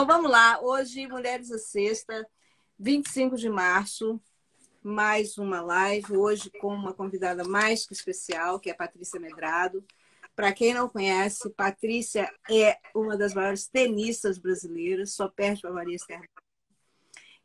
Bom, 0.00 0.06
vamos 0.06 0.30
lá. 0.30 0.58
Hoje, 0.62 1.06
Mulheres 1.06 1.52
à 1.52 1.58
Sexta, 1.58 2.26
25 2.78 3.36
de 3.36 3.50
março, 3.50 4.18
mais 4.82 5.36
uma 5.36 5.60
live. 5.60 6.16
Hoje 6.16 6.50
com 6.58 6.72
uma 6.72 6.94
convidada 6.94 7.44
mais 7.44 7.86
que 7.86 7.92
especial, 7.92 8.58
que 8.58 8.70
é 8.70 8.72
a 8.72 8.76
Patrícia 8.76 9.20
Medrado. 9.20 9.84
Para 10.34 10.54
quem 10.54 10.72
não 10.72 10.88
conhece, 10.88 11.50
Patrícia 11.50 12.32
é 12.50 12.78
uma 12.94 13.14
das 13.14 13.34
maiores 13.34 13.68
tenistas 13.68 14.38
brasileiras, 14.38 15.12
só 15.12 15.28
perde 15.28 15.60
para 15.60 15.70
Maria 15.70 15.96
Esther. 15.96 16.26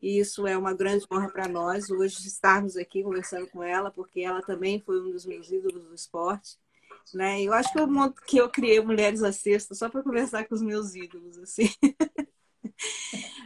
E 0.01 0.17
isso 0.17 0.47
é 0.47 0.57
uma 0.57 0.73
grande 0.73 1.05
honra 1.11 1.29
para 1.29 1.49
nós, 1.49 1.89
hoje 1.89 2.25
estarmos 2.25 2.77
aqui 2.77 3.03
conversando 3.03 3.47
com 3.47 3.61
ela, 3.61 3.91
porque 3.91 4.21
ela 4.21 4.41
também 4.41 4.81
foi 4.81 5.01
um 5.01 5.11
dos 5.11 5.25
meus 5.25 5.51
ídolos 5.51 5.83
do 5.83 5.93
esporte. 5.93 6.57
Né? 7.13 7.43
Eu 7.43 7.51
acho 7.51 7.73
que 7.73 7.79
eu, 7.79 8.13
que 8.25 8.37
eu 8.37 8.49
criei 8.49 8.79
Mulheres 8.79 9.21
à 9.23 9.33
Sexta 9.33 9.75
só 9.75 9.89
para 9.89 10.01
conversar 10.01 10.47
com 10.47 10.55
os 10.55 10.61
meus 10.61 10.95
ídolos, 10.95 11.37
assim. 11.37 11.67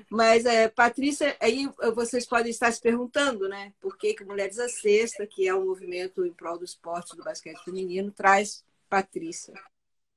Mas, 0.09 0.45
é, 0.45 0.67
Patrícia, 0.67 1.37
aí 1.39 1.69
vocês 1.93 2.25
podem 2.25 2.49
estar 2.49 2.71
se 2.71 2.81
perguntando, 2.81 3.47
né? 3.47 3.73
Por 3.79 3.97
que, 3.97 4.13
que 4.13 4.23
Mulheres 4.23 4.57
à 4.57 4.67
Sexta, 4.67 5.27
que 5.27 5.47
é 5.47 5.53
um 5.53 5.65
movimento 5.65 6.25
em 6.25 6.33
prol 6.33 6.57
do 6.57 6.65
esporte 6.65 7.15
do 7.15 7.23
basquete 7.23 7.63
feminino, 7.63 8.11
traz 8.11 8.63
Patrícia? 8.89 9.53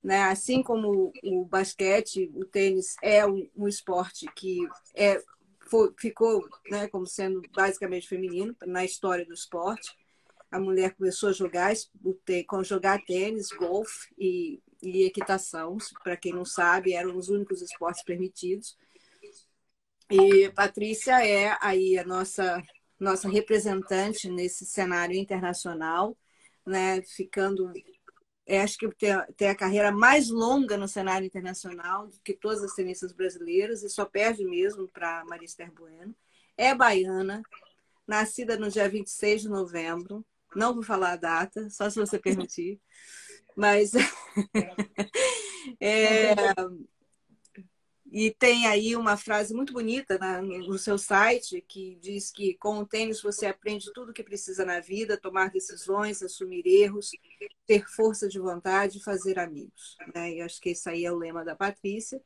Né? 0.02 0.22
Assim 0.24 0.62
como 0.62 1.12
o 1.22 1.44
basquete, 1.44 2.30
o 2.34 2.44
tênis 2.44 2.96
é 3.02 3.26
um, 3.26 3.48
um 3.54 3.68
esporte 3.68 4.26
que 4.34 4.66
é, 4.94 5.22
foi, 5.60 5.92
ficou 5.98 6.42
né, 6.70 6.88
como 6.88 7.06
sendo 7.06 7.42
basicamente 7.54 8.08
feminino 8.08 8.56
na 8.66 8.84
história 8.84 9.24
do 9.24 9.34
esporte, 9.34 9.94
a 10.52 10.60
mulher 10.60 10.94
começou 10.94 11.30
a 11.30 11.32
jogar, 11.32 11.72
jogar 12.62 13.02
tênis, 13.06 13.48
golfe 13.48 14.12
e, 14.18 14.60
e 14.82 15.04
equitação. 15.04 15.78
Para 16.04 16.16
quem 16.16 16.34
não 16.34 16.44
sabe, 16.44 16.92
eram 16.92 17.16
os 17.16 17.30
únicos 17.30 17.62
esportes 17.62 18.04
permitidos. 18.04 18.76
E 20.12 20.50
Patrícia 20.50 21.26
é 21.26 21.56
aí 21.60 21.98
a 21.98 22.04
nossa 22.04 22.62
nossa 23.00 23.28
representante 23.28 24.30
nesse 24.30 24.64
cenário 24.64 25.16
internacional, 25.16 26.16
né? 26.64 27.02
Ficando, 27.02 27.72
é, 28.46 28.60
acho 28.60 28.78
que 28.78 28.88
tem, 28.94 29.10
tem 29.36 29.48
a 29.48 29.56
carreira 29.56 29.90
mais 29.90 30.28
longa 30.28 30.76
no 30.76 30.86
cenário 30.86 31.26
internacional 31.26 32.06
do 32.06 32.20
que 32.20 32.32
todas 32.32 32.62
as 32.62 32.74
tenistas 32.74 33.12
brasileiras 33.12 33.82
e 33.82 33.88
só 33.88 34.04
perde 34.04 34.44
mesmo 34.44 34.86
para 34.86 35.24
Maria 35.24 35.46
Esther 35.46 35.72
Bueno. 35.72 36.14
É 36.56 36.74
baiana, 36.74 37.42
nascida 38.06 38.56
no 38.56 38.70
dia 38.70 38.88
26 38.88 39.42
de 39.42 39.48
novembro, 39.48 40.24
não 40.54 40.74
vou 40.74 40.82
falar 40.82 41.12
a 41.12 41.16
data, 41.16 41.68
só 41.70 41.90
se 41.90 41.98
você 41.98 42.18
permitir. 42.18 42.80
Mas. 43.56 43.92
é, 45.80 46.34
e 48.14 48.30
tem 48.30 48.66
aí 48.66 48.94
uma 48.94 49.16
frase 49.16 49.54
muito 49.54 49.72
bonita 49.72 50.18
no 50.42 50.76
seu 50.76 50.98
site 50.98 51.64
que 51.66 51.96
diz 51.98 52.30
que 52.30 52.52
com 52.58 52.80
o 52.80 52.86
tênis 52.86 53.22
você 53.22 53.46
aprende 53.46 53.90
tudo 53.94 54.10
o 54.10 54.12
que 54.12 54.22
precisa 54.22 54.66
na 54.66 54.80
vida, 54.80 55.16
tomar 55.16 55.50
decisões, 55.50 56.22
assumir 56.22 56.66
erros, 56.66 57.10
ter 57.66 57.88
força 57.88 58.28
de 58.28 58.38
vontade 58.38 58.98
e 58.98 59.02
fazer 59.02 59.38
amigos. 59.38 59.96
Né? 60.14 60.34
E 60.34 60.40
acho 60.42 60.60
que 60.60 60.68
esse 60.68 60.86
aí 60.90 61.06
é 61.06 61.10
o 61.10 61.16
lema 61.16 61.42
da 61.42 61.56
Patrícia, 61.56 62.22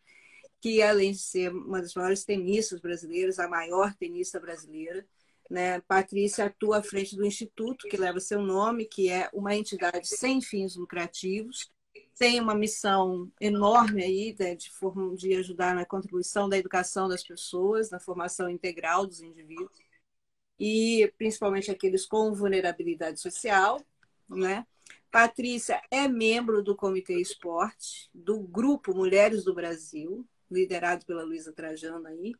que 0.60 0.82
além 0.82 1.12
de 1.12 1.18
ser 1.18 1.52
uma 1.52 1.80
das 1.80 1.94
maiores 1.94 2.24
tenistas 2.24 2.80
brasileiras, 2.80 3.38
a 3.38 3.46
maior 3.46 3.94
tenista 3.94 4.40
brasileira, 4.40 5.06
né? 5.48 5.80
Patrícia 5.82 6.46
atua 6.46 6.78
à 6.78 6.82
frente 6.82 7.14
do 7.14 7.24
instituto 7.24 7.86
que 7.88 7.96
leva 7.96 8.18
seu 8.18 8.42
nome, 8.42 8.86
que 8.86 9.08
é 9.08 9.30
uma 9.32 9.54
entidade 9.54 10.08
sem 10.08 10.40
fins 10.40 10.74
lucrativos, 10.74 11.70
tem 12.18 12.40
uma 12.40 12.54
missão 12.54 13.30
enorme 13.40 14.02
aí 14.02 14.36
né, 14.38 14.54
de, 14.54 14.70
de 15.16 15.34
ajudar 15.34 15.74
na 15.74 15.84
contribuição 15.84 16.48
da 16.48 16.56
educação 16.56 17.08
das 17.08 17.22
pessoas, 17.22 17.90
na 17.90 18.00
formação 18.00 18.48
integral 18.48 19.06
dos 19.06 19.20
indivíduos 19.20 19.78
e 20.58 21.12
principalmente 21.18 21.70
aqueles 21.70 22.06
com 22.06 22.34
vulnerabilidade 22.34 23.20
social, 23.20 23.78
né? 24.28 24.66
Patrícia 25.10 25.80
é 25.90 26.08
membro 26.08 26.62
do 26.62 26.74
Comitê 26.74 27.20
Esporte, 27.20 28.08
do 28.14 28.40
Grupo 28.40 28.94
Mulheres 28.94 29.44
do 29.44 29.54
Brasil, 29.54 30.26
liderado 30.50 31.04
pela 31.06 31.22
Luísa 31.22 31.52
Trajano 31.52 32.06
aí, 32.06 32.34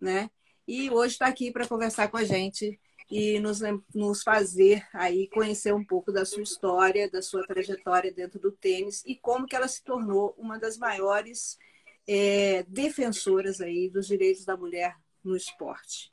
né? 0.00 0.30
e 0.68 0.90
hoje 0.90 1.14
está 1.14 1.26
aqui 1.26 1.50
para 1.50 1.66
conversar 1.66 2.08
com 2.08 2.18
a 2.18 2.24
gente 2.24 2.78
e 3.10 3.38
nos, 3.40 3.60
nos 3.94 4.22
fazer 4.22 4.86
aí 4.92 5.28
conhecer 5.28 5.72
um 5.72 5.84
pouco 5.84 6.12
da 6.12 6.24
sua 6.24 6.42
história, 6.42 7.10
da 7.10 7.22
sua 7.22 7.46
trajetória 7.46 8.12
dentro 8.12 8.38
do 8.38 8.52
tênis 8.52 9.02
e 9.06 9.16
como 9.16 9.46
que 9.46 9.56
ela 9.56 9.68
se 9.68 9.82
tornou 9.82 10.34
uma 10.36 10.58
das 10.58 10.76
maiores 10.76 11.58
é, 12.06 12.62
defensoras 12.64 13.60
aí 13.60 13.88
dos 13.88 14.06
direitos 14.06 14.44
da 14.44 14.56
mulher 14.56 14.96
no 15.24 15.36
esporte. 15.36 16.12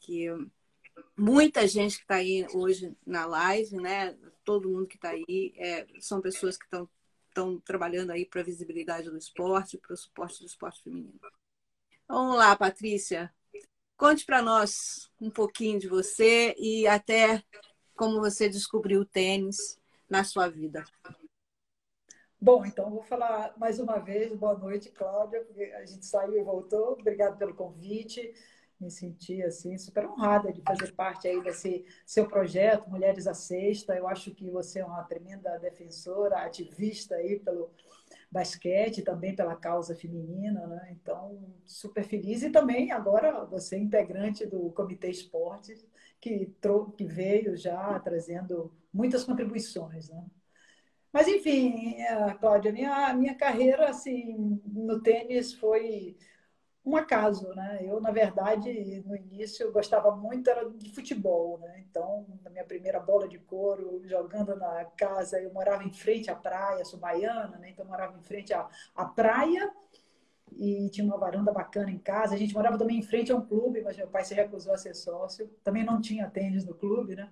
Que 0.00 0.26
muita 1.16 1.66
gente 1.68 1.96
que 1.96 2.02
está 2.02 2.16
aí 2.16 2.46
hoje 2.52 2.96
na 3.06 3.26
live, 3.26 3.76
né? 3.76 4.16
Todo 4.44 4.68
mundo 4.68 4.86
que 4.86 4.96
está 4.96 5.10
aí 5.10 5.54
é, 5.56 5.86
são 6.00 6.20
pessoas 6.20 6.56
que 6.56 6.64
estão 6.64 6.88
estão 7.34 7.58
trabalhando 7.58 8.12
aí 8.12 8.24
para 8.24 8.40
a 8.40 8.44
visibilidade 8.44 9.10
do 9.10 9.18
esporte, 9.18 9.76
para 9.76 9.92
o 9.92 9.96
suporte 9.96 10.38
do 10.38 10.46
esporte 10.46 10.82
feminino. 10.84 11.18
Vamos 12.06 12.36
lá, 12.36 12.54
Patrícia. 12.54 13.34
Conte 13.96 14.26
para 14.26 14.42
nós 14.42 15.10
um 15.20 15.30
pouquinho 15.30 15.78
de 15.78 15.88
você 15.88 16.54
e 16.58 16.86
até 16.86 17.42
como 17.96 18.20
você 18.20 18.48
descobriu 18.48 19.00
o 19.00 19.06
tênis 19.06 19.78
na 20.10 20.24
sua 20.24 20.48
vida. 20.48 20.84
Bom, 22.40 22.66
então 22.66 22.90
vou 22.90 23.02
falar 23.02 23.54
mais 23.56 23.78
uma 23.78 23.98
vez. 23.98 24.34
Boa 24.34 24.58
noite, 24.58 24.90
Cláudia, 24.90 25.46
a 25.76 25.86
gente 25.86 26.04
saiu 26.04 26.36
e 26.36 26.42
voltou. 26.42 26.92
Obrigado 26.92 27.38
pelo 27.38 27.54
convite. 27.54 28.34
Me 28.80 28.90
senti 28.90 29.42
assim 29.42 29.78
super 29.78 30.06
honrada 30.06 30.52
de 30.52 30.60
fazer 30.60 30.92
parte 30.92 31.28
aí 31.28 31.40
desse 31.42 31.86
seu 32.04 32.26
projeto 32.26 32.90
Mulheres 32.90 33.26
à 33.26 33.32
Sexta. 33.32 33.96
Eu 33.96 34.08
acho 34.08 34.34
que 34.34 34.50
você 34.50 34.80
é 34.80 34.84
uma 34.84 35.04
tremenda 35.04 35.56
defensora, 35.58 36.38
ativista 36.38 37.14
aí 37.14 37.38
pelo 37.38 37.70
basquete, 38.34 39.00
também 39.00 39.34
pela 39.36 39.54
causa 39.54 39.94
feminina, 39.94 40.66
né? 40.66 40.88
Então, 40.90 41.38
super 41.64 42.02
feliz. 42.02 42.42
E 42.42 42.50
também 42.50 42.90
agora 42.90 43.44
você 43.44 43.76
é 43.76 43.78
integrante 43.78 44.44
do 44.44 44.70
Comitê 44.72 45.08
Esportes, 45.08 45.86
que, 46.20 46.52
que 46.96 47.04
veio 47.04 47.56
já 47.56 47.98
trazendo 48.00 48.72
muitas 48.92 49.22
contribuições, 49.22 50.10
né? 50.10 50.26
Mas, 51.12 51.28
enfim, 51.28 51.94
eh, 52.00 52.34
Cláudia, 52.40 52.72
minha, 52.72 53.14
minha 53.14 53.36
carreira 53.36 53.88
assim, 53.88 54.60
no 54.66 55.00
tênis 55.00 55.54
foi 55.54 56.16
um 56.84 56.96
acaso, 56.96 57.48
né? 57.54 57.80
Eu, 57.82 58.00
na 58.00 58.10
verdade, 58.10 59.02
no 59.06 59.16
início 59.16 59.72
gostava 59.72 60.14
muito 60.14 60.50
era 60.50 60.68
de 60.70 60.90
futebol, 60.92 61.58
né? 61.58 61.82
Então, 61.88 62.26
na 62.42 62.50
minha 62.50 62.64
primeira 62.64 63.00
bola 63.00 63.26
de 63.26 63.38
couro, 63.38 64.02
jogando 64.04 64.54
na 64.54 64.84
casa, 64.96 65.40
eu 65.40 65.52
morava 65.52 65.82
em 65.84 65.92
frente 65.92 66.30
à 66.30 66.34
praia, 66.36 66.84
sou 66.84 66.98
baiana, 66.98 67.56
né? 67.58 67.70
Então, 67.70 67.86
morava 67.86 68.18
em 68.18 68.22
frente 68.22 68.52
à, 68.52 68.68
à 68.94 69.06
praia 69.06 69.72
e 70.52 70.90
tinha 70.90 71.06
uma 71.06 71.16
varanda 71.18 71.52
bacana 71.52 71.90
em 71.90 71.98
casa. 71.98 72.34
A 72.34 72.38
gente 72.38 72.54
morava 72.54 72.76
também 72.76 72.98
em 72.98 73.02
frente 73.02 73.32
a 73.32 73.36
um 73.36 73.46
clube, 73.46 73.80
mas 73.82 73.96
meu 73.96 74.08
pai 74.08 74.24
se 74.24 74.34
recusou 74.34 74.74
a 74.74 74.78
ser 74.78 74.94
sócio. 74.94 75.48
Também 75.64 75.84
não 75.84 76.00
tinha 76.00 76.28
tênis 76.28 76.66
no 76.66 76.74
clube, 76.74 77.16
né? 77.16 77.30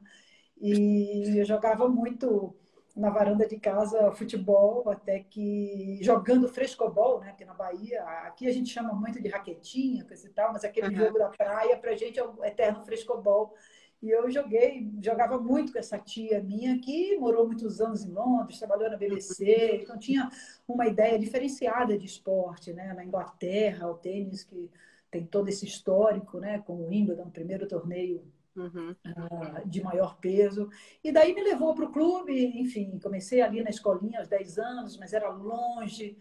E 0.60 1.38
eu 1.38 1.44
jogava 1.44 1.88
muito 1.88 2.54
na 2.94 3.10
varanda 3.10 3.46
de 3.46 3.58
casa 3.58 4.12
futebol, 4.12 4.88
até 4.88 5.20
que 5.20 5.98
jogando 6.02 6.48
frescobol, 6.48 7.20
né? 7.20 7.28
Porque 7.28 7.44
na 7.44 7.54
Bahia, 7.54 8.02
aqui 8.26 8.46
a 8.46 8.52
gente 8.52 8.70
chama 8.70 8.92
muito 8.92 9.20
de 9.20 9.28
raquetinha, 9.28 10.04
coisa 10.04 10.26
e 10.26 10.30
tal, 10.30 10.52
mas 10.52 10.64
aquele 10.64 10.88
uhum. 10.88 11.06
jogo 11.06 11.18
da 11.18 11.28
praia, 11.28 11.76
pra 11.78 11.94
gente 11.94 12.18
é 12.18 12.24
o 12.24 12.44
eterno 12.44 12.84
frescobol. 12.84 13.54
E 14.02 14.10
eu 14.10 14.28
joguei, 14.30 14.90
jogava 15.00 15.38
muito 15.38 15.72
com 15.72 15.78
essa 15.78 15.96
tia 15.96 16.42
minha 16.42 16.78
que 16.80 17.16
morou 17.18 17.46
muitos 17.46 17.80
anos 17.80 18.04
em 18.04 18.10
Londres, 18.10 18.58
trabalhou 18.58 18.90
na 18.90 18.96
BBC, 18.96 19.80
então 19.80 19.96
tinha 19.96 20.28
uma 20.66 20.86
ideia 20.86 21.18
diferenciada 21.18 21.96
de 21.96 22.04
esporte, 22.04 22.72
né? 22.72 22.92
Na 22.94 23.04
Inglaterra, 23.04 23.88
o 23.88 23.94
tênis 23.94 24.42
que 24.42 24.68
tem 25.10 25.24
todo 25.24 25.48
esse 25.48 25.64
histórico, 25.64 26.40
né? 26.40 26.58
Com 26.66 26.74
o 26.74 26.88
Wimbledon, 26.88 27.30
primeiro 27.30 27.68
torneio 27.68 28.22
Uhum. 28.54 28.94
Uh, 29.06 29.66
de 29.68 29.82
maior 29.82 30.18
peso. 30.18 30.68
E 31.02 31.10
daí 31.10 31.34
me 31.34 31.42
levou 31.42 31.74
para 31.74 31.86
o 31.86 31.92
clube, 31.92 32.32
enfim, 32.60 32.98
comecei 32.98 33.40
ali 33.40 33.62
na 33.62 33.70
escolinha 33.70 34.18
aos 34.18 34.28
10 34.28 34.58
anos, 34.58 34.96
mas 34.98 35.12
era 35.12 35.30
longe. 35.30 36.16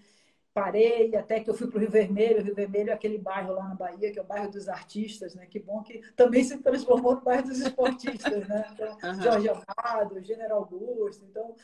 Parei 0.54 1.16
até 1.16 1.40
que 1.40 1.50
eu 1.50 1.54
fui 1.54 1.68
para 1.68 1.78
o 1.78 1.80
Rio 1.80 1.90
Vermelho. 1.90 2.40
O 2.40 2.44
Rio 2.44 2.56
Vermelho 2.56 2.90
é 2.90 2.94
aquele 2.94 3.18
bairro 3.18 3.54
lá 3.54 3.70
na 3.70 3.76
Bahia, 3.76 4.12
que 4.12 4.20
é 4.20 4.22
o 4.22 4.26
bairro 4.26 4.52
dos 4.52 4.68
artistas, 4.68 5.34
né? 5.34 5.46
Que 5.46 5.60
bom 5.60 5.82
que 5.82 6.02
também 6.14 6.44
se 6.44 6.58
transformou 6.58 7.16
no 7.16 7.22
bairro 7.22 7.48
dos 7.48 7.60
esportistas, 7.60 8.48
né? 8.48 8.66
Então, 8.74 8.98
uhum. 9.04 9.22
Jorge 9.22 9.50
Amado, 9.50 10.22
General 10.22 10.60
Augusto. 10.60 11.26
Então, 11.26 11.56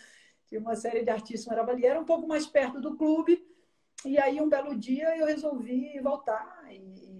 tinha 0.48 0.62
uma 0.62 0.76
série 0.76 1.04
de 1.04 1.10
artistas 1.10 1.46
maravilhosos. 1.48 1.90
Era 1.90 2.00
um 2.00 2.06
pouco 2.06 2.28
mais 2.28 2.48
perto 2.48 2.80
do 2.80 2.96
clube. 2.96 3.46
E 4.06 4.18
aí, 4.18 4.40
um 4.40 4.48
belo 4.48 4.74
dia, 4.74 5.18
eu 5.18 5.26
resolvi 5.26 6.00
voltar 6.00 6.66
e, 6.72 7.17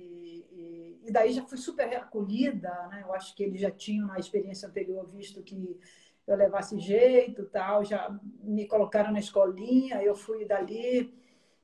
e 1.08 1.12
daí 1.12 1.32
já 1.32 1.44
fui 1.44 1.58
super 1.58 1.88
acolhida, 1.96 2.70
né? 2.90 3.02
Eu 3.04 3.14
acho 3.14 3.36
que 3.36 3.44
eles 3.44 3.62
já 3.62 3.72
tinham 3.72 4.08
na 4.08 4.20
experiência 4.20 4.68
anterior 4.68 5.06
visto 5.08 5.42
que 5.42 5.80
eu 6.28 6.36
levasse 6.36 6.78
jeito, 6.78 7.46
tal, 7.46 7.86
já 7.86 8.20
me 8.44 8.68
colocaram 8.68 9.12
na 9.12 9.20
escolinha, 9.20 10.04
eu 10.04 10.14
fui 10.14 10.44
dali 10.46 11.14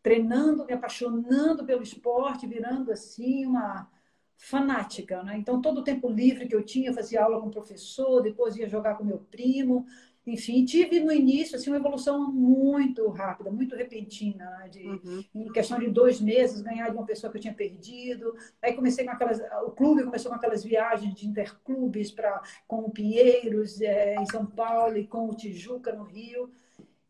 treinando, 0.02 0.66
me 0.66 0.74
apaixonando 0.74 1.66
pelo 1.66 1.84
esporte, 1.84 2.48
virando 2.48 2.92
assim 2.92 3.46
uma 3.46 3.90
fanática, 4.38 5.22
né? 5.24 5.38
Então 5.38 5.62
todo 5.62 5.80
o 5.80 5.84
tempo 5.84 6.10
livre 6.10 6.48
que 6.48 6.56
eu 6.56 6.64
tinha, 6.64 6.90
eu 6.90 6.94
fazia 6.94 7.24
aula 7.24 7.40
com 7.40 7.48
o 7.48 7.52
professor, 7.52 8.22
depois 8.22 8.56
ia 8.56 8.68
jogar 8.68 8.96
com 8.96 9.04
meu 9.04 9.20
primo, 9.20 9.86
enfim, 10.26 10.64
tive 10.64 11.02
no 11.02 11.12
início 11.12 11.58
assim 11.58 11.70
uma 11.70 11.78
evolução 11.78 12.32
muito 12.32 13.08
rápida, 13.10 13.52
muito 13.52 13.76
repentina, 13.76 14.46
né? 14.60 14.70
de, 14.70 14.88
uhum. 14.88 15.24
em 15.36 15.52
questão 15.52 15.78
de 15.78 15.90
dois 15.90 16.22
meses 16.22 16.62
ganhar 16.62 16.90
de 16.90 16.96
uma 16.96 17.06
pessoa 17.06 17.30
que 17.30 17.38
eu 17.38 17.42
tinha 17.42 17.54
perdido. 17.54 18.34
Aí 18.62 18.74
comecei 18.74 19.04
com 19.04 19.12
aquelas, 19.12 19.42
o 19.66 19.72
clube 19.72 20.04
começou 20.04 20.32
com 20.32 20.38
aquelas 20.38 20.64
viagens 20.64 21.14
de 21.14 21.28
interclubes 21.28 22.10
para 22.12 22.42
com 22.66 22.80
o 22.82 22.92
Pinheiros 22.92 23.82
é, 23.82 24.16
em 24.16 24.26
São 24.26 24.46
Paulo 24.46 24.98
e 24.98 25.06
com 25.06 25.28
o 25.28 25.36
Tijuca 25.36 25.92
no 25.92 26.04
Rio. 26.04 26.50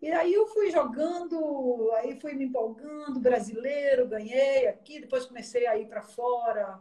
E 0.01 0.11
aí 0.11 0.33
eu 0.33 0.47
fui 0.47 0.71
jogando, 0.71 1.91
aí 1.97 2.19
fui 2.19 2.33
me 2.33 2.45
empolgando, 2.45 3.19
brasileiro, 3.19 4.07
ganhei 4.07 4.67
aqui, 4.67 4.99
depois 4.99 5.25
comecei 5.25 5.65
a 5.65 5.77
ir 5.77 5.85
para 5.85 6.01
fora, 6.01 6.79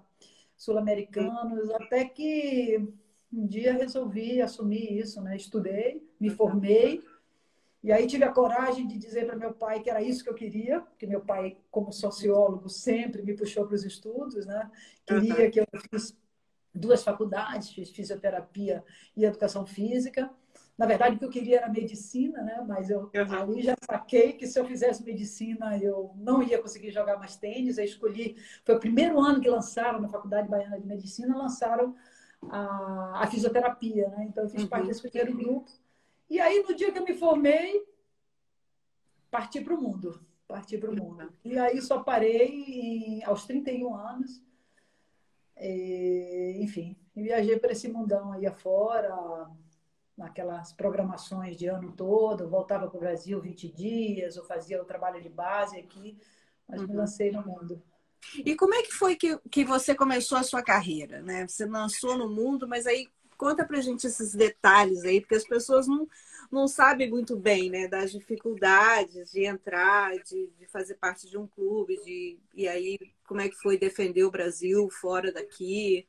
sul-americanos, 0.56 1.70
até 1.70 2.04
que 2.04 2.84
um 3.32 3.46
dia 3.46 3.72
resolvi 3.72 4.42
assumir 4.42 4.98
isso, 4.98 5.20
né? 5.22 5.36
Estudei, 5.36 6.06
me 6.20 6.28
formei, 6.30 7.02
e 7.82 7.90
aí 7.90 8.06
tive 8.06 8.24
a 8.24 8.32
coragem 8.32 8.86
de 8.86 8.96
dizer 8.96 9.26
para 9.26 9.34
meu 9.34 9.52
pai 9.52 9.80
que 9.80 9.90
era 9.90 10.00
isso 10.00 10.22
que 10.22 10.30
eu 10.30 10.34
queria, 10.34 10.80
porque 10.80 11.06
meu 11.06 11.20
pai, 11.20 11.56
como 11.68 11.92
sociólogo, 11.92 12.68
sempre 12.68 13.22
me 13.22 13.34
puxou 13.34 13.66
para 13.66 13.74
os 13.74 13.84
estudos, 13.84 14.46
né? 14.46 14.70
Queria 15.04 15.50
que 15.50 15.58
eu 15.58 15.66
fiz 15.90 16.16
duas 16.72 17.02
faculdades, 17.02 17.70
fiz 17.70 17.90
fisioterapia 17.90 18.84
e 19.16 19.24
educação 19.24 19.66
física. 19.66 20.30
Na 20.78 20.86
verdade, 20.86 21.16
o 21.16 21.18
que 21.18 21.24
eu 21.24 21.30
queria 21.30 21.58
era 21.58 21.68
medicina, 21.68 22.40
né? 22.42 22.64
Mas 22.66 22.88
eu 22.88 23.10
uhum. 23.12 23.34
ali 23.34 23.62
já 23.62 23.74
saquei 23.84 24.34
que 24.34 24.46
se 24.46 24.60
eu 24.60 24.64
fizesse 24.64 25.04
medicina, 25.04 25.76
eu 25.76 26.14
não 26.16 26.40
ia 26.40 26.62
conseguir 26.62 26.92
jogar 26.92 27.18
mais 27.18 27.36
tênis. 27.36 27.78
Eu 27.78 27.84
escolhi, 27.84 28.36
foi 28.64 28.76
o 28.76 28.80
primeiro 28.80 29.18
ano 29.20 29.40
que 29.40 29.50
lançaram 29.50 30.00
na 30.00 30.08
Faculdade 30.08 30.48
Baiana 30.48 30.80
de 30.80 30.86
Medicina, 30.86 31.36
lançaram 31.36 31.96
a, 32.48 33.22
a 33.22 33.26
fisioterapia, 33.26 34.08
né? 34.08 34.26
Então 34.28 34.44
eu 34.44 34.50
fiz 34.50 34.62
uhum. 34.62 34.68
parte 34.68 34.86
desse 34.86 35.02
primeiro 35.02 35.36
grupo. 35.36 35.70
E 36.28 36.40
aí, 36.40 36.62
no 36.62 36.74
dia 36.74 36.90
que 36.90 36.98
eu 36.98 37.04
me 37.04 37.14
formei, 37.14 37.86
parti 39.30 39.60
para 39.60 39.74
o 39.74 39.80
mundo. 39.80 40.20
Parti 40.48 40.76
para 40.78 40.90
o 40.90 40.96
mundo. 40.96 41.32
E 41.44 41.58
aí 41.58 41.80
só 41.80 42.02
parei 42.02 42.48
em, 42.48 43.24
aos 43.24 43.44
31 43.46 43.94
anos. 43.94 44.42
E, 45.56 46.58
enfim, 46.60 46.96
viajei 47.14 47.58
para 47.58 47.72
esse 47.72 47.88
mundão 47.88 48.32
aí 48.32 48.46
afora 48.46 49.48
naquelas 50.16 50.72
programações 50.72 51.56
de 51.56 51.66
ano 51.66 51.92
todo, 51.92 52.48
voltava 52.48 52.88
para 52.88 52.96
o 52.96 53.00
Brasil 53.00 53.40
20 53.40 53.72
dias, 53.72 54.36
ou 54.36 54.44
fazia 54.44 54.80
o 54.80 54.84
trabalho 54.84 55.20
de 55.20 55.28
base 55.28 55.78
aqui, 55.78 56.18
mas 56.68 56.80
uhum. 56.80 56.88
me 56.88 56.94
lancei 56.94 57.30
no 57.30 57.44
mundo. 57.44 57.82
E 58.44 58.54
como 58.56 58.74
é 58.74 58.82
que 58.82 58.92
foi 58.92 59.16
que, 59.16 59.38
que 59.50 59.64
você 59.64 59.94
começou 59.94 60.38
a 60.38 60.42
sua 60.42 60.62
carreira? 60.62 61.20
Né? 61.22 61.46
Você 61.46 61.66
lançou 61.66 62.16
no 62.16 62.28
mundo, 62.28 62.68
mas 62.68 62.86
aí 62.86 63.08
conta 63.36 63.64
pra 63.64 63.80
gente 63.80 64.06
esses 64.06 64.34
detalhes 64.34 65.02
aí, 65.04 65.20
porque 65.20 65.34
as 65.34 65.46
pessoas 65.46 65.88
não, 65.88 66.06
não 66.50 66.68
sabem 66.68 67.10
muito 67.10 67.36
bem 67.36 67.70
né, 67.70 67.88
das 67.88 68.12
dificuldades 68.12 69.32
de 69.32 69.44
entrar, 69.44 70.16
de, 70.18 70.48
de 70.58 70.66
fazer 70.66 70.94
parte 70.94 71.28
de 71.28 71.36
um 71.36 71.46
clube, 71.46 72.00
de, 72.04 72.38
e 72.54 72.68
aí 72.68 72.98
como 73.26 73.40
é 73.40 73.48
que 73.48 73.56
foi 73.56 73.76
defender 73.76 74.22
o 74.24 74.30
Brasil 74.30 74.88
fora 74.90 75.32
daqui? 75.32 76.06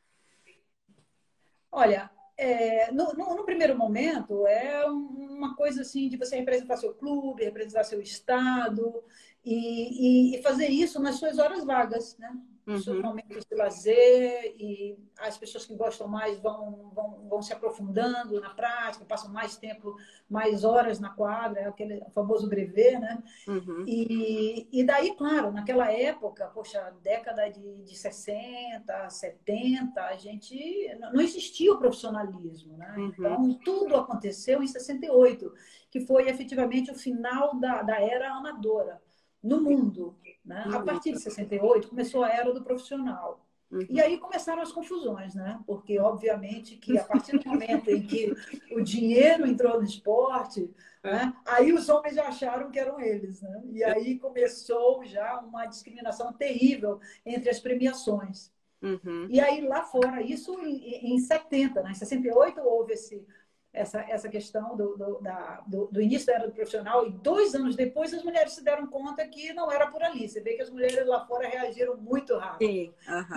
Olha, 1.71 2.11
é, 2.37 2.91
no, 2.91 3.13
no, 3.13 3.35
no, 3.35 3.45
primeiro 3.45 3.77
momento, 3.77 4.45
é 4.45 4.85
uma 4.85 5.55
coisa 5.55 5.81
assim 5.81 6.09
de 6.09 6.17
você 6.17 6.35
representar 6.35 6.77
seu 6.77 6.93
clube, 6.93 7.45
representar 7.45 7.83
seu 7.83 8.01
estado 8.01 9.03
e, 9.43 10.33
e, 10.33 10.35
e 10.35 10.41
fazer 10.41 10.69
isso 10.69 10.99
nas 11.01 11.15
suas 11.15 11.37
horas 11.37 11.63
vagas, 11.65 12.17
né? 12.17 12.31
uhum. 12.67 12.79
seus 12.79 13.01
momentos 13.01 13.45
de 13.45 13.55
lazer 13.55 14.55
e 14.57 14.97
as 15.19 15.37
pessoas 15.37 15.65
que 15.65 15.75
gostam 15.75 16.07
mais 16.07 16.39
vão, 16.39 16.91
vão, 16.93 17.27
vão 17.29 17.41
se 17.41 17.53
aprofundando 17.53 18.39
na 18.39 18.49
prática, 18.49 19.05
passam 19.05 19.31
mais 19.31 19.57
tempo, 19.57 19.95
mais 20.29 20.63
horas 20.63 20.99
na 20.99 21.09
quadra, 21.09 21.61
é 21.61 21.67
aquele 21.67 22.03
famoso 22.13 22.47
brevet, 22.47 22.99
né? 22.99 23.23
Uhum. 23.47 23.83
E, 23.87 24.67
e 24.71 24.83
daí, 24.83 25.15
claro, 25.15 25.51
naquela 25.51 25.91
época, 25.91 26.47
poxa, 26.47 26.93
década 27.01 27.49
de, 27.49 27.83
de 27.83 27.97
60, 27.97 29.09
70, 29.09 30.01
a 30.01 30.15
gente 30.15 30.97
não 31.13 31.21
existia 31.21 31.71
o 31.73 31.77
profissionalismo, 31.77 32.77
né? 32.77 32.95
Uhum. 32.97 33.07
Então, 33.07 33.53
tudo 33.63 33.95
aconteceu 33.95 34.63
em 34.63 34.67
68, 34.67 35.53
que 35.91 36.01
foi 36.01 36.29
efetivamente 36.29 36.91
o 36.91 36.95
final 36.95 37.59
da, 37.59 37.81
da 37.81 38.01
era 38.01 38.33
amadora 38.33 39.01
no 39.43 39.61
mundo. 39.61 40.15
Né? 40.45 40.63
A 40.73 40.79
partir 40.79 41.11
de 41.11 41.19
68 41.19 41.89
começou 41.89 42.23
a 42.23 42.29
era 42.29 42.53
do 42.53 42.63
profissional. 42.63 43.45
Uhum. 43.73 43.85
E 43.89 43.99
aí 43.99 44.19
começaram 44.19 44.61
as 44.61 44.71
confusões, 44.71 45.33
né? 45.33 45.59
Porque, 45.65 45.97
obviamente, 45.99 46.75
que 46.75 46.95
a 46.97 47.03
partir 47.03 47.39
do 47.39 47.45
momento 47.49 47.89
em 47.89 48.03
que 48.03 48.31
o 48.71 48.81
dinheiro 48.81 49.47
entrou 49.47 49.79
no 49.79 49.83
esporte, 49.83 50.69
é. 51.03 51.11
né? 51.11 51.33
aí 51.45 51.73
os 51.73 51.89
homens 51.89 52.15
já 52.15 52.27
acharam 52.27 52.69
que 52.69 52.77
eram 52.77 52.99
eles, 52.99 53.41
né? 53.41 53.63
E 53.71 53.83
aí 53.83 54.19
começou 54.19 55.03
já 55.03 55.39
uma 55.39 55.65
discriminação 55.65 56.31
terrível 56.33 56.99
entre 57.25 57.49
as 57.49 57.59
premiações. 57.59 58.51
Uhum. 58.79 59.27
E 59.29 59.39
aí 59.39 59.61
lá 59.61 59.81
fora, 59.81 60.21
isso 60.21 60.59
em, 60.59 61.15
em 61.15 61.17
70, 61.17 61.81
né? 61.81 61.91
Em 61.91 61.95
68 61.95 62.59
houve 62.61 62.93
esse 62.93 63.25
essa, 63.73 64.01
essa 64.01 64.29
questão 64.29 64.77
do, 64.77 64.95
do, 64.95 65.19
da, 65.19 65.63
do, 65.65 65.87
do, 65.87 65.99
início 65.99 66.27
da 66.27 66.33
era 66.33 66.47
do 66.47 66.53
profissional, 66.53 67.07
e 67.07 67.11
dois 67.11 67.55
anos 67.55 67.75
depois 67.75 68.13
as 68.13 68.23
mulheres 68.23 68.53
se 68.53 68.63
deram 68.63 68.85
conta 68.85 69.27
que 69.27 69.51
não 69.51 69.71
era 69.71 69.87
por 69.87 70.03
ali. 70.03 70.29
Você 70.29 70.39
vê 70.41 70.53
que 70.53 70.61
as 70.61 70.69
mulheres 70.69 71.07
lá 71.07 71.25
fora 71.25 71.47
reagiram 71.47 71.97
muito 71.97 72.37
rápido. 72.37 72.69
Sim, 72.69 72.93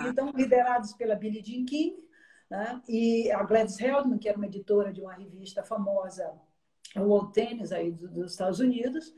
Então, 0.07 0.31
lideradas 0.35 0.93
pela 0.93 1.15
Billie 1.15 1.43
Jean 1.43 1.65
King 1.65 1.97
né? 2.49 2.79
e 2.87 3.31
a 3.31 3.41
Gladys 3.43 3.79
Heldman, 3.79 4.19
que 4.19 4.29
era 4.29 4.37
uma 4.37 4.45
editora 4.45 4.93
de 4.93 5.01
uma 5.01 5.13
revista 5.13 5.63
famosa, 5.63 6.31
o 6.95 7.01
World 7.01 7.33
Tennis 7.33 7.71
aí 7.71 7.91
dos 7.91 8.31
Estados 8.31 8.59
Unidos, 8.59 9.11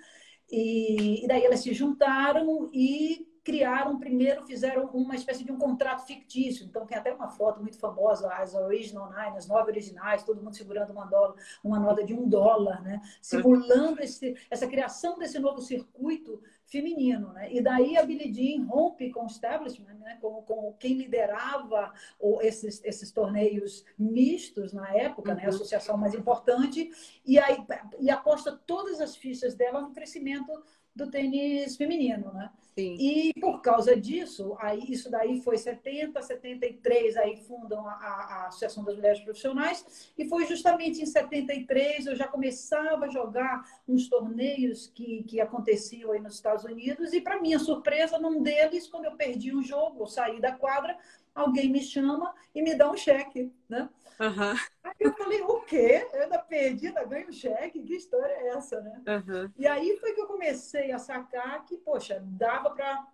e, 0.50 1.24
e 1.24 1.28
daí 1.28 1.44
elas 1.44 1.60
se 1.60 1.74
juntaram 1.74 2.70
e 2.74 3.29
criaram 3.50 3.98
primeiro, 3.98 4.46
fizeram 4.46 4.86
uma 4.94 5.16
espécie 5.16 5.44
de 5.44 5.52
um 5.52 5.58
contrato 5.58 6.06
fictício. 6.06 6.64
Então 6.68 6.86
tem 6.86 6.96
até 6.96 7.12
uma 7.12 7.30
foto 7.30 7.60
muito 7.60 7.80
famosa, 7.80 8.32
as 8.32 8.54
original 8.54 9.12
nine, 9.12 9.38
as 9.38 9.48
nove 9.48 9.72
originais, 9.72 10.22
todo 10.22 10.40
mundo 10.40 10.56
segurando 10.56 10.92
uma, 10.92 11.06
dólar, 11.06 11.34
uma 11.64 11.80
nota 11.80 12.04
de 12.04 12.14
um 12.14 12.30
dólar, 12.30 12.80
né? 12.84 13.02
Simulando 13.20 14.04
esse, 14.04 14.36
essa 14.52 14.68
criação 14.68 15.18
desse 15.18 15.40
novo 15.40 15.62
circuito 15.62 16.44
feminino, 16.64 17.34
né? 17.34 17.52
E 17.52 17.60
daí 17.60 17.98
a 17.98 18.04
Billie 18.04 18.32
Jean 18.32 18.68
rompe 18.68 19.10
com 19.10 19.24
o 19.24 19.26
establishment, 19.26 19.96
né? 19.96 20.20
Com, 20.22 20.44
com 20.44 20.72
quem 20.74 20.94
liderava 20.94 21.92
ou 22.20 22.44
esses, 22.44 22.80
esses 22.86 23.12
torneios 23.12 23.84
mistos 23.98 24.74
na 24.74 24.94
época, 24.94 25.34
né? 25.34 25.42
A 25.42 25.44
uhum. 25.46 25.56
associação 25.56 25.98
mais 25.98 26.14
importante 26.14 26.92
e 27.26 27.40
aí 27.40 27.66
e 28.00 28.12
aposta 28.12 28.52
todas 28.68 29.02
as 29.02 29.16
fichas 29.16 29.56
dela 29.56 29.82
no 29.82 29.92
crescimento 29.92 30.52
do 30.96 31.10
tênis 31.10 31.76
feminino, 31.78 32.32
né? 32.34 32.50
Sim. 32.76 32.96
E 32.98 33.34
por 33.40 33.62
causa 33.62 33.96
disso, 33.96 34.56
aí, 34.60 34.84
isso 34.90 35.10
daí 35.10 35.42
foi 35.42 35.58
70, 35.58 36.22
73, 36.22 37.18
aí 37.18 37.36
fundam 37.38 37.86
a, 37.86 37.92
a, 37.92 38.48
Associação 38.48 38.84
das 38.84 38.96
Mulheres 38.96 39.20
Profissionais, 39.20 40.12
e 40.18 40.26
foi 40.26 40.46
justamente 40.46 41.02
em 41.02 41.06
73 41.06 42.08
eu 42.08 42.16
já 42.16 42.28
começava 42.28 43.06
a 43.06 43.10
jogar 43.10 43.64
uns 43.88 44.08
torneios 44.08 44.88
que, 44.88 45.24
que 45.24 45.42
aconteciam 45.42 46.12
aí 46.12 46.22
nos 46.22 46.36
Estados 46.36 46.64
Unidos, 46.64 47.12
e 47.12 47.20
para 47.20 47.42
minha 47.42 47.60
surpresa, 47.60 48.18
num 48.18 48.42
deles, 48.42 48.88
quando 48.88 49.06
eu 49.06 49.16
perdi 49.16 49.54
um 49.54 49.62
jogo, 49.62 50.04
eu 50.04 50.08
saí 50.08 50.40
da 50.40 50.54
quadra, 50.54 50.98
alguém 51.36 51.70
me 51.70 51.82
chama 51.82 52.34
e 52.56 52.62
me 52.62 52.76
dá 52.76 52.90
um 52.90 52.98
cheque, 52.98 53.52
né? 53.68 53.90
Uhum. 54.20 54.54
Aí 54.84 54.96
eu 55.00 55.14
falei, 55.14 55.42
o 55.42 55.62
quê? 55.62 56.08
Eu 56.14 56.24
ainda 56.24 56.40
perdi, 56.40 56.88
ainda 56.88 57.06
ganho 57.06 57.32
cheque? 57.32 57.82
Que 57.84 57.96
história 57.96 58.34
é 58.34 58.50
essa, 58.50 58.82
né? 58.82 59.02
Uhum. 59.08 59.52
E 59.58 59.66
aí 59.66 59.98
foi 59.98 60.14
que 60.14 60.22
eu 60.22 60.28
comecei 60.28 60.92
a 60.92 61.00
sacar 61.00 61.64
que, 61.66 61.78
poxa, 61.78 62.22
dava 62.24 62.72
para 62.72 63.08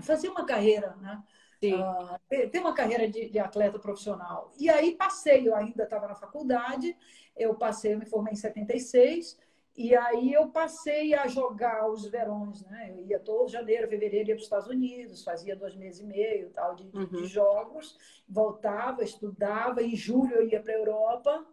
fazer 0.00 0.28
uma 0.28 0.46
carreira, 0.46 0.96
né? 0.96 1.22
Uh, 1.62 2.48
ter 2.50 2.58
uma 2.58 2.74
carreira 2.74 3.08
de, 3.08 3.30
de, 3.30 3.38
atleta 3.38 3.78
profissional. 3.78 4.52
E 4.58 4.68
aí 4.68 4.94
passei, 4.94 5.48
eu 5.48 5.54
ainda 5.54 5.84
estava 5.84 6.06
na 6.06 6.14
faculdade, 6.14 6.96
eu 7.36 7.54
passei, 7.54 7.94
eu 7.94 7.98
me 7.98 8.06
formei 8.06 8.34
em 8.34 8.36
76, 8.36 9.38
e 9.76 9.94
aí 9.94 10.32
eu 10.32 10.48
passei 10.48 11.12
a 11.14 11.26
jogar 11.26 11.88
os 11.90 12.06
verões, 12.06 12.62
né? 12.64 12.94
Eu 12.96 13.04
ia 13.04 13.20
todo 13.20 13.50
janeiro, 13.50 13.88
fevereiro, 13.88 14.30
ia 14.30 14.34
para 14.34 14.40
os 14.40 14.44
Estados 14.44 14.68
Unidos, 14.68 15.22
fazia 15.22 15.54
dois 15.54 15.74
meses 15.76 16.00
e 16.00 16.04
meio 16.04 16.50
tal 16.50 16.74
de, 16.74 16.84
uhum. 16.94 17.06
de 17.06 17.26
jogos, 17.26 17.96
voltava, 18.28 19.04
estudava, 19.04 19.82
em 19.82 19.94
julho 19.94 20.34
eu 20.34 20.48
ia 20.48 20.62
para 20.62 20.72
a 20.72 20.78
Europa, 20.78 21.46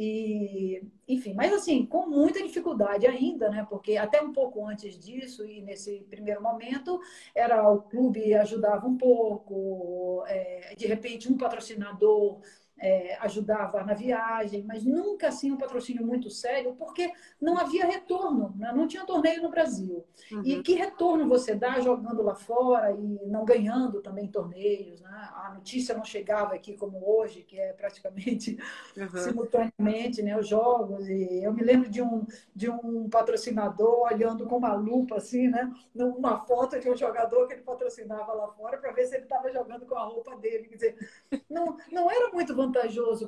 e, 0.00 0.80
enfim, 1.08 1.34
mas 1.34 1.52
assim, 1.52 1.84
com 1.84 2.06
muita 2.06 2.40
dificuldade 2.40 3.04
ainda, 3.06 3.50
né? 3.50 3.66
Porque 3.68 3.96
até 3.96 4.22
um 4.22 4.32
pouco 4.32 4.64
antes 4.64 4.96
disso, 4.98 5.44
e 5.44 5.60
nesse 5.60 6.06
primeiro 6.08 6.40
momento, 6.40 7.00
era 7.34 7.68
o 7.68 7.82
clube 7.82 8.32
ajudava 8.32 8.86
um 8.86 8.96
pouco, 8.96 10.24
é, 10.28 10.74
de 10.76 10.86
repente 10.86 11.30
um 11.30 11.36
patrocinador 11.36 12.40
é, 12.80 13.16
ajudava 13.20 13.82
na 13.82 13.94
viagem, 13.94 14.62
mas 14.62 14.84
nunca 14.84 15.28
assim 15.28 15.50
um 15.50 15.56
patrocínio 15.56 16.06
muito 16.06 16.30
sério, 16.30 16.74
porque 16.74 17.12
não 17.40 17.58
havia 17.58 17.84
retorno, 17.84 18.54
né? 18.56 18.72
não 18.72 18.86
tinha 18.86 19.04
torneio 19.04 19.42
no 19.42 19.50
Brasil. 19.50 20.04
Uhum. 20.30 20.42
E 20.44 20.62
que 20.62 20.74
retorno 20.74 21.28
você 21.28 21.54
dá 21.54 21.80
jogando 21.80 22.22
lá 22.22 22.34
fora 22.34 22.92
e 22.92 23.26
não 23.26 23.44
ganhando 23.44 24.00
também 24.00 24.28
torneios? 24.28 25.00
Né? 25.00 25.10
A 25.10 25.52
notícia 25.54 25.94
não 25.94 26.04
chegava 26.04 26.54
aqui 26.54 26.76
como 26.76 27.02
hoje, 27.04 27.42
que 27.42 27.58
é 27.58 27.72
praticamente 27.72 28.58
uhum. 28.96 29.18
simultaneamente 29.18 30.22
né, 30.22 30.38
os 30.38 30.46
jogos. 30.46 31.08
E 31.08 31.42
eu 31.42 31.52
me 31.52 31.62
lembro 31.62 31.90
de 31.90 32.00
um, 32.00 32.24
de 32.54 32.70
um 32.70 33.08
patrocinador 33.08 34.06
olhando 34.12 34.46
com 34.46 34.56
uma 34.56 34.74
lupa 34.74 35.16
assim, 35.16 35.48
né, 35.48 35.72
numa 35.94 36.38
foto 36.46 36.78
de 36.78 36.88
um 36.88 36.96
jogador 36.96 37.46
que 37.46 37.54
ele 37.54 37.62
patrocinava 37.62 38.32
lá 38.32 38.48
fora 38.48 38.78
para 38.78 38.92
ver 38.92 39.06
se 39.06 39.16
ele 39.16 39.24
estava 39.24 39.50
jogando 39.50 39.84
com 39.84 39.96
a 39.96 40.04
roupa 40.04 40.36
dele. 40.36 40.68
Quer 40.68 40.76
dizer, 40.76 41.10
não, 41.50 41.76
não 41.90 42.10
era 42.10 42.30
muito 42.32 42.54
vantajoso 42.54 42.67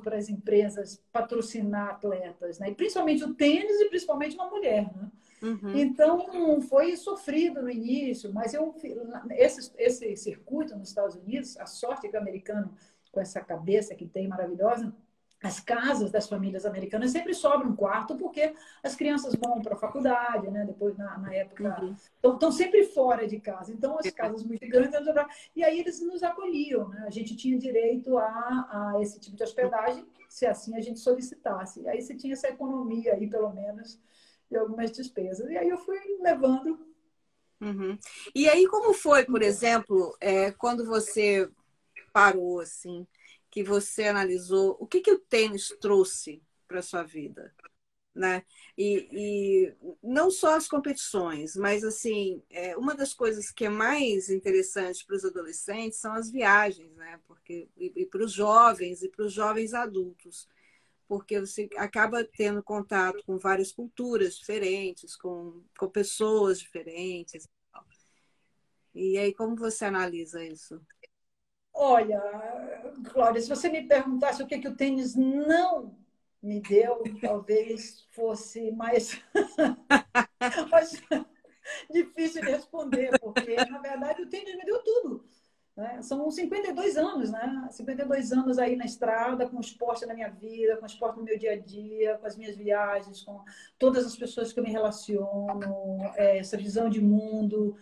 para 0.00 0.16
as 0.16 0.28
empresas 0.28 1.02
patrocinar 1.12 1.90
atletas, 1.90 2.58
né? 2.58 2.70
E 2.70 2.74
principalmente 2.74 3.24
o 3.24 3.34
tênis 3.34 3.80
e 3.80 3.88
principalmente 3.88 4.34
uma 4.34 4.48
mulher, 4.48 4.90
né? 4.94 5.10
Uhum. 5.42 5.74
Então 5.74 6.60
foi 6.62 6.96
sofrido 6.96 7.62
no 7.62 7.70
início, 7.70 8.32
mas 8.32 8.52
eu 8.52 8.74
esse, 9.30 9.72
esse 9.78 10.16
circuito 10.16 10.76
nos 10.76 10.88
Estados 10.88 11.16
Unidos, 11.16 11.56
a 11.58 11.66
sorte 11.66 12.08
que 12.08 12.16
o 12.16 12.20
americano 12.20 12.74
com 13.10 13.20
essa 13.20 13.40
cabeça 13.40 13.94
que 13.94 14.06
tem 14.06 14.28
maravilhosa, 14.28 14.94
as 15.42 15.58
casas 15.58 16.10
das 16.10 16.28
famílias 16.28 16.66
americanas 16.66 17.10
sempre 17.10 17.32
sobram 17.32 17.70
um 17.70 17.76
quarto 17.76 18.14
porque 18.16 18.54
as 18.82 18.94
crianças 18.94 19.34
vão 19.34 19.62
para 19.62 19.74
a 19.74 19.78
faculdade, 19.78 20.50
né? 20.50 20.66
Depois 20.66 20.96
na, 20.98 21.16
na 21.18 21.34
época 21.34 21.80
uhum. 21.80 21.94
estão, 21.94 22.34
estão 22.34 22.52
sempre 22.52 22.84
fora 22.84 23.26
de 23.26 23.40
casa. 23.40 23.72
Então 23.72 23.98
as 23.98 24.10
casas 24.10 24.44
muito 24.44 24.66
grandes 24.68 25.00
e 25.56 25.64
aí 25.64 25.80
eles 25.80 26.00
nos 26.02 26.22
acolhiam, 26.22 26.88
né? 26.88 27.04
A 27.06 27.10
gente 27.10 27.34
tinha 27.36 27.58
direito 27.58 28.18
a, 28.18 28.24
a 28.94 29.00
esse 29.00 29.18
tipo 29.18 29.34
de 29.36 29.42
hospedagem 29.42 30.06
se 30.28 30.44
assim 30.44 30.76
a 30.76 30.80
gente 30.80 31.00
solicitasse. 31.00 31.80
E 31.80 31.88
aí 31.88 32.02
você 32.02 32.14
tinha 32.14 32.34
essa 32.34 32.48
economia 32.48 33.14
aí 33.14 33.26
pelo 33.26 33.50
menos 33.50 33.98
de 34.50 34.58
algumas 34.58 34.90
despesas. 34.90 35.48
E 35.48 35.56
aí 35.56 35.70
eu 35.70 35.78
fui 35.78 35.98
levando. 36.20 36.78
Uhum. 37.62 37.98
E 38.34 38.46
aí 38.46 38.66
como 38.66 38.92
foi, 38.92 39.24
por 39.24 39.40
exemplo, 39.40 40.14
é, 40.20 40.50
quando 40.50 40.84
você 40.84 41.50
parou 42.12 42.60
assim? 42.60 43.06
Que 43.50 43.62
você 43.62 44.04
analisou, 44.04 44.76
o 44.78 44.86
que, 44.86 45.00
que 45.00 45.10
o 45.10 45.18
tênis 45.18 45.68
trouxe 45.80 46.42
para 46.68 46.78
a 46.78 46.82
sua 46.82 47.02
vida? 47.02 47.52
Né? 48.14 48.44
E, 48.76 49.08
e, 49.12 49.74
não 50.02 50.30
só 50.30 50.56
as 50.56 50.66
competições, 50.66 51.54
mas 51.56 51.84
assim, 51.84 52.42
é, 52.50 52.76
uma 52.76 52.94
das 52.94 53.14
coisas 53.14 53.50
que 53.50 53.64
é 53.64 53.68
mais 53.68 54.28
interessante 54.28 55.06
para 55.06 55.16
os 55.16 55.24
adolescentes 55.24 55.98
são 56.00 56.12
as 56.12 56.30
viagens, 56.30 56.92
né? 56.96 57.20
Porque, 57.26 57.68
e, 57.76 57.92
e 57.94 58.06
para 58.06 58.24
os 58.24 58.32
jovens 58.32 59.02
e 59.02 59.08
para 59.08 59.24
os 59.24 59.32
jovens 59.32 59.74
adultos, 59.74 60.48
porque 61.10 61.40
você 61.40 61.68
acaba 61.76 62.24
tendo 62.24 62.62
contato 62.62 63.24
com 63.24 63.38
várias 63.38 63.72
culturas 63.72 64.36
diferentes, 64.36 65.16
com, 65.16 65.62
com 65.78 65.88
pessoas 65.88 66.60
diferentes. 66.60 67.48
E 68.94 69.18
aí, 69.18 69.34
como 69.34 69.56
você 69.56 69.84
analisa 69.84 70.44
isso? 70.44 70.80
Olha, 71.72 72.20
Cláudia, 73.12 73.40
se 73.40 73.48
você 73.48 73.68
me 73.68 73.86
perguntasse 73.86 74.42
o 74.42 74.46
que, 74.46 74.58
que 74.58 74.68
o 74.68 74.76
tênis 74.76 75.14
não 75.14 75.96
me 76.42 76.60
deu, 76.60 77.02
talvez 77.20 78.06
fosse 78.10 78.70
mais, 78.72 79.22
mais 80.70 81.02
difícil 81.90 82.42
de 82.42 82.50
responder, 82.50 83.10
porque, 83.20 83.56
na 83.56 83.78
verdade, 83.78 84.22
o 84.22 84.28
tênis 84.28 84.56
me 84.56 84.64
deu 84.64 84.82
tudo. 84.82 85.24
Né? 85.76 86.02
São 86.02 86.30
52 86.30 86.96
anos, 86.96 87.30
né? 87.30 87.68
52 87.70 88.32
anos 88.32 88.58
aí 88.58 88.76
na 88.76 88.84
estrada, 88.84 89.48
com 89.48 89.56
o 89.56 89.60
esporte 89.60 90.04
na 90.04 90.14
minha 90.14 90.28
vida, 90.28 90.76
com 90.76 90.82
o 90.82 90.86
esporte 90.86 91.18
no 91.18 91.24
meu 91.24 91.38
dia 91.38 91.52
a 91.52 91.56
dia, 91.56 92.18
com 92.18 92.26
as 92.26 92.36
minhas 92.36 92.56
viagens, 92.56 93.22
com 93.22 93.42
todas 93.78 94.04
as 94.04 94.16
pessoas 94.16 94.52
que 94.52 94.60
eu 94.60 94.64
me 94.64 94.70
relaciono, 94.70 95.98
é, 96.16 96.38
essa 96.38 96.56
visão 96.56 96.90
de 96.90 97.00
mundo 97.00 97.76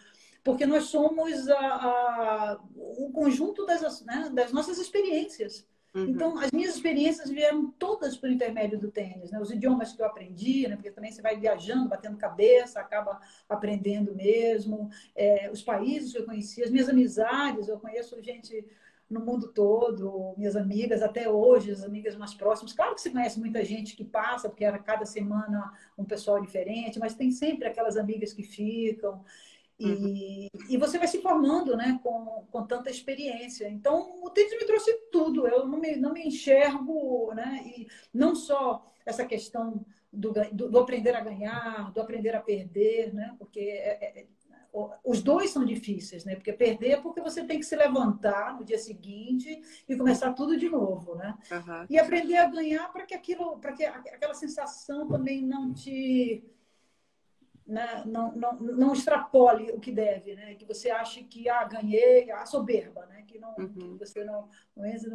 porque 0.48 0.64
nós 0.64 0.84
somos 0.84 1.46
a, 1.50 1.58
a, 1.58 2.60
o 2.74 3.10
conjunto 3.12 3.66
das, 3.66 4.02
né, 4.02 4.30
das 4.32 4.50
nossas 4.50 4.78
experiências. 4.78 5.66
Uhum. 5.94 6.06
Então, 6.08 6.38
as 6.38 6.50
minhas 6.50 6.74
experiências 6.74 7.28
vieram 7.28 7.70
todas 7.72 8.16
por 8.16 8.30
intermédio 8.30 8.78
do 8.78 8.90
tênis, 8.90 9.30
né? 9.30 9.38
Os 9.38 9.50
idiomas 9.50 9.92
que 9.92 10.00
eu 10.00 10.06
aprendi, 10.06 10.66
né? 10.66 10.74
Porque 10.74 10.90
também 10.90 11.12
você 11.12 11.20
vai 11.20 11.36
viajando, 11.36 11.90
batendo 11.90 12.16
cabeça, 12.16 12.80
acaba 12.80 13.20
aprendendo 13.46 14.14
mesmo. 14.14 14.88
É, 15.14 15.50
os 15.50 15.60
países 15.60 16.12
que 16.12 16.18
eu 16.18 16.24
conheci, 16.24 16.62
as 16.62 16.70
minhas 16.70 16.88
amizades, 16.88 17.68
eu 17.68 17.78
conheço 17.78 18.18
gente 18.22 18.64
no 19.08 19.20
mundo 19.20 19.48
todo, 19.48 20.34
minhas 20.36 20.56
amigas 20.56 21.02
até 21.02 21.28
hoje, 21.28 21.70
as 21.70 21.82
amigas 21.82 22.14
mais 22.16 22.34
próximas. 22.34 22.72
Claro 22.72 22.94
que 22.94 23.00
você 23.00 23.10
conhece 23.10 23.38
muita 23.38 23.64
gente 23.64 23.96
que 23.96 24.04
passa, 24.04 24.48
porque 24.48 24.64
era 24.64 24.78
cada 24.78 25.04
semana 25.04 25.72
um 25.96 26.04
pessoal 26.04 26.40
diferente, 26.40 26.98
mas 26.98 27.14
tem 27.14 27.30
sempre 27.30 27.68
aquelas 27.68 27.96
amigas 27.96 28.32
que 28.32 28.42
ficam. 28.42 29.24
E, 29.78 29.86
uhum. 29.86 30.48
e 30.70 30.76
você 30.76 30.98
vai 30.98 31.06
se 31.06 31.22
formando 31.22 31.76
né, 31.76 32.00
com, 32.02 32.44
com 32.50 32.66
tanta 32.66 32.90
experiência. 32.90 33.68
Então, 33.68 34.20
o 34.22 34.30
tênis 34.30 34.52
me 34.52 34.66
trouxe 34.66 34.92
tudo. 35.12 35.46
Eu 35.46 35.66
não 35.66 35.78
me, 35.78 35.96
não 35.96 36.12
me 36.12 36.26
enxergo, 36.26 37.32
né? 37.32 37.62
E 37.64 37.86
não 38.12 38.34
só 38.34 38.84
essa 39.06 39.24
questão 39.24 39.84
do, 40.12 40.32
do, 40.52 40.68
do 40.68 40.78
aprender 40.78 41.14
a 41.14 41.20
ganhar, 41.20 41.92
do 41.92 42.00
aprender 42.00 42.34
a 42.34 42.40
perder, 42.40 43.14
né? 43.14 43.36
Porque 43.38 43.60
é, 43.60 44.20
é, 44.20 44.26
os 45.04 45.22
dois 45.22 45.50
são 45.50 45.64
difíceis, 45.64 46.24
né? 46.24 46.34
Porque 46.34 46.52
perder 46.52 46.90
é 46.90 47.00
porque 47.00 47.20
você 47.20 47.44
tem 47.44 47.58
que 47.58 47.66
se 47.66 47.76
levantar 47.76 48.56
no 48.56 48.64
dia 48.64 48.78
seguinte 48.78 49.62
e 49.88 49.96
começar 49.96 50.32
tudo 50.32 50.58
de 50.58 50.68
novo, 50.68 51.14
né? 51.14 51.36
Uhum. 51.50 51.86
E 51.88 51.98
aprender 51.98 52.36
a 52.36 52.50
ganhar 52.50 52.92
para 52.92 53.06
que 53.06 53.14
aquilo, 53.14 53.58
para 53.58 53.72
que 53.72 53.84
aquela 53.84 54.34
sensação 54.34 55.08
também 55.08 55.42
não 55.42 55.72
te 55.72 56.44
né, 57.68 58.02
não, 58.06 58.34
não, 58.34 58.52
não 58.54 58.92
extrapole 58.94 59.70
o 59.72 59.78
que 59.78 59.92
deve, 59.92 60.34
né? 60.34 60.54
Que 60.54 60.64
você 60.64 60.90
ache 60.90 61.22
que 61.24 61.50
ah, 61.50 61.64
ganhei, 61.64 62.30
a 62.30 62.46
soberba, 62.46 63.04
né? 63.06 63.24
Que, 63.26 63.38
não, 63.38 63.54
uhum. 63.58 63.68
que 63.68 63.98
você 63.98 64.24
não, 64.24 64.48
não 64.74 64.86
entre 64.86 65.10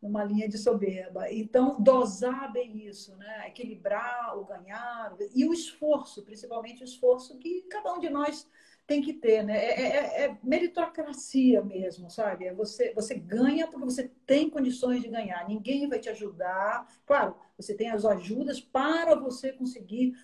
numa 0.00 0.24
linha 0.24 0.48
de 0.48 0.58
soberba. 0.58 1.30
Então, 1.30 1.80
dosar 1.80 2.50
bem 2.50 2.86
isso, 2.86 3.14
né? 3.16 3.46
Equilibrar 3.46 4.36
o 4.36 4.44
ganhar 4.44 5.14
e 5.34 5.44
o 5.44 5.52
esforço, 5.52 6.24
principalmente 6.24 6.82
o 6.82 6.84
esforço 6.84 7.38
que 7.38 7.62
cada 7.70 7.92
um 7.92 8.00
de 8.00 8.08
nós 8.08 8.48
tem 8.84 9.00
que 9.00 9.12
ter, 9.12 9.44
né? 9.44 9.56
É, 9.56 9.80
é, 9.80 10.24
é, 10.24 10.38
meritocracia 10.42 11.62
mesmo, 11.62 12.10
sabe? 12.10 12.46
É 12.46 12.54
você, 12.54 12.92
você 12.94 13.14
ganha 13.14 13.68
porque 13.68 13.84
você 13.84 14.10
tem 14.26 14.50
condições 14.50 15.02
de 15.02 15.08
ganhar. 15.08 15.46
Ninguém 15.46 15.88
vai 15.88 16.00
te 16.00 16.08
ajudar. 16.08 16.88
Claro, 17.06 17.36
você 17.56 17.74
tem 17.74 17.90
as 17.90 18.04
ajudas 18.04 18.60
para 18.60 19.14
você 19.14 19.52
conseguir 19.52 20.14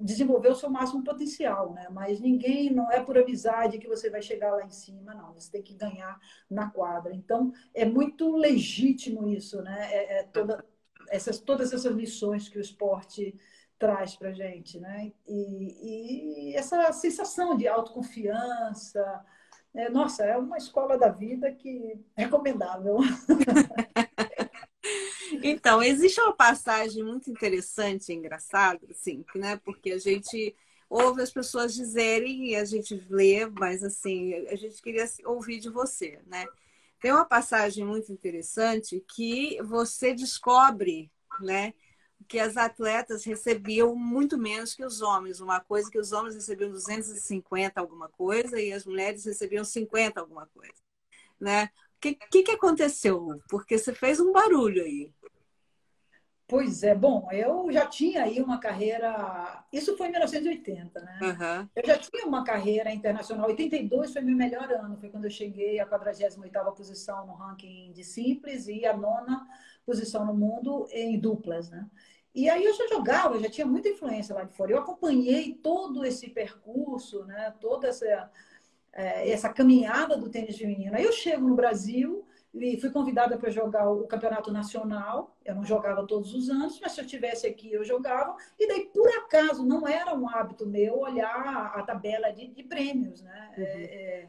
desenvolver 0.00 0.48
o 0.48 0.54
seu 0.54 0.70
máximo 0.70 1.02
potencial, 1.02 1.72
né? 1.72 1.88
Mas 1.90 2.20
ninguém, 2.20 2.70
não 2.70 2.90
é 2.90 3.02
por 3.02 3.18
amizade 3.18 3.78
que 3.78 3.88
você 3.88 4.08
vai 4.08 4.22
chegar 4.22 4.52
lá 4.52 4.64
em 4.64 4.70
cima, 4.70 5.14
não. 5.14 5.34
Você 5.34 5.50
tem 5.50 5.62
que 5.62 5.74
ganhar 5.74 6.18
na 6.48 6.70
quadra. 6.70 7.14
Então, 7.14 7.52
é 7.74 7.84
muito 7.84 8.36
legítimo 8.36 9.28
isso, 9.28 9.60
né? 9.62 9.88
É, 9.92 10.20
é 10.20 10.22
toda, 10.24 10.64
essas, 11.08 11.40
todas 11.40 11.72
essas 11.72 11.94
lições 11.94 12.48
que 12.48 12.58
o 12.58 12.60
esporte 12.60 13.34
traz 13.78 14.14
para 14.14 14.32
gente, 14.32 14.78
né? 14.78 15.12
E, 15.26 16.50
e, 16.50 16.56
essa 16.56 16.92
sensação 16.92 17.56
de 17.56 17.66
autoconfiança, 17.66 19.24
é, 19.74 19.88
nossa, 19.88 20.24
é 20.24 20.36
uma 20.36 20.58
escola 20.58 20.96
da 20.96 21.08
vida 21.08 21.50
que 21.52 21.98
é 22.16 22.22
recomendável. 22.22 22.98
Então, 25.50 25.82
existe 25.82 26.20
uma 26.20 26.32
passagem 26.34 27.02
muito 27.02 27.30
interessante 27.30 28.12
engraçada, 28.12 28.80
assim, 28.90 29.24
né? 29.34 29.56
Porque 29.64 29.92
a 29.92 29.98
gente 29.98 30.54
ouve 30.90 31.22
as 31.22 31.30
pessoas 31.32 31.74
dizerem 31.74 32.50
e 32.50 32.56
a 32.56 32.64
gente 32.64 32.94
lê, 33.10 33.46
mas 33.46 33.82
assim, 33.82 34.34
a 34.48 34.56
gente 34.56 34.80
queria 34.82 35.04
ouvir 35.24 35.58
de 35.58 35.70
você, 35.70 36.20
né? 36.26 36.46
Tem 37.00 37.12
uma 37.12 37.24
passagem 37.24 37.84
muito 37.84 38.12
interessante 38.12 39.04
que 39.14 39.60
você 39.62 40.14
descobre, 40.14 41.10
né? 41.40 41.72
Que 42.28 42.38
as 42.38 42.56
atletas 42.56 43.24
recebiam 43.24 43.94
muito 43.94 44.36
menos 44.36 44.74
que 44.74 44.84
os 44.84 45.00
homens. 45.00 45.40
Uma 45.40 45.60
coisa 45.60 45.90
que 45.90 45.98
os 45.98 46.12
homens 46.12 46.34
recebiam 46.34 46.70
250 46.70 47.80
alguma 47.80 48.08
coisa 48.08 48.60
e 48.60 48.72
as 48.72 48.84
mulheres 48.84 49.24
recebiam 49.24 49.64
50 49.64 50.20
alguma 50.20 50.46
coisa, 50.46 50.74
né? 51.40 51.70
O 51.96 52.00
que, 52.00 52.14
que, 52.14 52.42
que 52.44 52.52
aconteceu? 52.52 53.40
Porque 53.50 53.78
você 53.78 53.94
fez 53.94 54.20
um 54.20 54.32
barulho 54.32 54.82
aí. 54.82 55.12
Pois 56.48 56.82
é, 56.82 56.94
bom, 56.94 57.28
eu 57.30 57.70
já 57.70 57.84
tinha 57.84 58.22
aí 58.22 58.40
uma 58.40 58.58
carreira. 58.58 59.62
Isso 59.70 59.98
foi 59.98 60.06
em 60.06 60.12
1980, 60.12 60.98
né? 60.98 61.18
Uhum. 61.20 61.68
Eu 61.76 61.86
já 61.86 61.98
tinha 61.98 62.24
uma 62.24 62.42
carreira 62.42 62.90
internacional. 62.90 63.48
82 63.48 64.14
foi 64.14 64.22
meu 64.22 64.34
melhor 64.34 64.72
ano, 64.72 64.96
foi 64.96 65.10
quando 65.10 65.26
eu 65.26 65.30
cheguei 65.30 65.78
à 65.78 65.84
48 65.84 66.72
posição 66.74 67.26
no 67.26 67.34
ranking 67.34 67.92
de 67.92 68.02
simples 68.02 68.66
e 68.66 68.86
a 68.86 68.96
nona 68.96 69.46
posição 69.84 70.24
no 70.24 70.32
mundo 70.32 70.88
em 70.90 71.20
duplas, 71.20 71.68
né? 71.68 71.86
E 72.34 72.48
aí 72.48 72.64
eu 72.64 72.72
já 72.72 72.86
jogava, 72.88 73.38
já 73.38 73.50
tinha 73.50 73.66
muita 73.66 73.90
influência 73.90 74.34
lá 74.34 74.44
de 74.44 74.54
fora. 74.54 74.72
Eu 74.72 74.78
acompanhei 74.78 75.52
todo 75.54 76.02
esse 76.02 76.30
percurso, 76.30 77.26
né? 77.26 77.54
Toda 77.60 77.88
essa, 77.88 78.30
é, 78.94 79.30
essa 79.30 79.50
caminhada 79.50 80.16
do 80.16 80.30
tênis 80.30 80.56
feminino. 80.56 80.96
Aí 80.96 81.04
eu 81.04 81.12
chego 81.12 81.46
no 81.46 81.54
Brasil 81.54 82.26
e 82.54 82.80
fui 82.80 82.90
convidada 82.90 83.36
para 83.36 83.50
jogar 83.50 83.90
o 83.90 84.06
campeonato 84.06 84.50
nacional. 84.50 85.36
Eu 85.44 85.54
não 85.54 85.64
jogava 85.64 86.06
todos 86.06 86.34
os 86.34 86.48
anos, 86.48 86.80
mas 86.80 86.92
se 86.92 87.00
eu 87.00 87.06
tivesse 87.06 87.46
aqui 87.46 87.72
eu 87.72 87.84
jogava. 87.84 88.36
E 88.58 88.66
daí, 88.66 88.86
por 88.86 89.08
acaso, 89.18 89.64
não 89.64 89.86
era 89.86 90.14
um 90.14 90.28
hábito 90.28 90.66
meu 90.66 91.00
olhar 91.00 91.72
a 91.74 91.82
tabela 91.82 92.30
de, 92.30 92.48
de 92.48 92.62
prêmios, 92.62 93.22
né? 93.22 93.54
Uhum. 93.56 93.64
É, 93.64 93.82
é, 93.84 94.28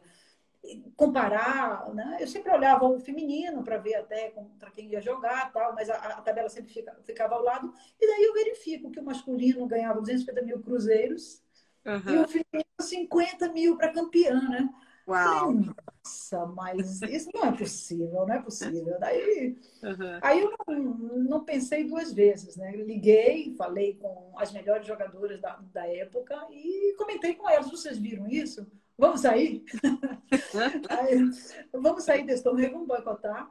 comparar, 0.96 1.94
né? 1.94 2.18
Eu 2.20 2.28
sempre 2.28 2.52
olhava 2.52 2.86
o 2.86 3.00
feminino 3.00 3.64
para 3.64 3.78
ver 3.78 3.96
até 3.96 4.30
contra 4.32 4.70
quem 4.70 4.90
ia 4.90 5.02
jogar, 5.02 5.52
tal, 5.54 5.74
mas 5.74 5.90
a, 5.90 5.96
a 5.96 6.22
tabela 6.22 6.50
sempre 6.50 6.74
fica, 6.74 6.94
ficava 7.04 7.36
ao 7.36 7.44
lado. 7.44 7.74
E 8.00 8.06
daí 8.06 8.24
eu 8.24 8.34
verifico 8.34 8.92
que 8.92 9.00
o 9.00 9.04
masculino 9.04 9.66
ganhava 9.66 10.02
250 10.02 10.42
mil 10.42 10.60
cruzeiros 10.60 11.42
uhum. 11.86 12.14
e 12.14 12.18
o 12.18 12.28
feminino 12.28 12.66
50 12.82 13.54
mil 13.54 13.78
para 13.78 13.94
campeã, 13.94 14.42
né? 14.50 14.70
Uau! 15.10 15.54
Nossa, 15.54 16.46
mas 16.46 17.02
isso 17.02 17.30
não 17.34 17.46
é 17.46 17.52
possível, 17.52 18.28
não 18.28 18.34
é 18.34 18.42
possível. 18.42 19.00
Daí, 19.00 19.58
uhum. 19.84 20.20
aí 20.22 20.40
eu 20.42 20.54
não, 20.68 20.98
não, 21.24 21.44
pensei 21.44 21.84
duas 21.88 22.14
vezes, 22.14 22.56
né? 22.56 22.72
liguei, 22.76 23.56
falei 23.56 23.96
com 23.96 24.34
as 24.38 24.52
melhores 24.52 24.86
jogadoras 24.86 25.42
da, 25.42 25.60
da 25.74 25.88
época 25.88 26.36
e 26.52 26.94
comentei 26.96 27.34
com 27.34 27.50
elas. 27.50 27.72
Vocês 27.72 27.98
viram 27.98 28.28
isso? 28.28 28.68
Vamos 28.98 29.22
sair? 29.22 29.64
aí, 30.90 31.30
vamos 31.74 32.04
sair 32.04 32.26
desse 32.26 32.44
torneio, 32.44 32.72
vamos 32.72 32.88
boicotar. 32.88 33.50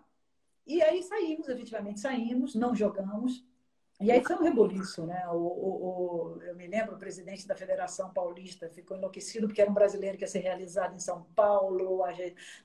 E 0.66 0.82
aí 0.82 1.02
saímos, 1.02 1.48
efetivamente 1.48 1.98
saímos, 1.98 2.54
não 2.54 2.74
jogamos. 2.74 3.44
E 4.00 4.12
aí 4.12 4.22
foi 4.22 4.36
um 4.36 4.42
reboliço, 4.44 5.04
né? 5.04 5.26
O, 5.28 5.34
o, 5.34 6.36
o, 6.36 6.42
eu 6.42 6.54
me 6.54 6.68
lembro, 6.68 6.94
o 6.94 6.98
presidente 6.98 7.48
da 7.48 7.56
Federação 7.56 8.12
Paulista 8.12 8.68
ficou 8.68 8.96
enlouquecido 8.96 9.48
porque 9.48 9.60
era 9.60 9.70
um 9.70 9.74
brasileiro 9.74 10.16
que 10.16 10.22
ia 10.22 10.28
ser 10.28 10.38
realizado 10.38 10.94
em 10.94 11.00
São 11.00 11.24
Paulo, 11.34 12.04
a, 12.04 12.12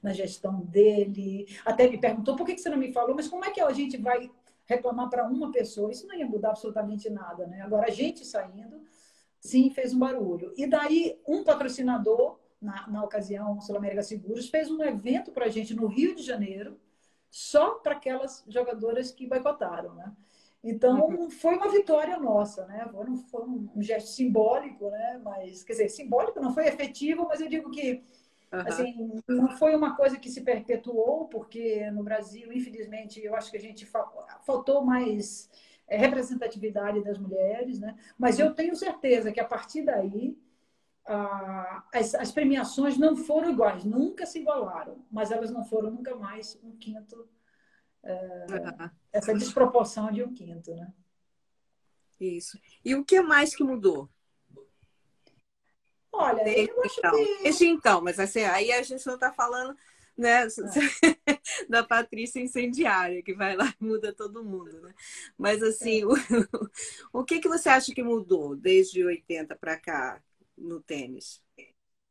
na 0.01 0.13
gestão 0.13 0.61
dele. 0.61 1.47
Até 1.65 1.89
me 1.89 1.97
perguntou 1.97 2.35
por 2.35 2.45
que 2.45 2.55
você 2.55 2.69
não 2.69 2.77
me 2.77 2.93
falou, 2.93 3.15
mas 3.15 3.27
como 3.27 3.43
é 3.45 3.49
que 3.49 3.59
a 3.59 3.71
gente 3.71 3.97
vai 3.97 4.29
reclamar 4.65 5.09
para 5.09 5.27
uma 5.27 5.51
pessoa? 5.51 5.91
Isso 5.91 6.05
não 6.05 6.15
ia 6.15 6.25
mudar 6.27 6.49
absolutamente 6.49 7.09
nada, 7.09 7.47
né? 7.47 7.61
Agora, 7.61 7.87
a 7.87 7.91
gente 7.91 8.23
saindo, 8.23 8.83
sim, 9.39 9.71
fez 9.71 9.91
um 9.91 9.99
barulho. 9.99 10.53
E 10.55 10.67
daí, 10.67 11.19
um 11.27 11.43
patrocinador, 11.43 12.37
na, 12.61 12.87
na 12.87 13.03
ocasião, 13.03 13.59
Sul 13.59 13.75
América 13.75 14.03
Seguros, 14.03 14.49
fez 14.49 14.69
um 14.69 14.83
evento 14.83 15.31
para 15.31 15.45
a 15.45 15.49
gente 15.49 15.73
no 15.73 15.87
Rio 15.87 16.13
de 16.15 16.21
Janeiro, 16.21 16.79
só 17.31 17.71
para 17.75 17.93
aquelas 17.93 18.43
jogadoras 18.47 19.11
que 19.11 19.25
boicotaram, 19.25 19.95
né? 19.95 20.13
Então, 20.63 21.09
uhum. 21.09 21.29
foi 21.29 21.55
uma 21.55 21.69
vitória 21.69 22.17
nossa, 22.17 22.65
né? 22.65 22.87
Foi 22.89 23.05
um, 23.05 23.17
foi 23.17 23.41
um, 23.43 23.81
gesto 23.81 24.07
simbólico, 24.07 24.89
né? 24.89 25.19
Mas, 25.21 25.61
quer 25.61 25.73
dizer, 25.73 25.89
simbólico 25.89 26.39
não 26.39 26.53
foi 26.53 26.67
efetivo, 26.67 27.27
mas 27.27 27.41
eu 27.41 27.49
digo 27.49 27.69
que, 27.69 28.01
uhum. 28.51 28.59
assim, 28.61 29.21
não 29.27 29.49
foi 29.57 29.75
uma 29.75 29.95
coisa 29.97 30.17
que 30.17 30.29
se 30.29 30.41
perpetuou, 30.41 31.27
porque 31.27 31.91
no 31.91 32.01
Brasil, 32.01 32.53
infelizmente, 32.53 33.21
eu 33.21 33.35
acho 33.35 33.51
que 33.51 33.57
a 33.57 33.59
gente 33.61 33.85
faltou 34.45 34.85
mais 34.85 35.49
é, 35.85 35.97
representatividade 35.97 37.03
das 37.03 37.17
mulheres, 37.17 37.77
né? 37.79 37.97
Mas 38.17 38.39
eu 38.39 38.53
tenho 38.55 38.73
certeza 38.73 39.33
que 39.33 39.41
a 39.41 39.45
partir 39.45 39.83
daí 39.83 40.37
as, 41.93 42.15
as, 42.15 42.31
premiações 42.31 42.97
não 42.97 43.17
foram 43.17 43.51
iguais, 43.51 43.83
nunca 43.83 44.25
se 44.25 44.39
igualaram, 44.39 45.03
mas 45.11 45.31
elas 45.31 45.51
não 45.51 45.65
foram 45.65 45.91
nunca 45.91 46.15
mais 46.15 46.57
um 46.63 46.71
quinto 46.77 47.27
uhum. 48.03 48.89
essa 49.11 49.33
desproporção 49.33 50.11
de 50.11 50.23
um 50.23 50.33
quinto, 50.33 50.73
né? 50.75 50.93
Isso. 52.19 52.59
E 52.83 52.95
o 52.95 53.03
que 53.03 53.21
mais 53.21 53.55
que 53.55 53.63
mudou? 53.63 54.09
Olha, 56.11 56.43
desde 56.43 56.69
eu 56.71 56.83
acho 56.83 56.99
então, 56.99 57.11
que... 57.11 57.43
Desde 57.43 57.65
então, 57.65 58.01
mas 58.01 58.19
assim, 58.19 58.43
aí 58.43 58.71
a 58.71 58.83
gente 58.83 59.05
não 59.07 59.15
está 59.15 59.33
falando 59.33 59.75
né, 60.15 60.45
é. 60.45 60.47
da 61.67 61.83
Patrícia 61.83 62.39
incendiária, 62.39 63.23
que 63.23 63.33
vai 63.33 63.55
lá 63.55 63.73
e 63.79 63.83
muda 63.83 64.13
todo 64.13 64.43
mundo, 64.43 64.79
né? 64.81 64.93
Mas 65.37 65.63
assim, 65.63 66.03
é. 66.03 66.05
o, 66.05 67.21
o 67.21 67.23
que, 67.23 67.39
que 67.39 67.49
você 67.49 67.69
acha 67.69 67.93
que 67.93 68.03
mudou 68.03 68.55
desde 68.55 69.03
80 69.03 69.55
para 69.55 69.77
cá 69.77 70.21
no 70.55 70.79
tênis? 70.81 71.41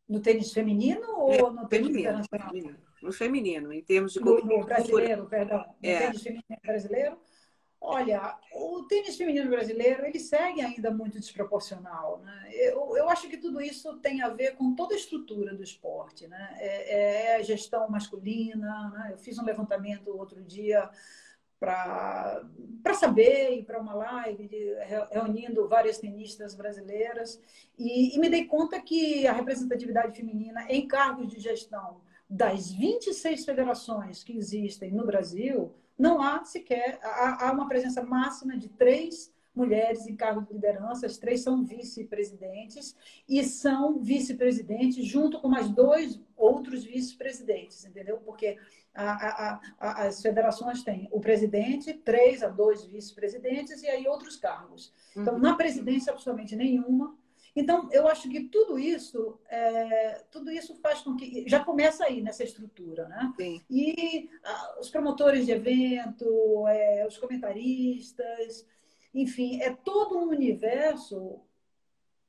No 0.09 0.21
tênis 0.21 0.53
feminino 0.53 1.09
ou 1.17 1.33
é, 1.33 1.39
no 1.39 1.69
tênis 1.69 1.87
feminino, 1.87 2.01
internacional? 2.01 2.49
Feminino 2.49 2.92
no 3.03 3.13
feminino, 3.13 3.73
em 3.73 3.83
termos 3.83 4.13
de 4.13 4.21
no, 4.21 4.39
no 4.41 4.65
brasileiro, 4.65 5.27
perdão, 5.27 5.59
no 5.83 5.89
é. 5.89 5.99
tênis 5.99 6.23
feminino 6.23 6.61
brasileiro. 6.63 7.19
Olha, 7.85 8.39
o 8.55 8.85
tênis 8.85 9.17
feminino 9.17 9.51
brasileiro 9.51 10.07
ele 10.07 10.21
segue 10.21 10.61
ainda 10.61 10.89
muito 10.93 11.19
desproporcional. 11.19 12.21
Né? 12.21 12.51
Eu, 12.53 12.97
eu 12.97 13.09
acho 13.09 13.29
que 13.29 13.37
tudo 13.37 13.61
isso 13.61 13.99
tem 13.99 14.23
a 14.23 14.29
ver 14.29 14.55
com 14.55 14.73
toda 14.77 14.95
a 14.95 14.97
estrutura 14.97 15.53
do 15.53 15.65
esporte. 15.65 16.29
Né? 16.29 16.57
É, 16.61 17.33
é 17.33 17.37
a 17.37 17.43
gestão 17.43 17.91
masculina. 17.91 18.91
Né? 18.91 19.09
Eu 19.11 19.19
fiz 19.19 19.37
um 19.37 19.45
levantamento 19.45 20.17
outro 20.17 20.41
dia 20.41 20.89
para 21.59 22.95
saber 22.95 23.51
e 23.59 23.65
para 23.65 23.81
uma 23.81 23.95
live 23.95 24.47
de, 24.47 24.75
reunindo 25.11 25.69
várias 25.69 25.99
tenistas 25.99 26.55
brasileiras 26.55 27.41
e, 27.79 28.17
e 28.17 28.19
me 28.19 28.29
dei 28.29 28.47
conta 28.47 28.81
que 28.81 29.27
a 29.29 29.33
representatividade 29.33 30.17
feminina 30.17 30.67
em 30.69 30.89
cargos 30.89 31.29
de 31.29 31.39
gestão 31.39 32.01
das 32.33 32.73
26 32.73 33.45
federações 33.45 34.25
que 34.25 34.35
existem 34.35 34.91
no 34.91 35.05
Brasil, 35.05 35.71
não 35.99 36.23
há 36.23 36.43
sequer, 36.45 36.99
há, 37.03 37.49
há 37.49 37.53
uma 37.53 37.69
presença 37.69 38.03
máxima 38.03 38.57
de 38.57 38.71
três 38.71 39.31
mulheres 39.55 40.07
em 40.07 40.17
cargo 40.17 40.41
de 40.41 40.55
liderança, 40.55 41.05
as 41.05 41.19
três 41.19 41.43
são 41.43 41.63
vice-presidentes 41.63 42.97
e 43.29 43.45
são 43.45 43.99
vice-presidentes 43.99 45.05
junto 45.05 45.39
com 45.41 45.49
mais 45.49 45.69
dois 45.69 46.19
outros 46.35 46.85
vice-presidentes, 46.85 47.85
entendeu? 47.85 48.17
Porque 48.25 48.57
a, 48.95 49.13
a, 49.13 49.61
a, 49.79 50.07
as 50.07 50.23
federações 50.23 50.83
têm 50.83 51.07
o 51.13 51.21
presidente, 51.21 51.93
três 51.93 52.43
a 52.43 52.49
dois 52.49 52.83
vice-presidentes 52.87 53.83
e 53.83 53.89
aí 53.89 54.09
outros 54.09 54.37
cargos. 54.37 54.91
Então, 55.15 55.35
uhum. 55.35 55.41
na 55.41 55.55
presidência, 55.55 56.11
absolutamente 56.11 56.57
nenhuma. 56.57 57.15
Então, 57.55 57.89
eu 57.93 58.09
acho 58.09 58.31
que 58.31 58.49
tudo 58.49 58.79
isso, 58.79 59.39
é, 59.49 60.25
tudo 60.31 60.51
isso 60.51 60.75
faz 60.77 61.03
com 61.03 61.15
que 61.15 61.45
já 61.47 61.63
começa 61.63 62.05
aí 62.05 62.23
nessa 62.23 62.43
estrutura, 62.43 63.07
né? 63.09 63.33
Sim. 63.37 63.61
E 63.69 64.31
ah, 64.43 64.77
os 64.81 64.89
promotores 64.89 65.45
de 65.45 65.53
evento, 65.53 66.67
é, 66.67 67.07
os 67.07 67.19
comentaristas, 67.19 68.67
enfim, 69.15 69.61
é 69.61 69.71
todo 69.71 70.17
um 70.17 70.31
universo 70.31 71.41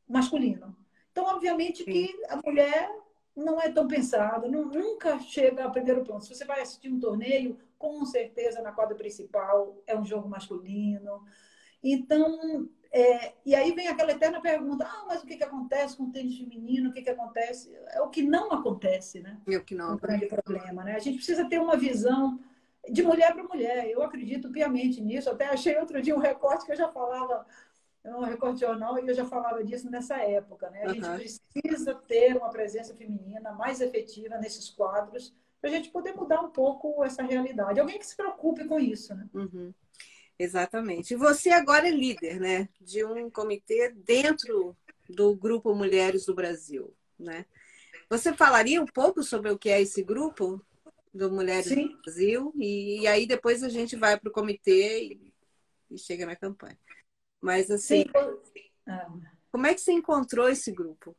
masculino. 0.08 0.76
Então, 1.12 1.26
obviamente 1.26 1.86
que 1.86 2.10
a 2.28 2.36
mulher 2.44 2.90
não 3.36 3.62
é 3.62 3.72
tão 3.72 3.88
pensada, 3.88 4.48
não, 4.48 4.66
nunca 4.66 5.20
chega 5.20 5.64
ao 5.64 5.72
primeiro 5.72 6.04
plano. 6.04 6.22
Se 6.22 6.36
você 6.36 6.44
vai 6.44 6.62
assistir 6.62 6.90
um 6.90 7.00
torneio, 7.00 7.58
com 7.78 8.06
certeza 8.06 8.62
na 8.62 8.72
quadra 8.72 8.96
principal 8.96 9.82
é 9.88 9.98
um 9.98 10.06
jogo 10.06 10.28
masculino. 10.28 11.24
Então, 11.82 12.70
é, 12.96 13.34
e 13.44 13.56
aí 13.56 13.72
vem 13.72 13.88
aquela 13.88 14.12
eterna 14.12 14.40
pergunta: 14.40 14.86
ah, 14.86 15.06
mas 15.08 15.24
o 15.24 15.26
que, 15.26 15.36
que 15.36 15.44
acontece 15.44 15.98
com 15.98 16.04
o 16.04 16.12
tênis 16.12 16.38
feminino? 16.38 16.92
O 16.92 16.94
que, 16.94 17.02
que 17.02 17.10
acontece? 17.10 17.76
É 17.88 18.00
o 18.00 18.10
que 18.10 18.22
não 18.22 18.52
acontece, 18.52 19.20
né? 19.20 19.42
É 19.50 19.58
o 19.58 19.64
que 19.64 19.74
não 19.74 19.90
é 19.90 19.94
um 19.96 19.98
grande 19.98 20.28
problema, 20.28 20.84
né? 20.84 20.96
A 20.96 21.00
gente 21.00 21.16
precisa 21.16 21.50
ter 21.50 21.60
uma 21.60 21.76
visão 21.76 22.40
de 22.88 23.02
mulher 23.02 23.34
para 23.34 23.44
mulher. 23.44 23.90
Eu 23.90 24.04
acredito 24.04 24.52
piamente 24.52 25.02
nisso. 25.02 25.28
Até 25.28 25.48
achei 25.48 25.76
outro 25.78 26.00
dia 26.04 26.16
um 26.16 26.20
recorte 26.20 26.68
que 26.68 26.72
eu 26.72 26.76
já 26.76 26.88
falava, 26.88 27.44
um 28.06 28.22
recorte 28.22 28.60
jornal, 28.60 29.04
e 29.04 29.08
eu 29.08 29.16
já 29.16 29.26
falava 29.26 29.64
disso 29.64 29.90
nessa 29.90 30.18
época, 30.18 30.70
né? 30.70 30.84
A 30.84 30.94
gente 30.94 31.08
uhum. 31.08 31.16
precisa 31.16 31.96
ter 31.96 32.38
uma 32.38 32.52
presença 32.52 32.94
feminina 32.94 33.54
mais 33.54 33.82
efetiva 33.82 34.38
nesses 34.38 34.70
quadros 34.70 35.34
para 35.60 35.72
a 35.72 35.74
gente 35.74 35.90
poder 35.90 36.14
mudar 36.14 36.42
um 36.42 36.52
pouco 36.52 37.04
essa 37.04 37.24
realidade. 37.24 37.80
Alguém 37.80 37.98
que 37.98 38.06
se 38.06 38.16
preocupe 38.16 38.66
com 38.66 38.80
isso, 38.80 39.16
né? 39.16 39.28
Uhum. 39.34 39.74
Exatamente. 40.44 41.14
E 41.14 41.18
você 41.18 41.52
agora 41.52 41.88
é 41.88 41.92
líder, 41.92 42.40
né, 42.40 42.68
de 42.82 43.04
um 43.06 43.30
comitê 43.30 43.90
dentro 43.96 44.76
do 45.10 45.34
Grupo 45.36 45.74
Mulheres 45.74 46.26
do 46.26 46.36
Brasil, 46.36 46.94
né? 47.18 47.46
Você 48.10 48.34
falaria 48.34 48.82
um 48.82 48.86
pouco 48.86 49.24
sobre 49.24 49.50
o 49.50 49.58
que 49.58 49.70
é 49.70 49.82
esse 49.82 50.04
grupo 50.04 50.64
do 51.14 51.32
Mulheres 51.32 51.68
Sim. 51.68 51.88
do 51.88 52.02
Brasil 52.02 52.54
e, 52.58 53.02
e, 53.02 53.08
aí 53.08 53.26
depois 53.26 53.64
a 53.64 53.70
gente 53.70 53.96
vai 53.96 54.20
para 54.20 54.30
o 54.30 54.34
comitê 54.34 55.04
e, 55.04 55.34
e, 55.90 55.98
chega 55.98 56.26
na 56.26 56.36
campanha. 56.36 56.78
Mas 57.40 57.72
assim, 57.72 58.04
Sim. 58.04 58.12
como 59.50 59.66
é 59.66 59.74
que 59.74 59.80
você 59.80 59.94
encontrou 59.94 60.50
esse 60.50 60.72
grupo? 60.72 61.16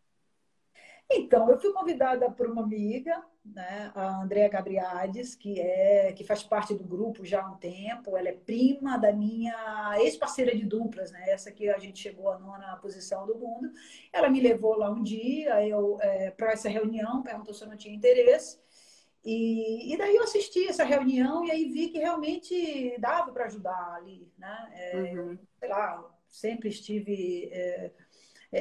Então, 1.11 1.51
eu 1.51 1.59
fui 1.59 1.73
convidada 1.73 2.31
por 2.31 2.49
uma 2.49 2.63
amiga, 2.63 3.23
né, 3.45 3.93
a 3.95 4.23
Andrea 4.23 4.49
Gabriades, 4.49 5.35
que 5.35 5.61
é 5.61 6.13
que 6.13 6.25
faz 6.25 6.43
parte 6.43 6.75
do 6.75 6.83
grupo 6.83 7.25
já 7.25 7.43
há 7.43 7.51
um 7.51 7.57
tempo. 7.57 8.17
Ela 8.17 8.31
é 8.31 8.33
prima 8.33 8.97
da 8.97 9.13
minha 9.13 9.97
ex-parceira 9.99 10.57
de 10.57 10.65
duplas, 10.65 11.13
né, 11.13 11.31
essa 11.31 11.53
que 11.53 11.69
a 11.69 11.79
gente 11.79 12.01
chegou 12.01 12.31
à 12.31 12.39
nona 12.39 12.77
posição 12.77 13.27
do 13.27 13.39
mundo. 13.39 13.71
Ela 14.13 14.31
me 14.31 14.41
levou 14.41 14.77
lá 14.77 14.91
um 14.91 15.03
dia 15.03 15.67
eu 15.67 15.99
é, 16.01 16.31
para 16.31 16.53
essa 16.53 16.69
reunião, 16.69 17.23
perguntou 17.23 17.53
se 17.53 17.63
eu 17.63 17.69
não 17.69 17.77
tinha 17.77 17.95
interesse. 17.95 18.59
E, 19.25 19.95
e, 19.95 19.97
daí 19.97 20.17
eu 20.17 20.23
assisti 20.23 20.69
essa 20.69 20.85
reunião 20.85 21.45
e 21.47 21.51
aí 21.51 21.71
vi 21.71 21.89
que 21.89 21.99
realmente 21.99 22.95
dava 22.99 23.33
para 23.33 23.47
ajudar 23.47 23.95
ali, 23.95 24.31
né? 24.37 24.71
É, 24.75 25.15
uhum. 25.15 25.39
Sei 25.59 25.69
lá, 25.69 26.15
sempre 26.29 26.69
estive 26.69 27.49
é, 27.51 27.91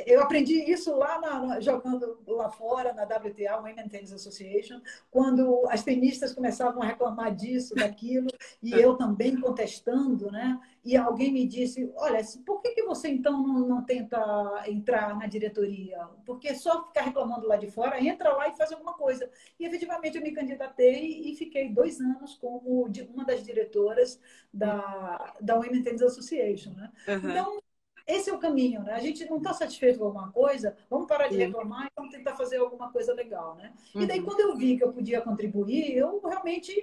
eu 0.08 0.22
aprendi 0.22 0.72
isso 0.72 0.96
lá 0.96 1.20
na, 1.20 1.60
jogando 1.60 2.18
lá 2.28 2.50
fora, 2.50 2.94
na 2.94 3.04
WTA, 3.04 3.58
Women 3.58 3.88
Tennis 3.88 4.12
Association, 4.12 4.82
quando 5.12 5.68
as 5.70 5.84
tenistas 5.84 6.34
começavam 6.34 6.82
a 6.82 6.86
reclamar 6.86 7.36
disso, 7.36 7.76
daquilo, 7.76 8.28
e 8.62 8.72
eu 8.74 8.96
também 8.96 9.40
contestando, 9.40 10.32
né? 10.32 10.60
E 10.84 10.98
alguém 10.98 11.32
me 11.32 11.48
disse, 11.48 11.92
olha, 11.96 12.20
por 12.46 12.62
que, 12.62 12.72
que 12.72 12.84
você 12.84 13.08
então 13.08 13.46
não, 13.46 13.68
não 13.68 13.84
tenta 13.84 14.64
entrar 14.68 15.18
na 15.18 15.28
diretoria? 15.28 16.00
Porque 16.26 16.56
só 16.56 16.88
ficar 16.88 17.04
reclamando 17.04 17.48
lá 17.48 17.56
de 17.56 17.70
fora, 17.70 18.04
entra 18.04 18.34
lá 18.34 18.50
e 18.50 18.58
faz 18.58 18.72
alguma 18.72 18.94
coisa. 18.94 19.30
E 19.60 19.66
efetivamente 19.66 20.18
eu 20.18 20.24
me 20.24 20.32
candidatei 20.32 21.32
e 21.32 21.36
fiquei 21.36 21.70
dois 21.70 22.02
anos 22.02 22.36
como 22.36 22.90
uma 23.14 23.26
das 23.26 23.44
diretoras 23.44 24.20
da, 24.54 25.36
da 25.40 25.56
Women 25.56 25.84
Tennis 25.84 26.02
Association, 26.02 26.72
né? 26.72 26.92
Uhum. 27.08 27.30
Então, 27.30 27.64
esse 28.06 28.30
é 28.30 28.34
o 28.34 28.40
caminho, 28.40 28.84
né? 28.84 28.94
A 28.94 29.00
gente 29.00 29.26
não 29.26 29.38
está 29.38 29.54
satisfeito 29.54 30.00
com 30.00 30.06
alguma 30.06 30.32
coisa, 30.32 30.76
vamos 30.90 31.08
parar 31.08 31.30
de 31.30 31.38
reclamar 31.38 31.86
e 31.88 31.92
vamos 31.96 32.14
tentar 32.14 32.36
fazer 32.36 32.58
alguma 32.58 32.92
coisa 32.92 33.14
legal, 33.14 33.56
né? 33.56 33.74
Uhum. 33.96 34.02
E 34.02 34.06
daí, 34.06 34.20
uhum. 34.20 34.26
quando 34.26 34.42
eu 34.42 34.56
vi 34.56 34.78
que 34.78 34.84
eu 34.84 34.92
podia 34.92 35.22
contribuir, 35.22 35.96
eu 35.96 36.22
realmente 36.22 36.74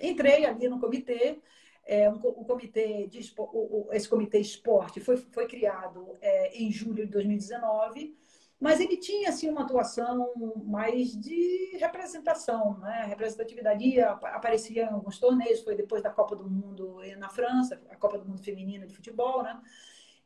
entrei 0.00 0.44
ali 0.44 0.68
no 0.68 0.80
comitê. 0.80 1.40
É, 1.84 2.08
um, 2.08 2.14
o 2.14 2.44
comitê 2.44 3.08
de, 3.08 3.34
o, 3.36 3.42
o, 3.42 3.88
esse 3.90 4.08
comitê 4.08 4.38
esporte 4.38 5.00
foi, 5.00 5.16
foi 5.16 5.48
criado 5.48 6.16
é, 6.20 6.56
em 6.56 6.70
julho 6.70 7.04
de 7.04 7.10
2019, 7.10 8.16
mas 8.60 8.78
ele 8.78 8.96
tinha 8.96 9.30
assim 9.30 9.50
uma 9.50 9.62
atuação 9.62 10.32
mais 10.64 11.20
de 11.20 11.76
representação, 11.78 12.78
né? 12.78 13.06
Representatividade 13.08 13.84
ia, 13.84 14.10
aparecia 14.10 14.84
em 14.84 14.94
alguns 14.94 15.18
torneios, 15.18 15.62
foi 15.62 15.74
depois 15.74 16.00
da 16.00 16.10
Copa 16.10 16.36
do 16.36 16.48
Mundo 16.48 16.98
na 17.18 17.28
França, 17.28 17.82
a 17.90 17.96
Copa 17.96 18.16
do 18.16 18.28
Mundo 18.28 18.40
feminina 18.40 18.86
de 18.86 18.94
futebol, 18.94 19.42
né? 19.42 19.60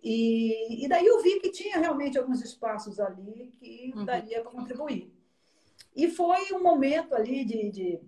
E, 0.08 0.84
e 0.84 0.88
daí 0.88 1.04
eu 1.04 1.20
vi 1.20 1.40
que 1.40 1.50
tinha 1.50 1.78
realmente 1.78 2.16
alguns 2.16 2.40
espaços 2.40 3.00
ali 3.00 3.52
que 3.58 3.92
uhum. 3.92 4.04
daria 4.04 4.40
para 4.40 4.52
contribuir. 4.52 5.12
E 5.96 6.08
foi 6.08 6.52
um 6.52 6.62
momento 6.62 7.12
ali 7.12 7.44
de, 7.44 7.70
de, 7.72 8.00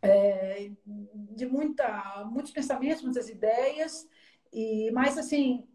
é, 0.00 0.70
de 0.86 1.44
muita, 1.44 2.24
muitos 2.32 2.50
pensamentos, 2.50 3.02
muitas 3.02 3.28
ideias, 3.28 4.08
e 4.50 4.90
mas 4.92 5.18
assim, 5.18 5.68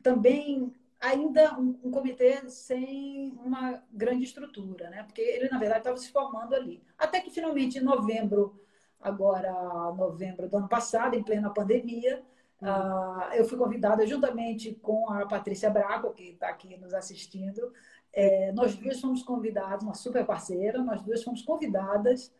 também 0.00 0.72
ainda 1.00 1.58
um, 1.58 1.76
um, 1.82 1.90
comitê 1.90 2.48
sem 2.48 3.36
uma 3.44 3.82
grande 3.92 4.22
estrutura, 4.22 4.90
né? 4.90 5.02
Porque 5.02 5.22
ele, 5.22 5.48
na 5.48 5.58
verdade, 5.58 5.80
estava 5.80 5.96
se 5.96 6.12
formando 6.12 6.54
ali. 6.54 6.80
Até 6.96 7.20
que 7.20 7.32
finalmente, 7.32 7.78
em 7.78 7.82
novembro, 7.82 8.64
agora 9.00 9.52
novembro 9.96 10.48
do 10.48 10.56
ano 10.56 10.68
passado, 10.68 11.16
em 11.16 11.24
plena 11.24 11.52
pandemia, 11.52 12.24
Uh, 12.60 13.34
eu 13.34 13.44
fui 13.44 13.58
convidada 13.58 14.06
juntamente 14.06 14.74
com 14.76 15.10
a 15.10 15.26
Patrícia 15.26 15.68
Braco, 15.68 16.12
que 16.12 16.30
está 16.30 16.48
aqui 16.48 16.76
nos 16.76 16.94
assistindo. 16.94 17.72
É, 18.12 18.52
nós 18.52 18.76
duas 18.76 19.00
fomos 19.00 19.22
convidadas, 19.22 19.82
uma 19.82 19.94
super 19.94 20.24
parceira, 20.24 20.82
nós 20.82 21.02
duas 21.02 21.22
fomos 21.22 21.42
convidadas 21.42 22.32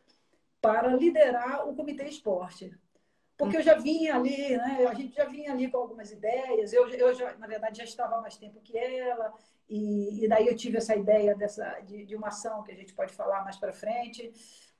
para 0.60 0.94
liderar 0.94 1.68
o 1.68 1.74
Comitê 1.74 2.04
Esporte. 2.04 2.72
Porque 3.36 3.56
eu 3.56 3.62
já 3.62 3.74
vinha 3.74 4.14
ali, 4.14 4.56
né? 4.56 4.86
A 4.88 4.94
gente 4.94 5.14
já 5.14 5.24
vinha 5.24 5.52
ali 5.52 5.68
com 5.68 5.78
algumas 5.78 6.10
ideias. 6.12 6.72
Eu, 6.72 6.88
eu 6.88 7.12
já, 7.12 7.36
na 7.36 7.46
verdade, 7.46 7.78
já 7.78 7.84
estava 7.84 8.16
há 8.16 8.20
mais 8.20 8.36
tempo 8.36 8.60
que 8.60 8.78
ela. 8.78 9.32
E, 9.68 10.24
e 10.24 10.28
daí 10.28 10.46
eu 10.46 10.56
tive 10.56 10.76
essa 10.76 10.94
ideia 10.94 11.34
dessa, 11.34 11.80
de, 11.80 12.04
de 12.04 12.14
uma 12.14 12.28
ação 12.28 12.62
que 12.62 12.70
a 12.70 12.76
gente 12.76 12.94
pode 12.94 13.12
falar 13.12 13.42
mais 13.42 13.56
para 13.56 13.72
frente, 13.72 14.32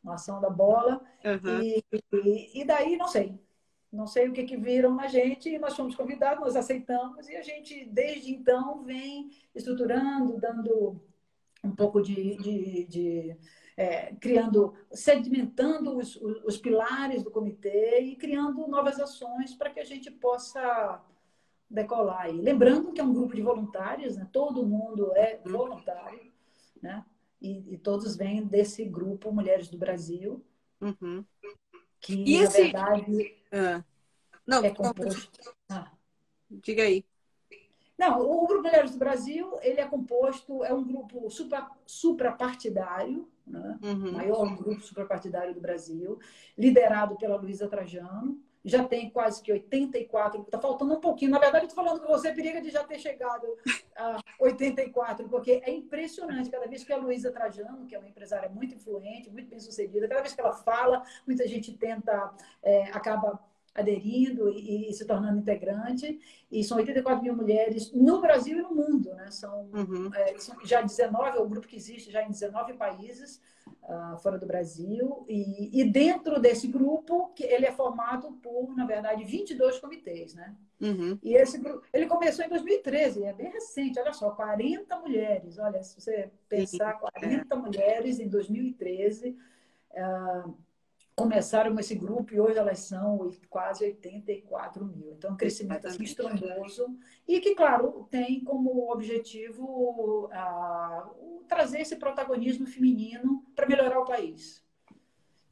uma 0.03 0.15
ação 0.15 0.41
da 0.41 0.49
bola. 0.49 1.03
Uhum. 1.25 1.61
E, 1.63 1.85
e, 2.13 2.61
e 2.61 2.65
daí, 2.65 2.97
não 2.97 3.09
sei, 3.09 3.39
não 3.95 4.07
sei 4.07 4.29
o 4.29 4.33
que, 4.33 4.45
que 4.45 4.57
viram 4.57 4.95
na 4.95 5.07
gente, 5.07 5.49
e 5.49 5.59
nós 5.59 5.77
fomos 5.77 5.95
convidados, 5.95 6.41
nós 6.41 6.57
aceitamos, 6.57 7.29
e 7.29 7.37
a 7.37 7.43
gente, 7.43 7.85
desde 7.87 8.33
então, 8.33 8.83
vem 8.83 9.31
estruturando, 9.55 10.37
dando 10.39 11.01
um 11.63 11.71
pouco 11.71 12.03
de. 12.03 12.37
de, 12.37 12.85
de 12.85 13.37
é, 13.77 14.15
criando, 14.17 14.75
sedimentando 14.93 15.97
os, 15.97 16.15
os, 16.17 16.57
pilares 16.59 17.25
do 17.25 17.31
comitê 17.31 17.99
e 18.01 18.15
criando 18.15 18.69
novas 18.69 19.01
ações 19.01 19.53
para 19.53 19.69
que 19.69 19.81
a 19.81 19.85
gente 19.85 20.13
possa 20.13 21.03
decolar. 21.69 22.31
E 22.31 22.41
lembrando 22.41 22.93
que 22.93 23.01
é 23.01 23.05
um 23.05 23.13
grupo 23.13 23.35
de 23.35 23.43
voluntários, 23.43 24.17
né? 24.17 24.29
todo 24.33 24.65
mundo 24.65 25.13
é 25.17 25.41
uhum. 25.45 25.53
voluntário, 25.53 26.33
né? 26.81 27.05
E, 27.43 27.75
e 27.75 27.77
todos 27.77 28.15
vêm 28.15 28.45
desse 28.45 28.85
grupo 28.85 29.33
Mulheres 29.33 29.69
do 29.69 29.77
Brasil. 29.77 30.41
Uhum. 30.81 31.25
Que, 32.05 32.13
e 32.13 32.37
na 32.37 32.45
esse... 32.45 32.63
verdade, 32.65 33.35
ah. 33.51 33.83
Não, 34.47 34.63
é 34.63 34.71
composto. 34.71 35.41
Ah. 35.71 35.91
Diga 36.51 36.83
aí. 36.83 37.03
Não, 37.97 38.21
o 38.21 38.47
Grupo 38.47 38.65
Mulheres 38.65 38.91
do 38.91 38.99
Brasil, 38.99 39.57
ele 39.63 39.81
é 39.81 39.87
composto, 39.87 40.63
é 40.63 40.75
um 40.75 40.85
grupo 40.85 41.31
supra, 41.31 41.67
suprapartidário, 41.87 43.27
né? 43.47 43.79
uhum. 43.83 44.13
maior 44.13 44.55
grupo 44.55 44.83
suprapartidário 44.83 45.55
do 45.55 45.63
Brasil, 45.63 46.19
liderado 46.59 47.17
pela 47.17 47.37
Luísa 47.37 47.69
Trajano. 47.69 48.39
Já 48.65 48.83
tem 48.85 49.11
quase 49.11 49.43
que 49.43 49.53
84, 49.53 50.41
está 50.43 50.59
faltando 50.59 50.95
um 50.95 51.01
pouquinho. 51.01 51.31
Na 51.31 51.39
verdade, 51.39 51.67
estou 51.67 51.85
falando 51.85 52.01
com 52.01 52.09
você, 52.09 52.33
periga 52.33 52.61
de 52.61 52.71
já 52.71 52.83
ter 52.83 52.99
chegado 52.99 53.47
a 53.95 54.19
84, 54.41 55.29
porque 55.29 55.63
é 55.65 55.71
impressionante. 55.71 56.51
Cada 56.51 56.67
vez 56.67 56.83
que 56.83 56.93
a 56.93 56.97
Luísa 56.97 57.31
Trajano, 57.31 57.87
que 57.87 57.95
é 57.95 57.99
uma 57.99 58.09
empresária 58.09 58.49
muito 58.49 58.75
influente, 58.75 59.31
muito 59.31 59.51
bem 59.51 59.61
sucedida, 59.61 60.09
cada 60.09 60.23
vez 60.23 60.35
que 60.35 60.41
ela 60.41 60.53
fala, 60.53 61.03
muita 61.27 61.47
gente 61.47 61.73
tenta, 61.77 62.33
é, 62.63 62.85
acaba 62.85 63.39
aderindo 63.75 64.49
e, 64.49 64.89
e, 64.89 64.93
se 64.93 65.05
tornando 65.05 65.41
integrante. 65.41 66.21
E 66.51 66.63
são 66.63 66.79
84 66.79 67.23
mil 67.23 67.35
mulheres 67.35 67.93
no 67.93 68.21
Brasil 68.21 68.59
e 68.59 68.63
no 68.63 68.75
mundo. 68.75 69.13
Né? 69.15 69.31
São, 69.31 69.69
uhum. 69.73 70.11
é, 70.15 70.39
são 70.39 70.57
já 70.65 70.81
19, 70.81 71.37
é 71.37 71.41
o 71.41 71.49
grupo 71.49 71.67
que 71.67 71.77
existe 71.77 72.11
já 72.11 72.23
em 72.23 72.31
19 72.31 72.75
países 72.75 73.41
uh, 73.83 74.17
fora 74.19 74.39
do 74.39 74.47
Brasil. 74.47 75.27
E, 75.29 75.81
e, 75.81 75.85
dentro 75.85 76.39
desse 76.41 76.69
grupo, 76.69 77.33
que 77.35 77.43
ele 77.43 77.67
é 77.67 77.73
formado 77.73 78.33
por, 78.43 78.75
na 78.77 78.87
verdade, 78.87 79.25
22 79.25 79.81
comitês. 79.81 80.35
Né? 80.35 80.55
Uhum. 80.81 81.19
E 81.21 81.35
esse 81.35 81.59
grupo, 81.59 81.83
ele 81.93 82.07
começou 82.07 82.45
em 82.45 82.49
2013, 82.49 83.25
é 83.25 83.33
bem 83.33 83.51
recente. 83.51 83.99
Olha 83.99 84.13
só, 84.13 84.31
40 84.31 85.01
mulheres. 85.01 85.59
Olha, 85.59 85.83
se 85.83 86.01
você 86.01 86.31
pensar, 86.49 86.95
40 86.95 87.57
mulheres 87.57 88.21
em 88.21 88.29
2013. 88.29 89.37
Uh, 89.91 90.55
começaram 91.17 91.79
esse 91.79 91.95
grupo 91.95 92.35
e 92.35 92.41
hoje 92.41 92.59
elas 92.59 92.81
são 92.81 93.31
quase 93.49 93.85
84 93.85 94.85
mil. 94.85 95.13
Então, 95.13 95.33
um 95.33 95.37
crescimento 95.37 95.87
assim, 95.87 96.03
estrondoso 96.03 96.97
e 97.27 97.41
que, 97.41 97.55
claro, 97.55 98.07
tem 98.11 98.43
como 98.43 98.91
objetivo 98.91 100.27
uh, 100.27 101.45
trazer 101.49 101.81
esse 101.81 101.97
protagonismo 101.97 102.67
feminino 102.67 103.45
para 103.55 103.67
melhorar 103.67 104.01
o 104.01 104.05
país. 104.05 104.65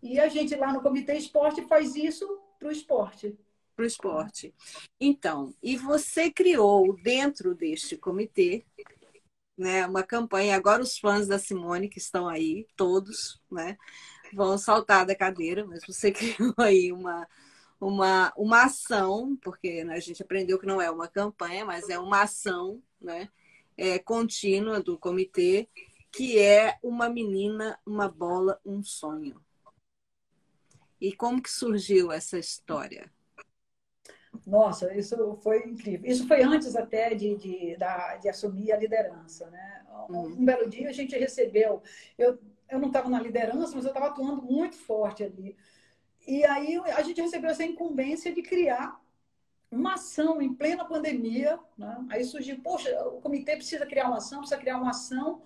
E 0.03 0.19
a 0.19 0.29
gente 0.29 0.55
lá 0.57 0.73
no 0.73 0.83
Comitê 0.83 1.15
Esporte 1.15 1.63
faz 1.69 1.95
isso 1.95 2.27
para 2.59 2.69
o 2.69 2.73
esporte. 2.73 3.39
Para 3.77 3.85
o 3.85 3.87
esporte. 3.87 4.53
Então, 5.01 5.55
e 5.63 5.77
você 5.77 6.31
criou 6.31 6.97
dentro 7.01 7.55
deste 7.55 7.97
comitê 7.97 8.67
né, 9.57 9.87
uma 9.87 10.03
campanha, 10.03 10.57
agora 10.57 10.83
os 10.83 10.99
fãs 10.99 11.29
da 11.29 11.39
Simone 11.39 11.89
que 11.89 11.99
estão 11.99 12.29
aí, 12.29 12.67
todos, 12.77 13.41
né? 13.51 13.77
Vão 14.35 14.57
saltar 14.59 15.07
da 15.07 15.15
cadeira, 15.15 15.65
mas 15.65 15.83
você 15.87 16.11
criou 16.13 16.55
aí 16.59 16.93
uma, 16.93 17.29
uma, 17.81 18.33
uma 18.37 18.65
ação, 18.65 19.37
porque 19.43 19.85
né, 19.85 19.95
a 19.95 20.01
gente 20.01 20.23
aprendeu 20.23 20.59
que 20.59 20.67
não 20.67 20.81
é 20.81 20.91
uma 20.91 21.09
campanha, 21.09 21.65
mas 21.65 21.89
é 21.89 21.99
uma 21.99 22.23
ação 22.23 22.83
né, 23.01 23.29
é, 23.77 23.99
contínua 23.99 24.81
do 24.81 24.99
comitê, 24.99 25.69
que 26.11 26.39
é 26.39 26.79
uma 26.83 27.09
menina, 27.09 27.79
uma 27.87 28.09
bola, 28.09 28.61
um 28.65 28.83
sonho. 28.83 29.41
E 31.01 31.13
como 31.13 31.43
que 31.43 31.51
surgiu 31.51 32.13
essa 32.13 32.39
história? 32.39 33.11
Nossa, 34.47 34.95
isso 34.95 35.37
foi 35.43 35.65
incrível. 35.65 36.11
Isso 36.11 36.27
foi 36.27 36.43
antes 36.43 36.75
até 36.75 37.15
de, 37.15 37.37
de, 37.37 37.77
de 38.21 38.29
assumir 38.29 38.73
a 38.73 38.77
liderança. 38.77 39.51
Né? 39.51 39.85
Um, 40.09 40.17
um 40.17 40.21
uhum. 40.23 40.45
belo 40.45 40.71
dia 40.71 40.89
a 40.89 40.93
gente 40.93 41.17
recebeu. 41.19 41.83
Eu 42.17 42.39
eu 42.73 42.79
não 42.79 42.89
estava 42.89 43.11
na 43.11 43.21
liderança, 43.21 43.77
mas 43.77 43.85
eu 43.85 43.91
estava 43.91 44.07
atuando 44.07 44.43
muito 44.43 44.77
forte 44.77 45.23
ali. 45.23 45.55
E 46.27 46.43
aí 46.45 46.81
a 46.97 47.03
gente 47.03 47.21
recebeu 47.21 47.51
essa 47.51 47.63
incumbência 47.63 48.33
de 48.33 48.43
criar 48.43 48.99
uma 49.71 49.95
ação 49.95 50.41
em 50.41 50.55
plena 50.55 50.85
pandemia. 50.85 51.59
Né? 51.77 52.07
Aí 52.09 52.25
surgiu, 52.25 52.61
poxa, 52.63 52.91
o 53.09 53.21
comitê 53.21 53.57
precisa 53.57 53.85
criar 53.85 54.07
uma 54.07 54.17
ação, 54.17 54.39
precisa 54.39 54.59
criar 54.59 54.79
uma 54.79 54.91
ação. 54.91 55.43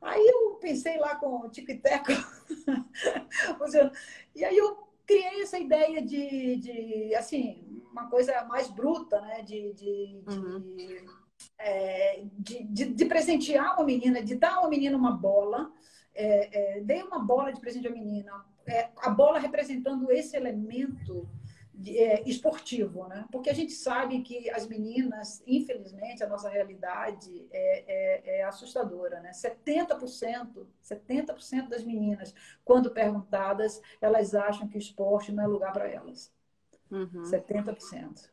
Aí 0.00 0.26
eu 0.26 0.54
pensei 0.54 0.96
lá 0.96 1.16
com 1.16 1.40
o 1.40 1.50
Tico 1.50 1.70
e 1.70 1.78
Teco. 1.78 2.12
e 4.34 4.42
aí 4.42 4.56
eu 4.56 4.88
criei 5.06 5.42
essa 5.42 5.58
ideia 5.58 6.00
de, 6.00 6.56
de 6.56 7.14
assim, 7.14 7.82
uma 7.92 8.08
coisa 8.08 8.42
mais 8.44 8.70
bruta, 8.70 9.20
né? 9.20 9.42
De, 9.42 9.74
de, 9.74 10.22
uhum. 10.26 10.76
de, 10.76 11.04
é, 11.58 12.24
de, 12.38 12.64
de, 12.64 12.84
de 12.86 13.04
presentear 13.04 13.76
uma 13.76 13.84
menina, 13.84 14.22
de 14.22 14.34
dar 14.34 14.60
uma 14.60 14.70
menina 14.70 14.96
uma 14.96 15.12
bola 15.12 15.70
é, 16.14 16.78
é, 16.78 16.80
dei 16.80 17.02
uma 17.02 17.18
bola 17.18 17.52
de 17.52 17.60
presente 17.60 17.86
à 17.86 17.90
menina. 17.90 18.44
É, 18.66 18.90
a 18.98 19.10
bola 19.10 19.38
representando 19.38 20.10
esse 20.10 20.36
elemento 20.36 21.28
é, 21.88 22.28
esportivo, 22.28 23.06
né? 23.08 23.26
Porque 23.32 23.48
a 23.48 23.54
gente 23.54 23.72
sabe 23.72 24.20
que 24.20 24.50
as 24.50 24.66
meninas, 24.66 25.42
infelizmente, 25.46 26.22
a 26.22 26.28
nossa 26.28 26.48
realidade 26.48 27.48
é, 27.50 27.84
é, 27.86 28.40
é 28.40 28.44
assustadora, 28.44 29.20
né? 29.20 29.30
70%, 29.30 30.66
70% 30.82 31.68
das 31.68 31.82
meninas, 31.82 32.34
quando 32.64 32.90
perguntadas, 32.90 33.80
elas 34.00 34.34
acham 34.34 34.68
que 34.68 34.76
o 34.76 34.78
esporte 34.78 35.32
não 35.32 35.42
é 35.42 35.46
lugar 35.46 35.72
para 35.72 35.88
elas. 35.88 36.32
Uhum. 36.90 37.22
70%. 37.22 38.28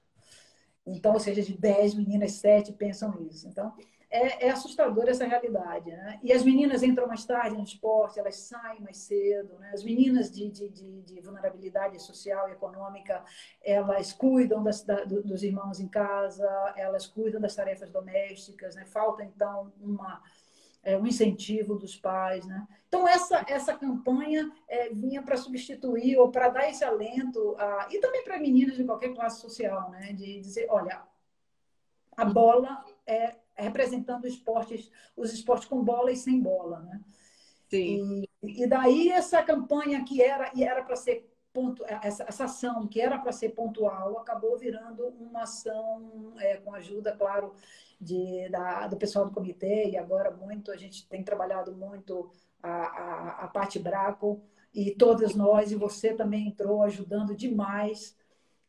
Então, 0.86 1.14
ou 1.14 1.20
seja, 1.20 1.42
de 1.42 1.58
10 1.58 1.96
meninas, 1.96 2.34
7 2.34 2.74
pensam 2.74 3.14
isso. 3.30 3.48
Então, 3.48 3.74
é, 4.18 4.48
é 4.48 4.50
assustadora 4.50 5.12
essa 5.12 5.26
realidade. 5.26 5.92
Né? 5.92 6.20
E 6.24 6.34
as 6.34 6.44
meninas 6.44 6.82
entram 6.82 7.08
mais 7.08 7.24
tarde 7.26 7.56
no 7.56 7.64
esporte, 7.64 8.20
elas 8.20 8.36
saem 8.38 8.82
mais 8.82 8.98
cedo. 8.98 9.58
Né? 9.60 9.72
As 9.74 9.84
meninas 9.84 10.32
de, 10.32 10.50
de, 10.50 10.70
de, 10.70 11.02
de 11.02 11.22
vulnerabilidade 11.22 12.02
social 12.02 12.50
e 12.50 12.54
econômica, 12.54 13.24
elas 13.62 14.12
cuidam 14.12 14.64
das, 14.64 14.84
da, 14.84 15.04
dos 15.04 15.44
irmãos 15.44 15.80
em 15.80 15.88
casa, 15.88 16.48
elas 16.76 17.06
cuidam 17.06 17.40
das 17.40 17.56
tarefas 17.56 17.92
domésticas. 17.92 18.76
Né? 18.76 18.86
Falta, 18.86 19.24
então, 19.24 19.72
uma, 19.80 20.22
é, 20.84 20.98
um 20.98 21.06
incentivo 21.06 21.76
dos 21.76 21.96
pais. 21.96 22.46
Né? 22.46 22.68
Então, 22.88 23.08
essa, 23.08 23.46
essa 23.48 23.76
campanha 23.76 24.52
é, 24.68 24.90
vinha 24.90 25.22
para 25.22 25.38
substituir 25.38 26.18
ou 26.18 26.32
para 26.32 26.50
dar 26.50 26.70
esse 26.70 26.84
alento, 26.84 27.56
a, 27.60 27.88
e 27.92 28.00
também 28.00 28.24
para 28.24 28.40
meninas 28.40 28.78
de 28.78 28.84
qualquer 28.84 29.14
classe 29.14 29.42
social, 29.42 29.92
né? 29.92 30.14
de 30.14 30.40
dizer: 30.40 30.66
olha, 30.70 31.02
a 32.16 32.26
bola 32.26 32.84
é 33.06 33.36
representando 33.64 34.28
esportes, 34.28 34.92
os 35.16 35.34
esportes 35.34 35.68
com 35.68 35.84
bola 35.84 36.12
e 36.12 36.16
sem 36.16 36.40
bola, 36.40 36.80
né? 36.82 37.02
Sim. 37.70 38.24
E, 38.44 38.64
e 38.64 38.68
daí 38.68 39.10
essa 39.10 39.44
campanha 39.44 40.04
que 40.04 40.22
era 40.22 40.52
e 40.56 40.64
era 40.64 40.84
para 40.84 40.96
ser 40.96 41.30
ponto, 41.52 41.84
essa, 41.88 42.24
essa 42.28 42.46
ação 42.46 42.88
que 42.88 43.02
era 43.02 43.18
para 43.18 43.32
ser 43.32 43.50
pontual 43.50 44.18
acabou 44.20 44.58
virando 44.58 45.08
uma 45.20 45.42
ação 45.42 46.34
é, 46.38 46.58
com 46.58 46.74
ajuda, 46.74 47.16
claro, 47.16 47.54
de, 48.00 48.48
da, 48.50 48.88
do 48.88 48.96
pessoal 48.96 49.26
do 49.26 49.32
comitê 49.32 49.90
e 49.90 49.98
agora 49.98 50.30
muito 50.32 50.72
a 50.72 50.78
gente 50.78 51.08
tem 51.10 51.24
trabalhado 51.24 51.76
muito 51.76 52.30
a, 52.62 52.70
a, 52.70 53.30
a 53.46 53.48
parte 53.48 53.80
Braco 53.80 54.42
e 54.74 54.92
todas 54.92 55.34
nós 55.34 55.72
e 55.72 55.76
você 55.76 56.14
também 56.14 56.48
entrou 56.48 56.84
ajudando 56.84 57.36
demais 57.36 58.16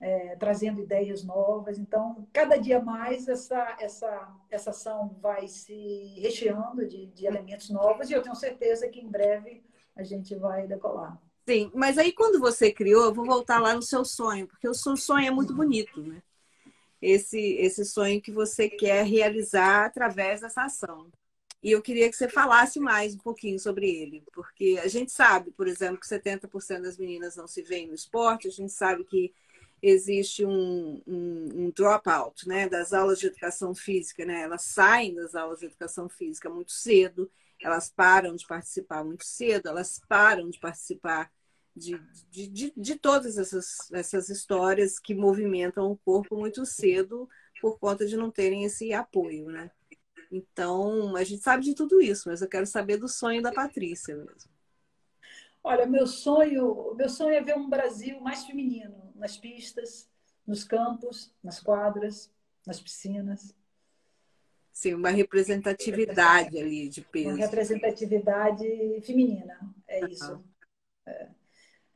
é, 0.01 0.37
trazendo 0.37 0.81
ideias 0.81 1.25
novas. 1.25 1.79
Então, 1.79 2.27
cada 2.33 2.57
dia 2.57 2.81
mais 2.81 3.29
essa, 3.29 3.77
essa, 3.81 4.37
essa 4.51 4.71
ação 4.71 5.17
vai 5.21 5.49
se 5.49 6.19
recheando 6.21 6.87
de, 6.87 7.07
de 7.07 7.27
elementos 7.27 7.71
novos 7.71 8.09
e 8.09 8.13
eu 8.13 8.23
tenho 8.23 8.35
certeza 8.35 8.89
que 8.89 9.01
em 9.01 9.09
breve 9.09 9.63
a 9.97 10.03
gente 10.03 10.35
vai 10.37 10.67
decolar. 10.67 11.21
Sim, 11.49 11.71
mas 11.75 11.97
aí 11.97 12.13
quando 12.13 12.39
você 12.39 12.71
criou, 12.71 13.07
eu 13.07 13.15
vou 13.15 13.25
voltar 13.25 13.59
lá 13.59 13.75
no 13.75 13.83
seu 13.83 14.05
sonho, 14.05 14.47
porque 14.47 14.69
o 14.69 14.75
seu 14.75 14.97
sonho 14.97 15.27
é 15.27 15.31
muito 15.31 15.55
bonito, 15.55 16.01
né? 16.03 16.23
Esse, 17.01 17.39
esse 17.55 17.85
sonho 17.85 18.21
que 18.21 18.31
você 18.31 18.69
quer 18.69 19.05
realizar 19.05 19.87
através 19.87 20.41
dessa 20.41 20.65
ação. 20.65 21.11
E 21.63 21.73
eu 21.73 21.83
queria 21.83 22.09
que 22.09 22.17
você 22.17 22.29
falasse 22.29 22.79
mais 22.79 23.15
um 23.15 23.19
pouquinho 23.19 23.59
sobre 23.59 23.89
ele, 23.89 24.23
porque 24.33 24.79
a 24.83 24.89
gente 24.89 25.11
sabe, 25.11 25.51
por 25.53 25.67
exemplo, 25.67 25.99
que 25.99 26.07
70% 26.07 26.83
das 26.83 26.99
meninas 26.99 27.35
não 27.35 27.49
se 27.49 27.63
veem 27.63 27.89
no 27.89 27.95
esporte, 27.95 28.47
a 28.47 28.51
gente 28.51 28.73
sabe 28.73 29.05
que 29.05 29.33
existe 29.83 30.45
um, 30.45 31.03
um, 31.07 31.49
um 31.55 31.71
dropout 31.71 32.49
né, 32.49 32.69
das 32.69 32.93
aulas 32.93 33.19
de 33.19 33.27
educação 33.27 33.75
física, 33.75 34.25
né? 34.25 34.43
Elas 34.43 34.63
saem 34.63 35.15
das 35.15 35.35
aulas 35.35 35.61
de 35.61 35.67
educação 35.67 36.09
física 36.09 36.51
muito 36.51 36.73
cedo, 36.73 37.31
elas 37.61 37.89
param 37.89 38.37
de 38.37 38.47
participar 38.47 39.05
muito 39.05 39.25
cedo, 39.25 39.69
elas 39.69 40.01
param 40.09 40.49
de 40.51 40.59
participar 40.59 41.31
de, 41.75 42.01
de, 42.31 42.49
de, 42.49 42.73
de 42.77 42.97
todas 42.97 43.39
essas, 43.39 43.91
essas 43.93 44.29
histórias 44.29 44.99
que 44.99 45.15
movimentam 45.15 45.91
o 45.91 45.99
corpo 45.99 46.37
muito 46.37 46.67
cedo 46.67 47.29
por 47.61 47.79
conta 47.79 48.07
de 48.07 48.17
não 48.17 48.31
terem 48.31 48.65
esse 48.65 48.93
apoio, 48.93 49.47
né? 49.47 49.71
Então, 50.31 51.17
a 51.17 51.25
gente 51.25 51.43
sabe 51.43 51.65
de 51.65 51.75
tudo 51.75 52.01
isso, 52.01 52.29
mas 52.29 52.43
eu 52.43 52.49
quero 52.49 52.67
saber 52.67 52.99
do 52.99 53.09
sonho 53.09 53.43
da 53.43 53.53
Patrícia 53.53 54.15
mesmo. 54.15 54.51
Olha, 55.63 55.87
meu 55.87 56.07
sonho, 56.07 56.95
meu 56.95 57.09
sonho 57.09 57.35
é 57.35 57.43
ver 57.43 57.57
um 57.57 57.69
Brasil 57.69 58.21
mais 58.21 58.45
feminino 58.45 59.08
nas 59.19 59.37
pistas, 59.37 60.09
nos 60.47 60.65
campos, 60.65 61.33
nas 61.43 61.61
quadras, 61.61 62.31
nas 62.67 62.81
piscinas. 62.81 63.55
Sim, 64.73 64.95
uma 64.95 65.11
representatividade 65.11 66.59
ali 66.59 66.89
de 66.89 67.03
peso. 67.03 67.31
Uma 67.31 67.39
representatividade 67.39 68.67
feminina, 69.03 69.59
é 69.87 70.07
isso. 70.07 70.43
É, 71.05 71.29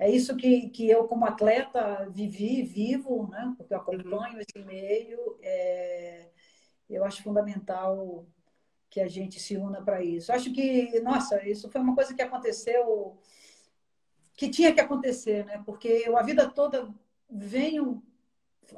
é, 0.00 0.10
isso 0.10 0.36
que, 0.36 0.68
que 0.70 0.90
eu, 0.90 1.06
como 1.06 1.24
atleta, 1.24 2.08
vivi, 2.10 2.62
vivo, 2.62 3.28
né? 3.28 3.54
porque 3.56 3.72
eu 3.72 3.78
acompanho 3.78 4.34
uhum. 4.34 4.40
esse 4.40 4.58
meio. 4.64 5.38
É, 5.40 6.28
eu 6.90 7.04
acho 7.04 7.22
fundamental 7.22 8.26
que 8.90 9.00
a 9.00 9.08
gente 9.08 9.40
se 9.40 9.56
una 9.56 9.80
para 9.80 10.02
isso. 10.02 10.32
Acho 10.32 10.52
que, 10.52 11.00
nossa, 11.00 11.42
isso 11.48 11.70
foi 11.70 11.80
uma 11.80 11.94
coisa 11.94 12.12
que 12.14 12.20
aconteceu 12.20 13.16
que 14.36 14.48
tinha 14.48 14.74
que 14.74 14.80
acontecer, 14.80 15.44
né? 15.44 15.62
Porque 15.64 16.02
eu 16.04 16.16
a 16.16 16.22
vida 16.22 16.48
toda 16.48 16.92
venho 17.32 18.02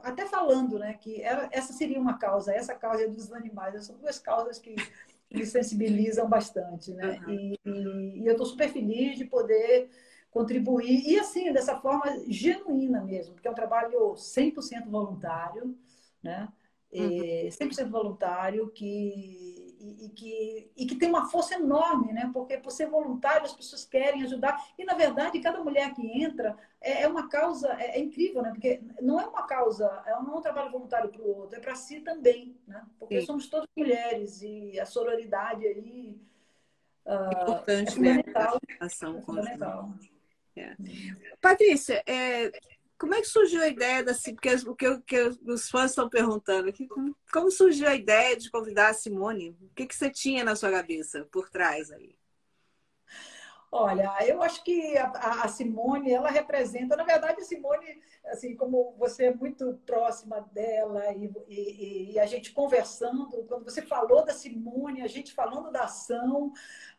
até 0.02 0.26
falando, 0.26 0.78
né, 0.78 0.94
que 0.94 1.22
era, 1.22 1.48
essa 1.52 1.72
seria 1.72 2.00
uma 2.00 2.18
causa, 2.18 2.52
essa 2.52 2.74
causa 2.74 3.04
é 3.04 3.08
dos 3.08 3.32
animais, 3.32 3.84
são 3.84 3.96
duas 3.96 4.18
causas 4.18 4.58
que 4.58 4.74
me 5.32 5.44
sensibilizam 5.46 6.28
bastante, 6.28 6.92
né? 6.92 7.20
Uhum. 7.26 7.32
E, 7.32 7.60
e, 7.64 8.22
e, 8.22 8.26
eu 8.26 8.32
estou 8.32 8.46
super 8.46 8.68
feliz 8.68 9.16
de 9.16 9.24
poder 9.24 9.90
contribuir 10.30 11.06
e 11.06 11.18
assim 11.18 11.52
dessa 11.52 11.78
forma 11.80 12.04
genuína 12.28 13.02
mesmo, 13.02 13.34
porque 13.34 13.46
é 13.46 13.50
um 13.50 13.54
trabalho 13.54 14.14
100% 14.14 14.88
voluntário, 14.88 15.76
né? 16.22 16.48
Uhum. 16.92 17.48
100% 17.48 17.90
voluntário 17.90 18.70
que 18.70 19.63
que, 20.24 20.70
e 20.74 20.86
que 20.86 20.94
tem 20.94 21.10
uma 21.10 21.28
força 21.28 21.54
enorme, 21.54 22.10
né? 22.10 22.30
Porque 22.32 22.56
por 22.56 22.70
ser 22.70 22.86
voluntário 22.86 23.44
as 23.44 23.52
pessoas 23.52 23.84
querem 23.84 24.22
ajudar. 24.22 24.58
E, 24.78 24.84
na 24.84 24.94
verdade, 24.94 25.38
cada 25.40 25.62
mulher 25.62 25.92
que 25.92 26.02
entra 26.22 26.56
é, 26.80 27.02
é 27.02 27.08
uma 27.08 27.28
causa, 27.28 27.68
é, 27.78 27.98
é, 27.98 28.00
incrível, 28.00 28.40
né? 28.40 28.50
Porque 28.50 28.80
não 29.02 29.20
é 29.20 29.26
uma 29.26 29.46
causa, 29.46 30.02
é 30.06 30.12
não 30.12 30.34
é 30.34 30.38
um 30.38 30.40
trabalho 30.40 30.70
voluntário 30.70 31.10
para 31.10 31.20
o 31.20 31.28
outro, 31.28 31.58
é 31.58 31.60
para 31.60 31.74
si 31.74 32.00
também, 32.00 32.56
né? 32.66 32.82
Porque 32.98 33.20
Sim. 33.20 33.26
somos 33.26 33.48
todas 33.48 33.68
mulheres 33.76 34.40
e 34.40 34.80
a 34.80 34.86
sororidade 34.86 35.66
aí. 35.66 36.18
Uh, 37.04 37.42
Importante, 37.42 37.88
é 37.88 37.92
fundamental. 37.92 38.54
Né? 38.54 38.76
A 38.80 38.86
ação 38.86 39.18
é 39.18 39.20
fundamental. 39.20 39.90
É. 40.56 40.74
Patrícia, 41.38 42.02
é, 42.06 42.50
como 42.98 43.14
é 43.14 43.20
que 43.20 43.26
surgiu 43.26 43.62
a 43.62 43.68
ideia 43.68 44.02
da 44.02 44.14
porque 44.64 44.88
o 44.88 45.00
que, 45.02 45.18
os 45.46 45.68
fãs 45.68 45.90
estão 45.90 46.08
perguntando 46.08 46.68
aqui, 46.68 46.86
como, 46.86 47.16
surgiu 47.50 47.88
a 47.88 47.94
ideia 47.94 48.36
de 48.36 48.50
convidar 48.50 48.88
a 48.88 48.94
Simone? 48.94 49.56
O 49.60 49.74
que, 49.74 49.86
que 49.86 49.94
você 49.94 50.10
tinha 50.10 50.44
na 50.44 50.56
sua 50.56 50.70
cabeça 50.70 51.26
por 51.30 51.50
trás 51.50 51.90
aí? 51.90 52.16
Olha, 53.76 54.14
eu 54.24 54.40
acho 54.40 54.62
que 54.62 54.96
a, 54.96 55.42
a, 55.42 55.48
Simone, 55.48 56.12
ela 56.12 56.30
representa, 56.30 56.94
na 56.94 57.02
verdade, 57.02 57.40
a 57.40 57.44
Simone, 57.44 58.00
assim, 58.26 58.54
como 58.54 58.94
você 58.96 59.24
é 59.24 59.34
muito 59.34 59.80
próxima 59.84 60.42
dela 60.52 61.12
e, 61.12 61.28
e, 61.48 62.12
e, 62.12 62.20
a 62.20 62.24
gente 62.24 62.52
conversando, 62.52 63.26
quando 63.48 63.64
você 63.64 63.82
falou 63.82 64.24
da 64.24 64.32
Simone, 64.32 65.02
a 65.02 65.08
gente 65.08 65.32
falando 65.32 65.72
da 65.72 65.82
ação, 65.86 66.52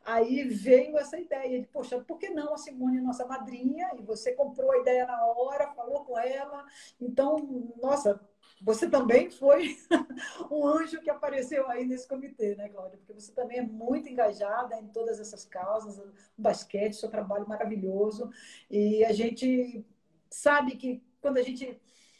Aí 0.05 0.43
veio 0.43 0.99
essa 0.99 1.19
ideia 1.19 1.59
de, 1.59 1.65
poxa, 1.65 1.99
por 1.99 2.19
que 2.19 2.29
não 2.29 2.53
a 2.53 2.57
Simone 2.59 2.99
é 2.99 3.01
nossa 3.01 3.25
madrinha? 3.25 3.89
E 3.97 4.03
você 4.03 4.33
comprou 4.33 4.71
a 4.71 4.77
ideia 4.77 5.07
na 5.07 5.25
hora, 5.25 5.73
falou 5.73 6.05
com 6.05 6.15
ela. 6.19 6.63
Então, 7.01 7.73
nossa, 7.81 8.21
você 8.61 8.89
também 8.89 9.29
foi 9.29 9.77
um 10.49 10.65
anjo 10.65 11.01
que 11.01 11.09
apareceu 11.09 11.69
aí 11.69 11.85
nesse 11.85 12.07
comitê, 12.07 12.55
né, 12.55 12.69
Cláudia? 12.69 12.97
Porque 12.97 13.13
você 13.13 13.31
também 13.31 13.59
é 13.59 13.61
muito 13.61 14.09
engajada 14.09 14.75
em 14.79 14.87
todas 14.87 15.19
essas 15.19 15.45
causas, 15.45 16.01
basquete, 16.37 16.95
seu 16.95 17.09
trabalho 17.09 17.47
maravilhoso. 17.47 18.29
E 18.69 19.03
a 19.05 19.11
gente 19.11 19.85
sabe 20.29 20.75
que 20.75 21.03
quando 21.21 21.37
a 21.37 21.43
gente 21.43 21.79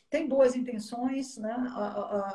tem 0.09 0.29
boas 0.29 0.55
intenções, 0.55 1.37
né? 1.37 1.53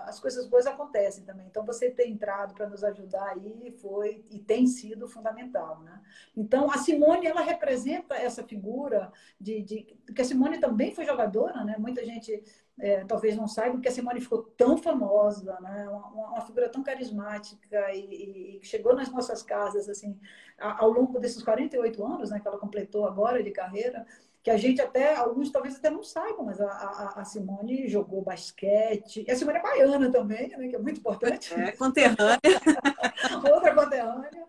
as 0.04 0.20
coisas 0.20 0.46
boas 0.46 0.66
acontecem 0.66 1.24
também. 1.24 1.46
Então, 1.46 1.64
você 1.64 1.90
ter 1.90 2.08
entrado 2.08 2.52
para 2.52 2.68
nos 2.68 2.84
ajudar 2.84 3.30
aí 3.30 3.74
foi 3.80 4.22
e 4.30 4.38
tem 4.38 4.66
sido 4.66 5.08
fundamental, 5.08 5.80
né? 5.80 5.98
Então, 6.36 6.70
a 6.70 6.76
Simone, 6.76 7.26
ela 7.26 7.40
representa 7.40 8.16
essa 8.16 8.42
figura 8.42 9.10
de, 9.40 9.62
de 9.62 9.82
que 10.14 10.20
a 10.20 10.24
Simone 10.24 10.58
também 10.58 10.94
foi 10.94 11.06
jogadora, 11.06 11.64
né? 11.64 11.76
Muita 11.78 12.04
gente 12.04 12.42
é, 12.80 13.04
talvez 13.04 13.36
não 13.36 13.46
saiba 13.46 13.80
que 13.80 13.88
a 13.88 13.92
Simone 13.92 14.20
ficou 14.20 14.42
tão 14.42 14.76
famosa, 14.76 15.58
né? 15.60 15.88
Uma, 15.88 16.28
uma 16.30 16.40
figura 16.40 16.68
tão 16.68 16.82
carismática 16.82 17.92
e, 17.92 18.58
e, 18.58 18.64
chegou 18.64 18.94
nas 18.94 19.10
nossas 19.10 19.42
casas 19.42 19.88
assim 19.88 20.18
ao 20.58 20.90
longo 20.90 21.18
desses 21.18 21.42
48 21.42 22.04
anos, 22.04 22.30
né? 22.30 22.40
Que 22.40 22.48
ela 22.48 22.58
completou 22.58 23.06
agora 23.06 23.42
de 23.42 23.50
carreira 23.50 24.06
que 24.42 24.50
a 24.50 24.56
gente 24.56 24.80
até, 24.80 25.14
alguns 25.16 25.50
talvez 25.50 25.76
até 25.76 25.90
não 25.90 26.02
saibam, 26.02 26.46
mas 26.46 26.60
a, 26.60 26.66
a, 26.66 27.20
a 27.20 27.24
Simone 27.24 27.88
jogou 27.88 28.22
basquete. 28.22 29.24
E 29.26 29.30
a 29.30 29.36
Simone 29.36 29.58
é 29.58 29.62
baiana 29.62 30.10
também, 30.10 30.48
né, 30.48 30.68
que 30.68 30.76
é 30.76 30.78
muito 30.78 31.00
importante. 31.00 31.52
É, 31.52 31.72
conterrânea. 31.72 32.38
Outra 33.52 33.74
conterrânea. 33.74 34.46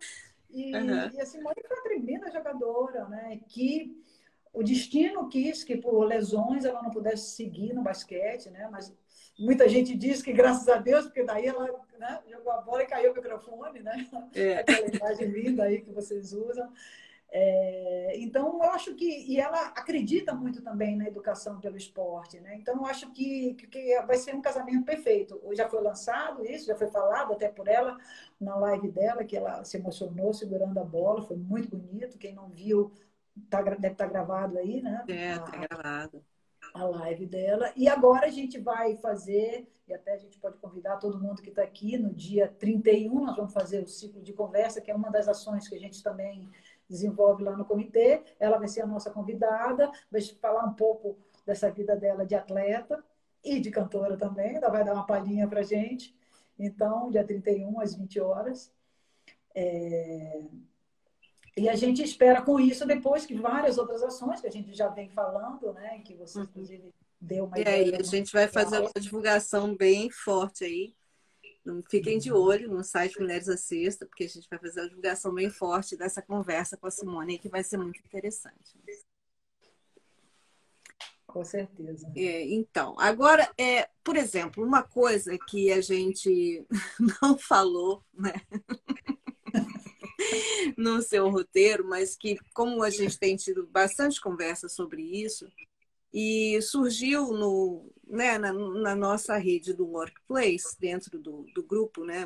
E, 0.50 0.76
uhum. 0.76 1.10
e, 1.13 1.22
a 1.22 1.26
Simone 1.26 1.56
foi 1.67 1.78
uma 1.78 1.84
tremenda 1.84 2.32
jogadora, 2.32 3.08
né, 3.10 3.39
que 3.48 4.02
o 4.54 4.64
destino 4.64 5.30
quis 5.30 5.64
que 5.64 5.78
por 5.78 6.04
lesões 6.04 6.66
ela 6.66 6.82
não 6.82 6.90
pudesse 6.90 7.32
seguir 7.32 7.74
no 7.74 7.82
basquete, 7.82 8.50
né? 8.50 8.68
Mas 8.72 8.94
muita 9.40 9.68
gente 9.70 9.96
diz 9.96 10.22
que 10.22 10.34
graças 10.34 10.68
a 10.68 10.78
Deus, 10.78 11.06
porque 11.06 11.24
daí 11.24 11.48
ela 11.48 11.68
né, 11.98 12.20
jogou 12.30 12.52
a 12.52 12.62
bola 12.62 12.84
e 12.84 12.88
caiu 12.88 13.12
o 13.12 13.16
microfone, 13.16 13.80
né? 13.80 14.08
É. 14.36 14.58
Aquela 14.60 14.96
imagem 14.96 15.28
linda 15.28 15.64
aí 15.64 15.82
que 15.82 15.92
vocês 15.92 16.34
usam. 16.34 16.72
É, 17.34 18.18
então, 18.18 18.62
eu 18.62 18.72
acho 18.72 18.94
que. 18.94 19.06
E 19.06 19.40
ela 19.40 19.68
acredita 19.68 20.34
muito 20.34 20.62
também 20.62 20.98
na 20.98 21.08
educação 21.08 21.62
pelo 21.62 21.78
esporte, 21.78 22.42
né? 22.42 22.58
Então, 22.58 22.76
eu 22.76 22.86
acho 22.86 23.10
que, 23.14 23.54
que 23.54 24.02
vai 24.02 24.18
ser 24.18 24.36
um 24.36 24.42
casamento 24.42 24.84
perfeito. 24.84 25.42
Já 25.54 25.70
foi 25.70 25.82
lançado 25.82 26.46
isso, 26.46 26.66
já 26.66 26.76
foi 26.76 26.88
falado 26.88 27.32
até 27.32 27.48
por 27.48 27.70
ela 27.70 27.98
na 28.38 28.58
live 28.58 28.92
dela, 28.92 29.24
que 29.24 29.38
ela 29.38 29.64
se 29.64 29.78
emocionou 29.78 30.34
segurando 30.34 30.78
a 30.78 30.84
bola, 30.84 31.22
foi 31.22 31.38
muito 31.38 31.70
bonito. 31.70 32.18
Quem 32.18 32.36
não 32.36 32.50
viu, 32.50 32.92
tá, 33.50 33.62
deve 33.62 33.88
estar 33.88 34.06
tá 34.06 34.08
gravado 34.08 34.58
aí, 34.58 34.82
né? 34.82 35.04
É, 35.08 35.38
tá 35.39 35.52
gravado. 35.58 36.24
A 36.74 36.86
live 36.86 37.26
dela. 37.26 37.72
E 37.76 37.88
agora 37.88 38.28
a 38.28 38.30
gente 38.30 38.60
vai 38.60 38.96
fazer, 38.96 39.67
e 39.88 39.94
até 39.94 40.13
a 40.13 40.17
gente 40.17 40.38
pode 40.39 40.58
convidar 40.58 40.98
todo 40.98 41.20
mundo 41.20 41.41
que 41.41 41.50
está 41.50 41.63
aqui, 41.63 41.98
no 41.98 42.13
dia 42.13 42.48
31, 42.48 43.26
nós 43.26 43.36
vamos 43.36 43.54
fazer 43.54 43.84
o 43.84 43.88
ciclo 43.88 44.22
de 44.22 44.32
conversa, 44.32 44.80
que 44.80 44.89
é 44.91 44.96
uma 44.96 45.10
das 45.10 45.28
ações 45.28 45.67
que 45.67 45.76
a 45.76 45.80
gente 45.80 46.02
também 46.02 46.50
desenvolve 46.88 47.44
lá 47.44 47.58
no 47.58 47.65
comitê. 47.65 48.24
Ela 48.39 48.58
vai 48.58 48.67
ser 48.67 48.82
a 48.82 48.88
nossa 48.88 49.10
convidada, 49.10 49.91
vai 50.10 50.22
falar 50.22 50.65
um 50.65 50.74
pouco 50.74 51.17
dessa 51.46 51.70
vida 51.72 51.96
dela 51.96 52.26
de 52.26 52.36
atleta 52.36 53.04
e 53.44 53.60
de 53.60 53.72
cantora 53.72 54.15
também. 54.17 54.56
Ela 54.56 54.70
vai 54.70 54.84
dar 54.84 54.94
uma 54.94 55.06
palhinha 55.06 55.48
para 55.48 55.63
gente. 55.63 56.15
Então, 56.58 57.10
dia 57.10 57.24
31, 57.24 57.80
às 57.80 57.96
20 57.96 58.20
horas. 58.20 58.72
É... 59.56 60.44
E 61.58 61.68
a 61.68 61.76
gente 61.76 62.02
espera 62.02 62.42
com 62.42 62.60
isso 62.60 62.86
depois 62.86 63.26
que 63.26 63.36
várias 63.36 63.78
outras 63.78 64.02
ações 64.02 64.40
que 64.40 64.48
a 64.48 64.52
gente 64.52 64.74
já 64.74 64.88
vem 64.88 65.10
falando, 65.10 65.74
né? 65.74 66.00
Que 66.00 66.16
você, 66.16 66.40
uhum. 66.40 66.46
inclusive, 66.46 66.94
deu 67.20 67.46
uma 67.46 67.60
e 67.60 67.68
aí, 67.68 67.96
a 67.96 68.04
gente 68.04 68.32
vai 68.32 68.48
fazer 68.48 68.80
uma 68.80 68.92
divulgação 69.00 69.76
bem 69.76 70.10
forte 70.10 70.64
aí 70.64 70.94
Fiquem 71.90 72.18
de 72.18 72.32
olho 72.32 72.72
no 72.72 72.84
site 72.84 73.20
Mulheres 73.20 73.48
à 73.48 73.56
Sexta, 73.56 74.06
porque 74.06 74.24
a 74.24 74.28
gente 74.28 74.48
vai 74.50 74.58
fazer 74.58 74.82
a 74.82 74.88
divulgação 74.88 75.34
bem 75.34 75.50
forte 75.50 75.96
dessa 75.96 76.22
conversa 76.22 76.76
com 76.76 76.88
a 76.88 76.92
Simone, 76.92 77.38
que 77.38 77.50
vai 77.50 77.64
ser 77.64 77.78
muito 77.78 78.00
interessante. 78.00 78.80
Com 81.28 81.46
certeza. 81.46 82.12
É, 82.16 82.44
então, 82.48 83.00
agora, 83.00 83.50
é, 83.58 83.88
por 84.04 84.18
exemplo, 84.18 84.66
uma 84.66 84.82
coisa 84.82 85.38
que 85.48 85.72
a 85.72 85.80
gente 85.82 86.66
não 87.22 87.38
falou, 87.38 88.04
né? 88.12 88.34
no 90.78 91.02
seu 91.02 91.30
roteiro, 91.30 91.86
mas 91.88 92.15
que, 92.15 92.38
como 92.54 92.84
a 92.84 92.89
gente 92.89 93.17
tem 93.17 93.36
tido 93.36 93.67
bastante 93.67 94.20
conversa 94.20 94.67
sobre 94.70 95.02
isso, 95.02 95.48
e 96.13 96.62
surgiu 96.62 97.32
no, 97.32 97.89
né, 98.06 98.38
na, 98.38 98.52
na, 98.52 98.96
nossa 98.96 99.38
rede 99.38 99.74
do 99.74 99.88
Workplace, 99.88 100.78
dentro 100.80 101.17
do, 101.17 101.46
do 101.56 101.63
grupo 101.63 102.04
né, 102.04 102.26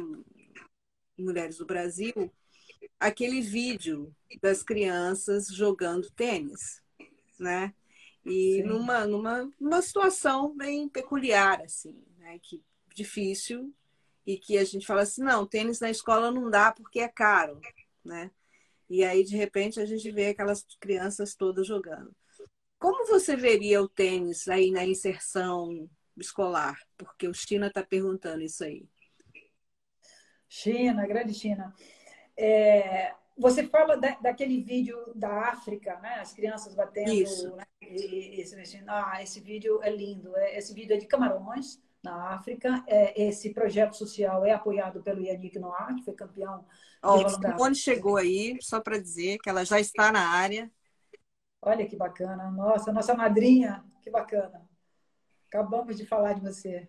Mulheres 1.17 1.57
do 1.57 1.65
Brasil, 1.65 2.31
aquele 2.99 3.41
vídeo 3.41 4.13
das 4.41 4.63
crianças 4.63 5.47
jogando 5.47 6.09
tênis, 6.11 6.81
né? 7.39 7.73
E 8.25 8.63
numa, 8.63 9.05
numa, 9.05 9.49
numa 9.59 9.81
situação 9.83 10.55
bem 10.55 10.89
peculiar, 10.89 11.61
assim, 11.61 11.95
né? 12.17 12.39
Que 12.41 12.63
difícil 12.93 13.73
e 14.25 14.37
que 14.37 14.57
a 14.57 14.63
gente 14.63 14.85
fala 14.85 15.01
assim, 15.01 15.21
não, 15.21 15.45
tênis 15.45 15.79
na 15.79 15.91
escola 15.91 16.31
não 16.31 16.49
dá 16.49 16.71
porque 16.71 16.99
é 16.99 17.07
caro, 17.07 17.61
né? 18.05 18.31
E 18.89 19.03
aí, 19.03 19.23
de 19.23 19.35
repente, 19.35 19.79
a 19.79 19.85
gente 19.85 20.11
vê 20.11 20.27
aquelas 20.27 20.63
crianças 20.79 21.35
todas 21.35 21.65
jogando. 21.65 22.15
Como 22.77 23.07
você 23.07 23.35
veria 23.35 23.81
o 23.81 23.89
tênis 23.89 24.47
aí 24.47 24.69
na 24.69 24.85
inserção 24.85 25.89
escolar? 26.17 26.77
Porque 26.97 27.27
o 27.27 27.33
China 27.33 27.67
está 27.67 27.83
perguntando 27.83 28.43
isso 28.43 28.63
aí. 28.63 28.87
China, 30.47 31.07
grande 31.07 31.33
China. 31.33 31.73
É, 32.37 33.13
você 33.37 33.67
fala 33.67 33.97
da, 33.97 34.11
daquele 34.19 34.61
vídeo 34.61 34.97
da 35.15 35.49
África, 35.49 35.99
né? 35.99 36.15
As 36.19 36.33
crianças 36.33 36.73
batendo. 36.75 37.11
Isso. 37.11 37.55
Né? 37.55 37.65
Esse, 37.81 38.83
ah, 38.87 39.21
esse 39.21 39.39
vídeo 39.39 39.81
é 39.81 39.89
lindo. 39.89 40.35
É, 40.37 40.57
esse 40.57 40.73
vídeo 40.73 40.95
é 40.95 40.97
de 40.97 41.07
Camarões, 41.07 41.81
na 42.05 42.35
África. 42.35 42.83
É, 42.87 43.21
esse 43.27 43.53
projeto 43.53 43.97
social 43.97 44.45
é 44.45 44.51
apoiado 44.51 45.01
pelo 45.01 45.21
Yannick 45.21 45.59
Noir, 45.59 45.95
que 45.95 46.03
foi 46.05 46.13
campeão. 46.13 46.65
Ó, 47.01 47.27
Simone 47.27 47.75
chegou 47.75 48.15
aí, 48.15 48.57
só 48.61 48.79
para 48.79 49.01
dizer 49.01 49.39
que 49.39 49.49
ela 49.49 49.65
já 49.65 49.79
está 49.79 50.11
na 50.11 50.29
área. 50.29 50.71
Olha 51.61 51.85
que 51.85 51.95
bacana. 51.95 52.49
Nossa, 52.51 52.93
nossa 52.93 53.13
madrinha, 53.13 53.83
que 54.01 54.09
bacana. 54.09 54.61
Acabamos 55.47 55.97
de 55.97 56.05
falar 56.05 56.33
de 56.33 56.41
você. 56.41 56.87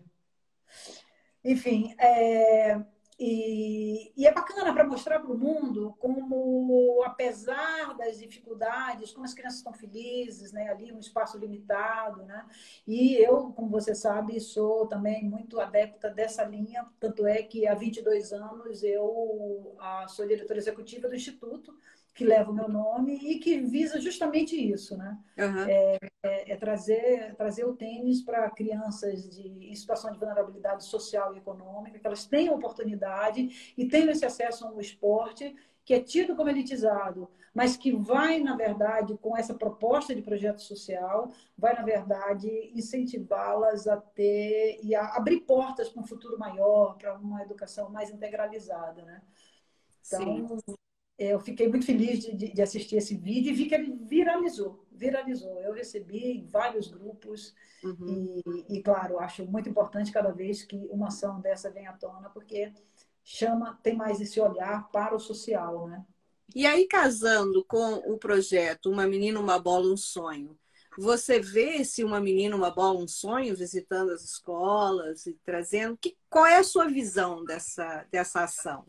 Enfim, 1.43 1.95
é, 1.99 2.79
e, 3.19 4.11
e, 4.15 4.27
é 4.27 4.31
bacana 4.31 4.71
para 4.71 4.83
mostrar 4.83 5.19
para 5.19 5.31
o 5.31 5.37
mundo 5.37 5.95
como, 5.97 7.01
apesar 7.03 7.97
das 7.97 8.19
dificuldades, 8.19 9.11
como 9.11 9.25
as 9.25 9.33
crianças 9.33 9.57
estão 9.57 9.73
felizes, 9.73 10.51
né? 10.51 10.69
Ali 10.69 10.93
um 10.93 10.99
espaço 10.99 11.37
limitado, 11.39 12.21
né? 12.23 12.45
E 12.85 13.15
eu, 13.15 13.51
como 13.53 13.69
você 13.69 13.95
sabe, 13.95 14.39
sou 14.39 14.85
também 14.85 15.23
muito 15.23 15.59
adepta 15.59 16.11
dessa 16.11 16.43
linha, 16.43 16.85
tanto 16.99 17.25
é 17.25 17.41
que 17.41 17.67
há 17.67 17.73
22 17.73 18.31
anos 18.33 18.83
eu 18.83 19.75
sou 20.09 20.27
diretora 20.27 20.59
executiva 20.59 21.07
do 21.07 21.15
Instituto 21.15 21.75
que 22.17 22.25
leva 22.25 22.49
o 22.49 22.53
meu 22.53 22.67
nome 22.67 23.13
e 23.13 23.37
que 23.37 23.59
visa 23.59 24.01
justamente 24.01 24.55
isso, 24.55 24.97
né? 24.97 25.15
Uhum. 25.37 25.65
É, 25.67 25.97
é, 26.23 26.51
é, 26.53 26.57
trazer, 26.57 27.35
trazer 27.35 27.63
o 27.63 27.75
tênis 27.75 28.23
para 28.23 28.49
crianças 28.49 29.29
de, 29.29 29.69
em 29.69 29.75
situação 29.75 30.11
de 30.11 30.17
vulnerabilidade 30.17 30.83
social 30.83 31.35
e 31.35 31.37
econômica, 31.37 31.99
que 31.99 32.07
elas 32.07 32.25
tenham 32.25 32.55
oportunidade 32.55 33.73
e 33.77 33.87
tenham 33.87 34.09
esse 34.09 34.25
acesso 34.25 34.65
ao 34.65 34.81
esporte 34.81 35.55
que 35.85 35.93
é 35.93 36.01
tido 36.01 36.35
como 36.35 36.49
elitizado, 36.49 37.29
mas 37.53 37.77
que 37.77 37.95
vai, 37.95 38.39
na 38.39 38.57
verdade, 38.57 39.15
com 39.19 39.37
essa 39.37 39.53
proposta 39.53 40.13
de 40.13 40.23
projeto 40.23 40.61
social, 40.61 41.31
vai, 41.55 41.75
na 41.75 41.83
verdade, 41.83 42.49
incentivá-las 42.73 43.87
a 43.87 43.95
ter 43.95 44.79
e 44.83 44.95
a 44.95 45.15
abrir 45.15 45.41
portas 45.41 45.87
para 45.87 46.01
um 46.01 46.05
futuro 46.05 46.37
maior, 46.37 46.97
para 46.97 47.15
uma 47.15 47.43
educação 47.43 47.91
mais 47.91 48.09
integralizada, 48.09 49.03
né? 49.03 49.21
Então, 50.01 50.59
Sim 50.59 50.77
eu 51.17 51.39
fiquei 51.39 51.67
muito 51.67 51.85
feliz 51.85 52.19
de, 52.19 52.35
de, 52.35 52.53
de, 52.53 52.61
assistir 52.61 52.97
esse 52.97 53.15
vídeo 53.15 53.51
e 53.51 53.55
vi 53.55 53.65
que 53.65 53.73
ele 53.73 53.97
viralizou, 54.03 54.85
viralizou. 54.91 55.59
Eu 55.61 55.73
recebi 55.73 56.37
em 56.37 56.45
vários 56.45 56.87
grupos 56.87 57.55
uhum. 57.83 58.41
e, 58.45 58.77
e, 58.77 58.83
claro, 58.83 59.19
acho 59.19 59.45
muito 59.45 59.67
importante 59.67 60.11
cada 60.11 60.31
vez 60.31 60.63
que 60.63 60.87
uma 60.91 61.07
ação 61.07 61.41
dessa 61.41 61.71
vem 61.71 61.87
à 61.87 61.93
tona, 61.93 62.29
porque 62.29 62.71
chama, 63.23 63.79
tem 63.81 63.95
mais 63.95 64.21
esse 64.21 64.39
olhar 64.39 64.89
para 64.91 65.15
o 65.15 65.19
social, 65.19 65.87
né? 65.87 66.05
E 66.55 66.65
aí, 66.65 66.87
casando 66.87 67.65
com 67.65 67.95
o 68.11 68.17
projeto 68.17 68.89
Uma 68.89 69.05
Menina, 69.05 69.39
Uma 69.39 69.59
Bola, 69.59 69.91
Um 69.91 69.97
Sonho, 69.97 70.57
você 70.97 71.39
vê 71.39 71.85
se 71.85 72.03
uma 72.03 72.19
menina, 72.19 72.55
uma 72.55 72.71
bola, 72.71 72.97
um 72.97 73.07
sonho, 73.07 73.55
visitando 73.55 74.11
as 74.11 74.23
escolas 74.23 75.27
e 75.27 75.33
trazendo... 75.45 75.95
Que, 75.95 76.17
qual 76.27 76.47
é 76.47 76.57
a 76.57 76.63
sua 76.63 76.87
visão 76.87 77.45
dessa, 77.45 78.03
dessa 78.11 78.43
ação? 78.43 78.83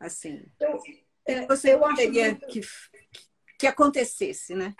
Assim... 0.00 0.44
Eu 0.58 0.80
é, 1.26 1.46
você 1.46 1.74
eu 1.74 1.82
queria 1.94 2.34
que, 2.34 2.60
que 3.58 3.66
acontecesse, 3.66 4.54
né? 4.54 4.74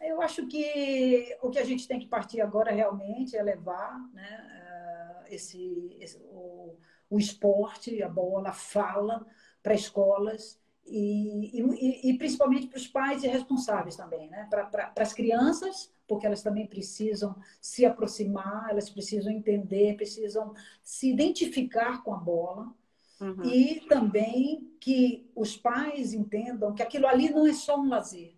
Eu 0.00 0.20
acho 0.20 0.46
que 0.46 1.36
o 1.42 1.50
que 1.50 1.58
a 1.58 1.64
gente 1.64 1.88
tem 1.88 1.98
que 1.98 2.06
partir 2.06 2.40
agora 2.40 2.70
realmente 2.70 3.36
é 3.36 3.42
levar 3.42 3.98
né, 4.12 5.24
uh, 5.24 5.34
esse, 5.34 5.96
esse 5.98 6.18
o, 6.30 6.76
o, 7.08 7.18
esporte, 7.18 8.02
a 8.02 8.08
bola, 8.08 8.50
a 8.50 8.52
fala 8.52 9.26
para 9.62 9.74
escolas 9.74 10.60
e, 10.84 11.60
e, 11.60 12.10
e 12.10 12.18
principalmente 12.18 12.68
para 12.68 12.76
os 12.76 12.86
pais 12.86 13.24
e 13.24 13.26
responsáveis 13.26 13.96
também, 13.96 14.28
né? 14.30 14.46
para 14.48 14.66
pra, 14.66 14.92
as 14.96 15.12
crianças, 15.12 15.92
porque 16.06 16.26
elas 16.26 16.42
também 16.42 16.66
precisam 16.66 17.34
se 17.60 17.84
aproximar, 17.84 18.68
elas 18.70 18.88
precisam 18.88 19.32
entender, 19.32 19.96
precisam 19.96 20.54
se 20.84 21.10
identificar 21.10 22.04
com 22.04 22.14
a 22.14 22.18
bola 22.18 22.72
Uhum. 23.20 23.44
E 23.44 23.80
também 23.88 24.76
que 24.80 25.30
os 25.34 25.56
pais 25.56 26.12
entendam 26.12 26.74
que 26.74 26.82
aquilo 26.82 27.06
ali 27.06 27.30
não 27.30 27.46
é 27.46 27.52
só 27.52 27.78
um 27.78 27.88
lazer, 27.88 28.34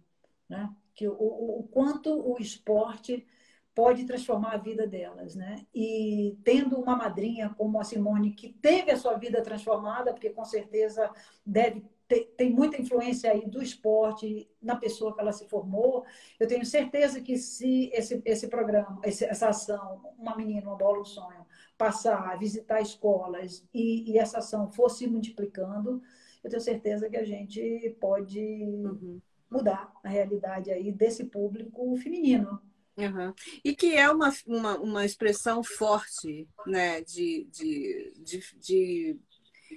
né? 0.49 0.73
que 0.99 1.07
o, 1.07 1.13
o, 1.13 1.61
o 1.61 1.63
quanto 1.69 2.11
o 2.11 2.37
esporte 2.41 3.25
pode 3.73 4.05
transformar 4.05 4.55
a 4.55 4.57
vida 4.57 4.85
delas, 4.85 5.37
né? 5.37 5.65
E 5.73 6.37
tendo 6.43 6.77
uma 6.81 6.97
madrinha 6.97 7.55
como 7.57 7.81
a 7.81 7.85
Simone 7.85 8.33
que 8.33 8.49
teve 8.49 8.91
a 8.91 8.97
sua 8.97 9.15
vida 9.15 9.41
transformada, 9.41 10.13
porque 10.13 10.31
com 10.31 10.45
certeza 10.45 11.09
deve 11.47 11.85
ter, 12.09 12.35
tem 12.37 12.51
muita 12.51 12.81
influência 12.81 13.31
aí 13.31 13.47
do 13.47 13.63
esporte 13.63 14.51
na 14.61 14.75
pessoa 14.75 15.15
que 15.15 15.21
ela 15.21 15.33
se 15.33 15.47
formou. 15.49 16.05
Eu 16.41 16.49
tenho 16.49 16.67
certeza 16.67 17.21
que 17.21 17.39
se 17.39 17.89
esse, 17.95 18.21
esse 18.25 18.49
programa, 18.49 19.01
essa 19.05 19.51
ação, 19.51 20.13
uma 20.19 20.35
menina, 20.35 20.67
uma 20.67 20.77
bola, 20.77 21.01
um 21.01 21.05
sonho, 21.05 21.47
passar 21.79 22.33
a 22.33 22.37
visitar 22.37 22.81
escolas 22.81 23.65
e, 23.73 24.11
e 24.11 24.19
essa 24.19 24.39
ação 24.39 24.71
for 24.71 24.91
se 24.91 25.07
multiplicando, 25.07 26.03
eu 26.43 26.51
tenho 26.51 26.61
certeza 26.61 27.09
que 27.09 27.17
a 27.17 27.25
gente 27.25 27.97
pode 28.01 28.41
uhum. 28.41 29.21
mudar 29.51 29.93
a 30.03 30.09
realidade 30.09 30.71
aí 30.71 30.93
desse 30.93 31.25
público 31.25 31.97
feminino. 31.97 32.61
Uhum. 32.97 33.33
E 33.65 33.77
que 33.77 33.95
é 33.97 34.11
uma, 34.11 34.35
uma, 34.45 34.77
uma 34.79 35.05
expressão 35.05 35.63
forte 35.63 36.49
né, 36.67 37.01
de, 37.03 37.49
de, 37.51 38.13
de, 38.17 38.41
de, 38.59 39.21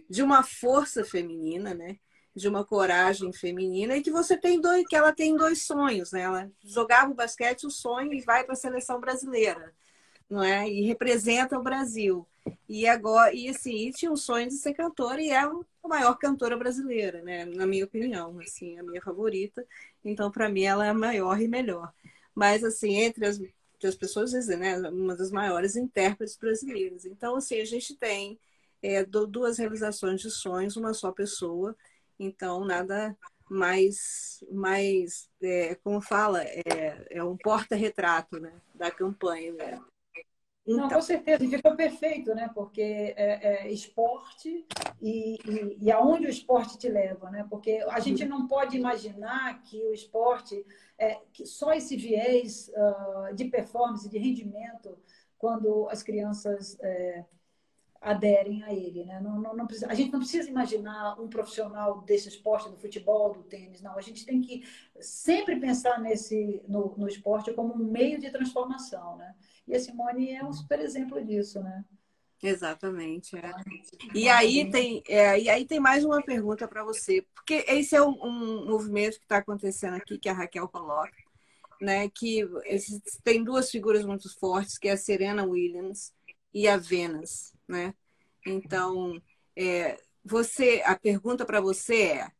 de 0.09 0.23
uma 0.23 0.41
força 0.41 1.05
feminina, 1.05 1.75
né? 1.75 1.97
de 2.35 2.47
uma 2.47 2.65
coragem 2.65 3.31
feminina 3.33 3.97
e 3.97 4.01
que 4.01 4.11
você 4.11 4.37
tem 4.37 4.59
dois, 4.59 4.85
que 4.87 4.95
ela 4.95 5.13
tem 5.13 5.35
dois 5.35 5.65
sonhos, 5.65 6.11
né? 6.11 6.21
Ela 6.21 6.51
jogava 6.63 7.11
o 7.11 7.15
basquete, 7.15 7.65
o 7.65 7.69
sonho 7.69 8.13
e 8.13 8.21
vai 8.21 8.43
para 8.43 8.53
a 8.53 8.55
seleção 8.55 8.99
brasileira, 8.99 9.73
não 10.31 10.43
é? 10.43 10.67
E 10.67 10.81
representa 10.81 11.59
o 11.59 11.63
Brasil. 11.63 12.27
E 12.67 12.87
agora, 12.87 13.33
e 13.33 13.49
assim, 13.49 13.87
e 13.87 13.91
tinha 13.91 14.11
o 14.11 14.17
sonho 14.17 14.47
de 14.47 14.55
ser 14.55 14.73
cantora 14.73 15.21
e 15.21 15.29
é 15.29 15.37
a 15.37 15.51
maior 15.87 16.15
cantora 16.15 16.57
brasileira, 16.57 17.21
né? 17.21 17.45
Na 17.45 17.67
minha 17.67 17.85
opinião, 17.85 18.39
assim, 18.39 18.79
a 18.79 18.83
minha 18.83 19.01
favorita. 19.01 19.65
Então, 20.03 20.31
para 20.31 20.49
mim, 20.49 20.63
ela 20.63 20.85
é 20.85 20.89
a 20.89 20.93
maior 20.93 21.39
e 21.39 21.47
melhor. 21.47 21.93
Mas 22.33 22.63
assim, 22.63 22.95
entre 22.95 23.25
as, 23.27 23.39
as 23.83 23.95
pessoas 23.95 24.31
dizem, 24.31 24.57
né, 24.57 24.77
uma 24.89 25.15
das 25.15 25.31
maiores 25.31 25.75
intérpretes 25.75 26.37
brasileiras. 26.37 27.05
Então, 27.05 27.35
assim, 27.35 27.59
a 27.59 27.65
gente 27.65 27.95
tem 27.95 28.39
é, 28.81 29.03
duas 29.05 29.57
realizações 29.57 30.21
de 30.21 30.31
sonhos, 30.31 30.77
uma 30.77 30.93
só 30.93 31.11
pessoa 31.11 31.75
então, 32.21 32.63
nada 32.63 33.17
mais, 33.49 34.43
mais 34.51 35.27
é, 35.41 35.73
como 35.83 35.99
fala, 35.99 36.43
é, 36.43 37.07
é 37.09 37.23
um 37.23 37.35
porta-retrato 37.35 38.39
né, 38.39 38.53
da 38.75 38.91
campanha. 38.91 39.51
Né? 39.53 39.81
Então... 40.65 40.77
Não, 40.83 40.89
com 40.89 41.01
certeza, 41.01 41.47
ficou 41.47 41.75
perfeito, 41.75 42.35
né? 42.35 42.49
Porque 42.53 42.81
é, 42.81 43.65
é 43.65 43.71
esporte 43.71 44.65
e, 45.01 45.37
e, 45.45 45.77
e, 45.81 45.91
aonde 45.91 46.27
o 46.27 46.29
esporte 46.29 46.77
te 46.77 46.87
leva, 46.87 47.31
né? 47.31 47.45
Porque 47.49 47.83
a 47.89 47.99
gente 47.99 48.25
não 48.25 48.47
pode 48.47 48.77
imaginar 48.77 49.61
que 49.63 49.83
o 49.87 49.93
esporte, 49.93 50.63
é, 50.97 51.19
que 51.33 51.45
só 51.45 51.73
esse 51.73 51.97
viés 51.97 52.69
uh, 52.69 53.35
de 53.35 53.45
performance, 53.45 54.07
de 54.07 54.19
rendimento, 54.19 54.97
quando 55.37 55.87
as 55.89 56.03
crianças 56.03 56.77
é, 56.79 57.25
aderem 57.99 58.63
a 58.63 58.71
ele. 58.71 59.03
Né? 59.05 59.19
Não, 59.19 59.39
não, 59.39 59.55
não 59.55 59.65
precisa, 59.65 59.87
a 59.89 59.95
gente 59.95 60.11
não 60.11 60.19
precisa 60.19 60.49
imaginar 60.49 61.19
um 61.19 61.27
profissional 61.27 62.01
desse 62.01 62.29
esporte, 62.29 62.69
do 62.69 62.77
futebol, 62.77 63.33
do 63.33 63.43
tênis, 63.43 63.81
não. 63.81 63.97
A 63.97 64.01
gente 64.01 64.25
tem 64.25 64.39
que 64.41 64.63
sempre 64.99 65.59
pensar 65.59 65.99
nesse, 65.99 66.61
no, 66.67 66.95
no 66.95 67.07
esporte 67.07 67.53
como 67.53 67.73
um 67.73 67.91
meio 67.91 68.19
de 68.19 68.29
transformação. 68.29 69.17
Né? 69.17 69.35
E 69.67 69.75
a 69.75 69.79
Simone 69.79 70.31
é 70.31 70.43
um 70.43 70.53
super 70.53 70.79
exemplo 70.79 71.23
disso. 71.23 71.61
Né? 71.61 71.83
Exatamente. 72.41 73.35
É. 73.37 73.51
E 74.13 74.27
aí 74.27 74.69
tem, 74.69 75.03
é, 75.07 75.39
e 75.39 75.49
aí 75.49 75.65
tem 75.65 75.79
mais 75.79 76.03
uma 76.03 76.21
pergunta 76.21 76.67
para 76.67 76.83
você, 76.83 77.25
porque 77.33 77.65
esse 77.67 77.95
é 77.95 78.01
um, 78.01 78.17
um 78.23 78.69
movimento 78.69 79.17
que 79.17 79.25
está 79.25 79.37
acontecendo 79.37 79.95
aqui 79.95 80.17
que 80.17 80.29
a 80.29 80.33
Raquel 80.33 80.67
coloca, 80.67 81.15
né? 81.79 82.09
Que 82.09 82.47
tem 83.23 83.43
duas 83.43 83.69
figuras 83.69 84.05
muito 84.05 84.33
fortes, 84.39 84.77
que 84.77 84.87
é 84.87 84.93
a 84.93 84.97
Serena 84.97 85.45
Williams 85.45 86.13
e 86.53 86.67
a 86.67 86.77
Venus 86.77 87.51
né? 87.71 87.93
Então, 88.45 89.19
é, 89.55 89.97
você, 90.23 90.83
a 90.85 90.95
pergunta 90.95 91.45
para 91.45 91.61
você 91.61 92.03
é, 92.03 92.31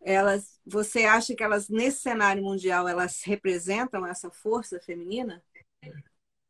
elas, 0.00 0.60
você 0.64 1.04
acha 1.04 1.34
que 1.34 1.42
elas 1.42 1.68
nesse 1.68 2.00
cenário 2.00 2.42
mundial 2.42 2.86
elas 2.86 3.22
representam 3.24 4.06
essa 4.06 4.30
força 4.30 4.78
feminina? 4.80 5.42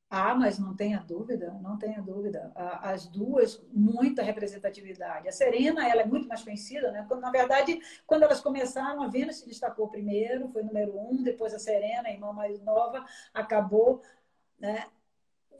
Ah, 0.09 0.35
mas 0.37 0.57
não 0.59 0.75
tenha 0.75 1.01
dúvida, 1.01 1.53
não 1.61 1.77
tenha 1.77 2.01
dúvida. 2.01 2.53
As 2.55 3.07
duas, 3.09 3.61
muita 3.73 4.23
representatividade. 4.23 5.29
A 5.29 5.33
Serena, 5.33 5.89
ela 5.89 6.03
é 6.03 6.07
muito 6.07 6.29
mais 6.29 6.43
conhecida, 6.45 6.93
né? 6.93 7.05
na 7.21 7.31
verdade, 7.31 7.81
quando 8.07 8.23
elas 8.23 8.41
começaram, 8.41 9.03
a 9.03 9.09
Vênus 9.09 9.37
se 9.37 9.47
destacou 9.47 9.89
primeiro, 9.89 10.49
foi 10.49 10.63
número 10.63 10.97
um, 10.97 11.23
depois 11.25 11.53
a 11.53 11.59
Serena, 11.59 12.09
a 12.09 12.13
irmã 12.13 12.33
mais 12.33 12.61
nova, 12.63 13.05
acabou 13.35 14.01
né, 14.61 14.87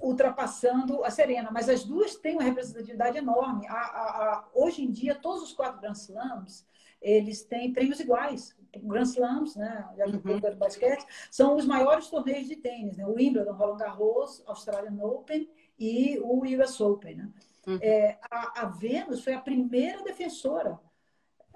ultrapassando 0.01 1.05
a 1.05 1.11
Serena, 1.11 1.51
mas 1.51 1.69
as 1.69 1.85
duas 1.85 2.15
têm 2.15 2.35
uma 2.35 2.45
representatividade 2.45 3.19
enorme. 3.19 3.67
A, 3.67 3.73
a, 3.73 4.35
a, 4.35 4.49
hoje 4.55 4.83
em 4.83 4.91
dia, 4.93 5.17
todos 5.17 5.43
os 5.43 5.53
quatro 5.53 5.81
Grand 5.81 5.95
Slams, 5.95 6.65
eles 7.01 7.43
têm 7.43 7.73
prêmios 7.73 7.99
iguais. 7.99 8.57
Grand 8.83 9.05
Slams, 9.05 9.57
né, 9.57 9.89
já 9.97 10.05
que 10.05 10.17
uhum. 10.17 10.41
do 10.41 10.57
basquete, 10.57 11.07
são 11.31 11.57
os 11.57 11.67
maiores 11.67 12.09
torneios 12.09 12.47
de 12.47 12.57
tênis, 12.57 12.97
né? 12.97 13.07
O 13.07 13.15
Wimbledon, 13.15 13.53
Roland 13.53 13.79
Garros, 13.79 14.43
Australian 14.47 15.03
Open 15.03 15.49
e 15.79 16.19
o 16.21 16.43
US 16.45 16.81
Open, 16.81 17.17
né? 17.17 17.31
Uhum. 17.67 17.79
É, 17.81 18.19
a, 18.31 18.63
a 18.63 18.67
Venus 18.67 19.25
foi 19.25 19.35
a 19.35 19.41
primeira 19.41 20.03
defensora 20.03 20.79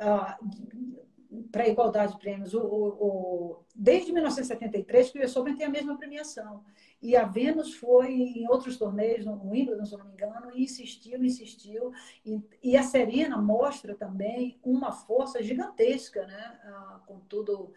uh, 0.01 1.47
para 1.53 1.65
a 1.65 1.69
igualdade 1.69 2.13
de 2.13 2.19
prêmios. 2.19 2.53
O, 2.53 2.61
o, 2.61 2.89
o, 2.89 3.65
desde 3.75 4.13
1973 4.13 5.11
que 5.11 5.19
o 5.19 5.25
US 5.25 5.37
Open 5.37 5.57
tem 5.57 5.67
a 5.67 5.71
mesma 5.71 5.97
premiação. 5.97 6.65
E 7.03 7.17
a 7.17 7.25
Vênus 7.25 7.75
foi 7.75 8.13
em 8.13 8.49
outros 8.49 8.77
torneios, 8.77 9.25
no 9.25 9.33
Wimbledon, 9.51 9.87
se 9.87 9.97
não 9.97 10.05
me 10.05 10.13
engano, 10.13 10.51
e 10.55 10.65
insistiu, 10.65 11.25
insistiu. 11.25 11.93
E, 12.25 12.43
e, 12.63 12.77
a 12.77 12.83
Serena 12.83 13.39
mostra 13.39 13.95
também 13.95 14.61
uma 14.63 14.93
força 14.93 15.43
gigantesca, 15.43 16.27
né? 16.27 16.61
Ah, 16.63 17.01
com 17.07 17.21
tudo, 17.21 17.73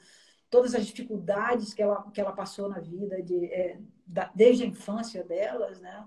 todas 0.49 0.76
as 0.76 0.86
dificuldades 0.86 1.74
que 1.74 1.82
ela, 1.82 2.11
que 2.11 2.19
ela 2.19 2.34
passou 2.34 2.67
na 2.67 2.80
vida, 2.80 3.21
de, 3.21 3.45
é, 3.45 3.80
da, 4.05 4.30
desde 4.36 4.63
a 4.63 4.67
infância 4.67 5.24
delas, 5.24 5.80
né? 5.80 6.05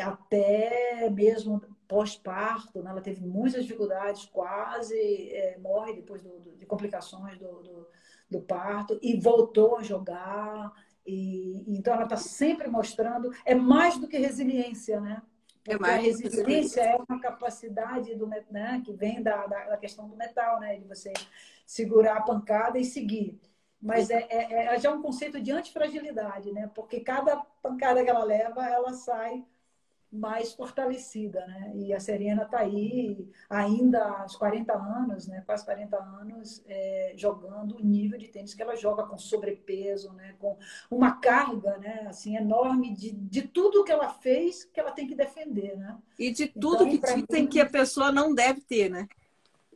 até 0.00 1.10
mesmo 1.10 1.60
pós-parto, 1.86 2.82
né? 2.82 2.90
ela 2.90 3.00
teve 3.00 3.20
muitas 3.20 3.62
dificuldades, 3.62 4.24
quase 4.26 4.96
é, 5.30 5.58
morre 5.58 5.92
depois 5.92 6.22
do, 6.22 6.40
do, 6.40 6.56
de 6.56 6.64
complicações 6.64 7.38
do, 7.38 7.62
do, 7.62 7.88
do 8.30 8.40
parto, 8.40 8.98
e 9.02 9.20
voltou 9.20 9.76
a 9.76 9.82
jogar 9.82 10.72
e, 11.06 11.64
então 11.68 11.94
ela 11.94 12.04
está 12.04 12.16
sempre 12.16 12.68
mostrando, 12.68 13.32
é 13.44 13.54
mais 13.54 13.98
do 13.98 14.08
que 14.08 14.16
resiliência, 14.18 15.00
né? 15.00 15.22
É 15.66 15.76
Porque 15.76 15.90
é 15.90 15.94
a 15.94 15.98
resiliência 15.98 16.80
é 16.80 16.96
uma 16.96 17.20
capacidade 17.20 18.14
do, 18.16 18.26
né, 18.26 18.82
que 18.84 18.92
vem 18.92 19.22
da, 19.22 19.46
da, 19.46 19.68
da, 19.68 19.76
questão 19.76 20.08
do 20.08 20.16
metal, 20.16 20.58
né? 20.58 20.76
De 20.76 20.84
você 20.84 21.12
segurar 21.64 22.16
a 22.16 22.22
pancada 22.22 22.78
e 22.78 22.84
seguir. 22.84 23.40
Mas 23.80 24.10
é, 24.10 24.26
é, 24.28 24.66
é 24.66 24.78
já 24.78 24.92
um 24.92 25.02
conceito 25.02 25.40
de 25.40 25.50
antifragilidade, 25.50 26.52
né? 26.52 26.70
Porque 26.74 27.00
cada 27.00 27.36
pancada 27.62 28.02
que 28.02 28.10
ela 28.10 28.24
leva, 28.24 28.64
ela 28.66 28.92
sai 28.92 29.44
mais 30.12 30.52
fortalecida, 30.52 31.46
né? 31.46 31.72
E 31.74 31.94
a 31.94 31.98
Serena 31.98 32.42
está 32.42 32.58
aí 32.58 33.26
ainda 33.48 34.04
aos 34.18 34.36
40 34.36 34.72
anos, 34.74 35.26
né? 35.26 35.42
Quase 35.46 35.64
40 35.64 35.96
anos 35.96 36.62
é, 36.66 37.14
jogando 37.16 37.76
o 37.76 37.82
nível 37.82 38.18
de 38.18 38.28
tênis 38.28 38.52
que 38.52 38.60
ela 38.60 38.76
joga 38.76 39.04
com 39.04 39.16
sobrepeso, 39.16 40.12
né? 40.12 40.34
Com 40.38 40.58
uma 40.90 41.12
carga, 41.12 41.78
né? 41.78 42.04
Assim 42.08 42.36
enorme 42.36 42.94
de, 42.94 43.12
de 43.12 43.42
tudo 43.42 43.84
que 43.84 43.90
ela 43.90 44.10
fez 44.10 44.64
que 44.64 44.78
ela 44.78 44.92
tem 44.92 45.06
que 45.06 45.14
defender, 45.14 45.78
né? 45.78 45.96
E 46.18 46.30
de 46.30 46.46
tudo 46.46 46.86
então, 46.86 47.14
que 47.14 47.22
dizem 47.22 47.42
mim... 47.44 47.48
que 47.48 47.60
a 47.60 47.68
pessoa 47.68 48.12
não 48.12 48.34
deve 48.34 48.60
ter, 48.60 48.90
né? 48.90 49.08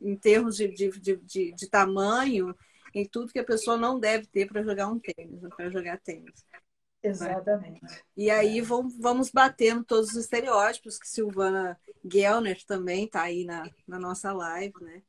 Em 0.03 0.15
termos 0.15 0.57
de, 0.57 0.69
de, 0.69 0.91
de, 1.01 1.17
de, 1.17 1.53
de 1.53 1.71
tamanho, 1.71 2.55
em 2.95 3.07
tudo 3.07 3.33
que 3.33 3.39
a 3.39 3.45
pessoa 3.45 3.79
não 3.79 3.99
deve 3.99 4.27
ter 4.27 4.47
para 4.47 4.63
jogar 4.63 4.89
um 4.89 4.99
tênis, 4.99 5.41
para 5.57 5.71
jogar 5.71 5.99
tênis. 5.99 6.45
Exatamente. 7.09 7.81
E 8.17 8.31
aí 8.31 8.61
vamos, 8.61 8.97
vamos 8.99 9.31
batendo 9.31 9.85
todos 9.85 10.11
os 10.11 10.17
estereótipos, 10.17 10.99
que 10.99 11.09
Silvana 11.09 11.79
Gellner 12.05 12.65
também 12.67 13.05
está 13.05 13.23
aí 13.23 13.45
na, 13.45 13.71
na 13.87 13.99
nossa 13.99 14.33
live, 14.33 14.75
né? 14.81 15.03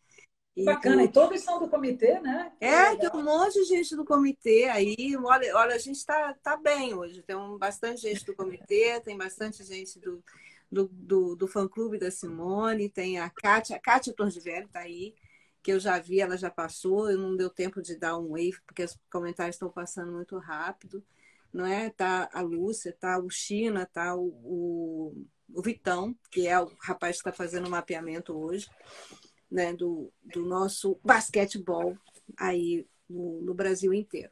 E 0.56 0.66
Bacana, 0.66 1.04
e 1.04 1.08
todos 1.08 1.42
são 1.42 1.60
do 1.60 1.70
comitê, 1.70 2.20
né? 2.20 2.52
Que 2.60 2.66
é, 2.66 2.90
legal. 2.90 3.12
tem 3.12 3.20
um 3.20 3.24
monte 3.24 3.54
de 3.54 3.66
gente 3.66 3.96
do 3.96 4.04
comitê 4.04 4.66
aí. 4.66 5.16
Olha, 5.24 5.56
olha 5.56 5.76
a 5.76 5.78
gente 5.78 5.98
está 5.98 6.34
tá 6.42 6.58
bem 6.58 6.96
hoje. 6.96 7.22
Tem 7.22 7.36
um, 7.36 7.60
bastante 7.60 8.02
gente 8.02 8.26
do 8.26 8.36
comitê, 8.36 9.00
tem 9.02 9.16
bastante 9.16 9.64
gente 9.64 10.00
do, 10.00 10.24
do, 10.72 10.88
do, 10.92 11.36
do 11.36 11.48
fã-clube 11.48 12.00
da 12.00 12.10
Simone, 12.10 12.90
tem 12.90 13.20
a 13.20 13.30
Kátia, 13.30 13.76
a 13.76 13.80
Kátia 13.80 14.14
Tordivelli 14.14 14.66
está 14.66 14.80
aí, 14.80 15.14
que 15.62 15.72
eu 15.72 15.80
já 15.80 16.00
vi, 16.00 16.22
ela 16.22 16.36
já 16.36 16.50
passou, 16.50 17.12
não 17.12 17.36
deu 17.36 17.52
tempo 17.52 17.80
de 17.80 17.96
dar 17.96 18.18
um 18.18 18.30
wave, 18.30 18.60
porque 18.66 18.84
os 18.84 18.98
comentários 19.12 19.56
estão 19.56 19.70
passando 19.70 20.12
muito 20.12 20.40
rápido 20.40 21.04
não 21.58 21.66
é? 21.66 21.90
Tá 21.90 22.30
a 22.32 22.42
Lúcia, 22.42 22.96
tá 23.00 23.18
o 23.18 23.32
China, 23.32 23.90
tá 23.92 24.16
o, 24.16 24.28
o, 24.44 25.26
o 25.52 25.62
Vitão, 25.64 26.16
que 26.30 26.48
é 26.48 26.60
o 26.62 26.72
rapaz 26.80 27.16
que 27.16 27.28
está 27.28 27.32
fazendo 27.32 27.66
o 27.66 27.72
mapeamento 27.72 28.38
hoje, 28.38 28.70
né? 29.50 29.74
Do, 29.74 30.14
do 30.24 30.46
nosso 30.46 31.00
basquetebol 31.04 31.98
aí 32.38 32.86
no, 33.10 33.42
no 33.42 33.56
Brasil 33.56 33.92
inteiro. 33.92 34.30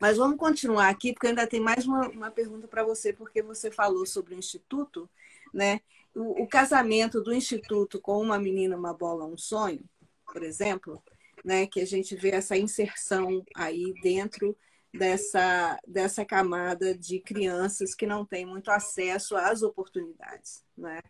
Mas 0.00 0.16
vamos 0.16 0.38
continuar 0.38 0.88
aqui, 0.88 1.12
porque 1.12 1.26
ainda 1.26 1.46
tem 1.46 1.60
mais 1.60 1.86
uma, 1.86 2.08
uma 2.08 2.30
pergunta 2.30 2.66
para 2.66 2.82
você, 2.82 3.12
porque 3.12 3.42
você 3.42 3.70
falou 3.70 4.06
sobre 4.06 4.34
o 4.34 4.38
Instituto, 4.38 5.10
né? 5.52 5.80
O, 6.14 6.44
o, 6.44 6.48
casamento 6.48 7.20
do 7.20 7.34
Instituto 7.34 8.00
com 8.00 8.22
uma 8.22 8.38
menina, 8.38 8.74
uma 8.74 8.94
bola, 8.94 9.26
um 9.26 9.36
sonho, 9.36 9.84
por 10.32 10.42
exemplo, 10.42 11.02
né? 11.44 11.66
Que 11.66 11.82
a 11.82 11.86
gente 11.86 12.16
vê 12.16 12.30
essa 12.30 12.56
inserção 12.56 13.44
aí 13.54 13.92
dentro 14.00 14.56
dessa, 14.98 15.78
dessa 15.86 16.24
camada 16.24 16.96
de 16.96 17.20
crianças 17.20 17.94
que 17.94 18.06
não 18.06 18.24
têm 18.24 18.46
muito 18.46 18.70
acesso 18.70 19.36
às 19.36 19.62
oportunidades. 19.62 20.64
Né? 20.76 21.00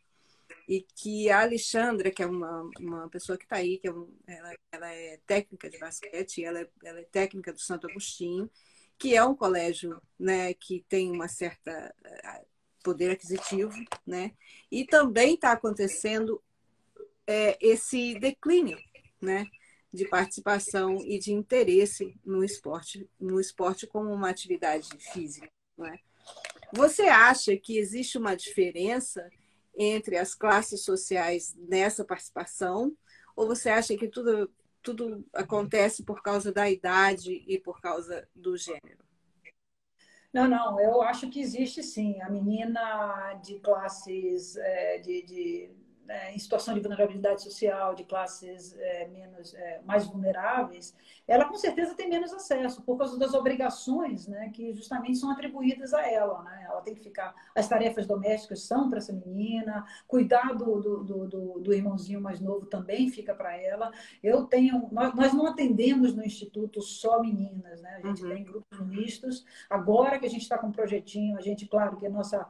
e 0.68 0.84
que 0.94 1.30
a 1.30 1.42
Alexandra, 1.42 2.10
que 2.10 2.22
é 2.22 2.26
uma, 2.26 2.68
uma 2.80 3.08
pessoa 3.08 3.38
que 3.38 3.44
está 3.44 3.56
aí, 3.56 3.78
que 3.78 3.86
é 3.86 3.92
um, 3.92 4.12
ela, 4.26 4.54
ela, 4.72 4.92
é 4.92 5.18
técnica 5.24 5.70
de 5.70 5.78
basquete, 5.78 6.44
ela 6.44 6.60
é, 6.60 6.68
ela 6.84 7.00
é 7.00 7.04
técnica 7.04 7.52
do 7.52 7.60
Santo 7.60 7.88
Agostinho, 7.88 8.50
que 8.98 9.14
é 9.14 9.24
um 9.24 9.34
colégio 9.34 10.00
né, 10.18 10.54
que 10.54 10.84
tem 10.88 11.10
uma 11.10 11.28
certa 11.28 11.94
eh, 12.04 12.44
poder 12.82 13.10
aquisitivo, 13.10 13.72
né? 14.06 14.32
E 14.70 14.86
também 14.86 15.34
está 15.34 15.52
acontecendo 15.52 16.42
é, 17.26 17.58
esse 17.60 18.18
declínio, 18.18 18.78
né? 19.20 19.46
De 19.92 20.06
participação 20.08 20.98
e 20.98 21.18
de 21.18 21.32
interesse 21.32 22.18
no 22.24 22.44
esporte, 22.44 23.08
no 23.18 23.40
esporte 23.40 23.86
como 23.86 24.12
uma 24.12 24.28
atividade 24.28 24.88
física, 24.98 25.48
né? 25.78 25.98
Você 26.74 27.02
acha 27.02 27.56
que 27.56 27.78
existe 27.78 28.18
uma 28.18 28.36
diferença 28.36 29.30
entre 29.76 30.16
as 30.16 30.34
classes 30.34 30.84
sociais 30.84 31.54
nessa 31.56 32.04
participação? 32.04 32.96
Ou 33.36 33.46
você 33.46 33.68
acha 33.68 33.96
que 33.96 34.08
tudo, 34.08 34.50
tudo 34.82 35.24
acontece 35.32 36.02
por 36.02 36.22
causa 36.22 36.52
da 36.52 36.68
idade 36.68 37.44
e 37.46 37.58
por 37.58 37.80
causa 37.80 38.28
do 38.34 38.56
gênero? 38.56 39.04
Não, 40.32 40.48
não, 40.48 40.80
eu 40.80 41.00
acho 41.02 41.30
que 41.30 41.40
existe 41.40 41.82
sim. 41.82 42.20
A 42.20 42.28
menina 42.28 43.34
de 43.42 43.58
classes 43.60 44.56
é, 44.56 44.98
de, 44.98 45.22
de 45.22 45.70
é, 46.08 46.34
em 46.34 46.38
situação 46.38 46.74
de 46.74 46.80
vulnerabilidade 46.80 47.42
social, 47.42 47.94
de 47.94 48.04
classes 48.04 48.76
é, 48.78 49.08
menos, 49.08 49.54
é, 49.54 49.80
mais 49.84 50.06
vulneráveis, 50.06 50.94
ela 51.26 51.44
com 51.44 51.56
certeza 51.56 51.94
tem 51.94 52.08
menos 52.08 52.32
acesso 52.32 52.82
por 52.82 52.96
causa 52.96 53.18
das 53.18 53.34
obrigações 53.34 54.26
né, 54.26 54.50
que 54.50 54.72
justamente 54.74 55.18
são 55.18 55.30
atribuídas 55.30 55.92
a 55.92 56.08
ela. 56.08 56.42
Né? 56.42 56.66
Ela 56.68 56.80
tem 56.82 56.94
que 56.94 57.02
ficar. 57.02 57.34
As 57.54 57.68
tarefas 57.68 58.06
domésticas 58.06 58.62
são 58.62 58.88
para 58.88 58.98
essa 58.98 59.12
menina, 59.12 59.84
cuidar 60.06 60.54
do, 60.54 60.80
do, 60.80 61.26
do, 61.26 61.60
do 61.60 61.74
irmãozinho 61.74 62.20
mais 62.20 62.40
novo 62.40 62.66
também 62.66 63.10
fica 63.10 63.34
para 63.34 63.56
ela. 63.56 63.90
Eu 64.22 64.44
tenho. 64.44 64.88
Nós, 64.92 65.14
nós, 65.14 65.32
não 65.32 65.46
atendemos 65.46 66.14
no 66.14 66.24
Instituto 66.24 66.80
só 66.80 67.20
meninas, 67.20 67.80
né? 67.82 68.00
a 68.02 68.06
gente 68.06 68.22
uhum. 68.22 68.28
tem 68.28 68.44
grupos 68.44 68.80
mistos. 68.80 69.44
Agora 69.68 70.18
que 70.18 70.26
a 70.26 70.30
gente 70.30 70.42
está 70.42 70.58
com 70.58 70.68
um 70.68 70.72
projetinho, 70.72 71.36
a 71.36 71.40
gente, 71.40 71.66
claro 71.66 71.96
que 71.96 72.06
a 72.06 72.10
nossa. 72.10 72.46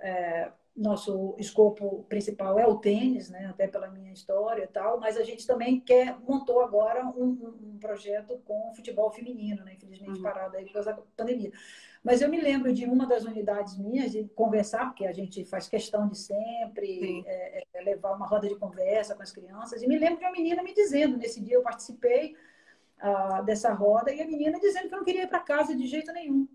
É, 0.00 0.50
nosso 0.74 1.34
escopo 1.38 2.04
principal 2.08 2.58
é 2.58 2.66
o 2.66 2.78
tênis, 2.78 3.28
né? 3.28 3.46
até 3.46 3.68
pela 3.68 3.88
minha 3.88 4.12
história 4.12 4.64
e 4.64 4.66
tal, 4.66 4.98
mas 4.98 5.18
a 5.18 5.22
gente 5.22 5.46
também 5.46 5.78
quer, 5.78 6.18
montou 6.20 6.62
agora 6.62 7.06
um, 7.06 7.54
um 7.62 7.78
projeto 7.78 8.40
com 8.44 8.72
futebol 8.74 9.10
feminino, 9.10 9.64
né? 9.64 9.74
infelizmente 9.74 10.16
uhum. 10.16 10.22
parado 10.22 10.56
aí 10.56 10.64
por 10.64 10.72
causa 10.72 10.92
da 10.94 11.02
pandemia. 11.14 11.52
Mas 12.02 12.22
eu 12.22 12.28
me 12.28 12.40
lembro 12.40 12.72
de 12.72 12.86
uma 12.86 13.06
das 13.06 13.24
unidades 13.24 13.78
minhas, 13.78 14.10
de 14.10 14.24
conversar, 14.34 14.86
porque 14.86 15.06
a 15.06 15.12
gente 15.12 15.44
faz 15.44 15.68
questão 15.68 16.08
de 16.08 16.18
sempre 16.18 17.22
é, 17.26 17.64
é, 17.74 17.82
levar 17.82 18.16
uma 18.16 18.26
roda 18.26 18.48
de 18.48 18.56
conversa 18.56 19.14
com 19.14 19.22
as 19.22 19.30
crianças, 19.30 19.82
e 19.82 19.86
me 19.86 19.98
lembro 19.98 20.18
de 20.18 20.24
uma 20.24 20.32
menina 20.32 20.62
me 20.62 20.74
dizendo, 20.74 21.18
nesse 21.18 21.40
dia 21.40 21.54
eu 21.54 21.62
participei 21.62 22.34
uh, 22.98 23.44
dessa 23.44 23.72
roda, 23.72 24.12
e 24.12 24.20
a 24.20 24.26
menina 24.26 24.58
dizendo 24.58 24.88
que 24.88 24.96
não 24.96 25.04
queria 25.04 25.24
ir 25.24 25.28
para 25.28 25.38
casa 25.38 25.76
de 25.76 25.86
jeito 25.86 26.12
nenhum. 26.12 26.48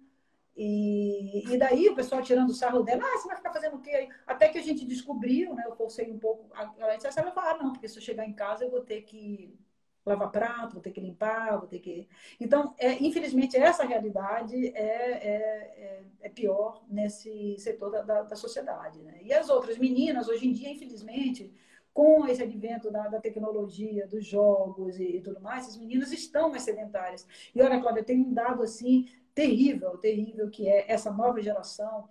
E, 0.57 1.53
e 1.53 1.57
daí 1.57 1.87
o 1.87 1.95
pessoal 1.95 2.23
tirando 2.23 2.49
o 2.49 2.53
sarro 2.53 2.81
dela, 2.81 3.03
ah, 3.05 3.17
você 3.19 3.27
vai 3.27 3.37
ficar 3.37 3.53
fazendo 3.53 3.75
o 3.75 3.81
quê? 3.81 4.09
Até 4.25 4.49
que 4.49 4.57
a 4.57 4.63
gente 4.63 4.85
descobriu, 4.85 5.53
né? 5.53 5.63
Eu 5.67 5.75
forcei 5.75 6.11
um 6.11 6.17
pouco. 6.17 6.49
A 6.55 6.91
gente 6.93 7.03
vai 7.03 7.31
falar, 7.31 7.51
ah, 7.51 7.57
não, 7.63 7.71
porque 7.71 7.87
se 7.87 7.97
eu 7.97 8.01
chegar 8.01 8.25
em 8.25 8.33
casa 8.33 8.65
eu 8.65 8.71
vou 8.71 8.81
ter 8.81 9.03
que 9.03 9.55
lavar 10.03 10.31
prato, 10.31 10.73
vou 10.73 10.81
ter 10.81 10.91
que 10.91 10.99
limpar, 10.99 11.59
vou 11.59 11.67
ter 11.67 11.79
que. 11.79 12.07
Então, 12.39 12.73
é, 12.79 12.93
infelizmente, 13.03 13.55
essa 13.55 13.85
realidade 13.85 14.55
é, 14.69 14.81
é, 14.81 15.35
é, 15.77 16.03
é 16.21 16.29
pior 16.29 16.83
nesse 16.89 17.55
setor 17.59 17.91
da, 17.91 18.01
da, 18.01 18.21
da, 18.23 18.35
sociedade. 18.35 18.99
Né? 19.03 19.19
E 19.21 19.33
as 19.33 19.49
outras 19.49 19.77
meninas, 19.77 20.27
hoje 20.27 20.47
em 20.47 20.53
dia, 20.53 20.71
infelizmente, 20.71 21.53
com 21.93 22.25
esse 22.25 22.41
advento 22.41 22.89
da, 22.89 23.07
da 23.07 23.19
tecnologia, 23.19 24.07
dos 24.07 24.25
jogos 24.25 24.99
e, 24.99 25.17
e, 25.17 25.21
tudo 25.21 25.39
mais, 25.39 25.67
as 25.67 25.77
meninas 25.77 26.11
estão 26.11 26.49
mais 26.49 26.63
sedentárias. 26.63 27.27
E 27.53 27.61
olha, 27.61 27.79
Cláudia, 27.79 28.03
tem 28.03 28.19
um 28.21 28.33
dado 28.33 28.63
assim 28.63 29.07
terrível, 29.37 29.95
terrível, 29.99 30.49
que 30.49 30.67
é 30.67 30.91
essa 30.91 31.11
nova 31.11 31.39
geração, 31.39 32.09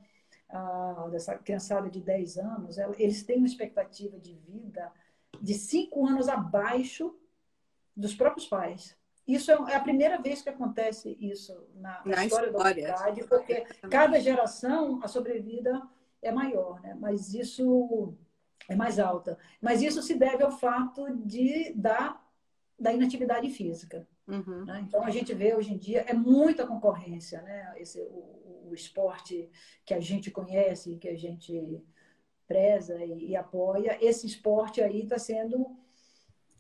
ah, 0.49 1.09
dessa 1.11 1.35
criançada 1.35 1.91
de 1.91 2.01
10 2.01 2.39
anos, 2.39 2.79
eles 2.99 3.25
têm 3.25 3.39
uma 3.39 3.49
expectativa 3.49 4.17
de 4.17 4.35
vida 4.35 4.93
de 5.43 5.55
5 5.55 6.07
anos 6.07 6.29
abaixo 6.29 7.19
dos 7.97 8.15
próprios 8.15 8.47
pais. 8.47 8.97
Isso 9.27 9.51
é, 9.51 9.55
é 9.73 9.75
a 9.75 9.81
primeira 9.81 10.23
vez 10.23 10.41
que 10.41 10.49
acontece 10.49 11.17
isso 11.21 11.53
na, 11.75 12.01
na, 12.05 12.17
na 12.17 12.27
história, 12.27 12.53
da 12.53 12.59
humanidade, 12.59 13.25
porque 13.25 13.67
cada 13.91 14.21
geração, 14.21 15.01
a 15.03 15.09
sobrevida 15.09 15.83
é 16.23 16.31
maior, 16.31 16.81
né? 16.81 16.95
mas 16.95 17.35
isso 17.35 18.15
é 18.69 18.77
mais 18.77 19.01
alta. 19.01 19.37
Mas 19.61 19.83
isso 19.83 20.01
se 20.01 20.15
deve 20.15 20.45
ao 20.45 20.53
fato 20.53 21.13
de, 21.17 21.73
da, 21.75 22.21
da 22.79 22.93
inatividade 22.93 23.51
física. 23.51 24.07
Uhum. 24.29 24.65
Né? 24.65 24.85
Então 24.87 25.05
a 25.05 25.11
gente 25.11 25.33
vê 25.33 25.55
hoje 25.55 25.73
em 25.73 25.79
dia 25.79 26.05
é 26.07 26.13
muita 26.13 26.67
concorrência, 26.67 27.41
né? 27.43 27.75
Esse, 27.77 28.01
o, 28.01 28.69
o 28.71 28.75
esporte 28.75 29.49
que 29.85 29.95
a 29.95 30.01
gente 30.01 30.31
conhece, 30.31 30.97
que 30.97 31.09
a 31.09 31.17
gente 31.17 31.83
preza 32.47 33.05
e, 33.05 33.31
e 33.31 33.37
apoia, 33.37 33.99
esse 34.01 34.27
esporte 34.27 34.81
aí 34.81 35.03
está 35.03 35.19
sendo 35.19 35.77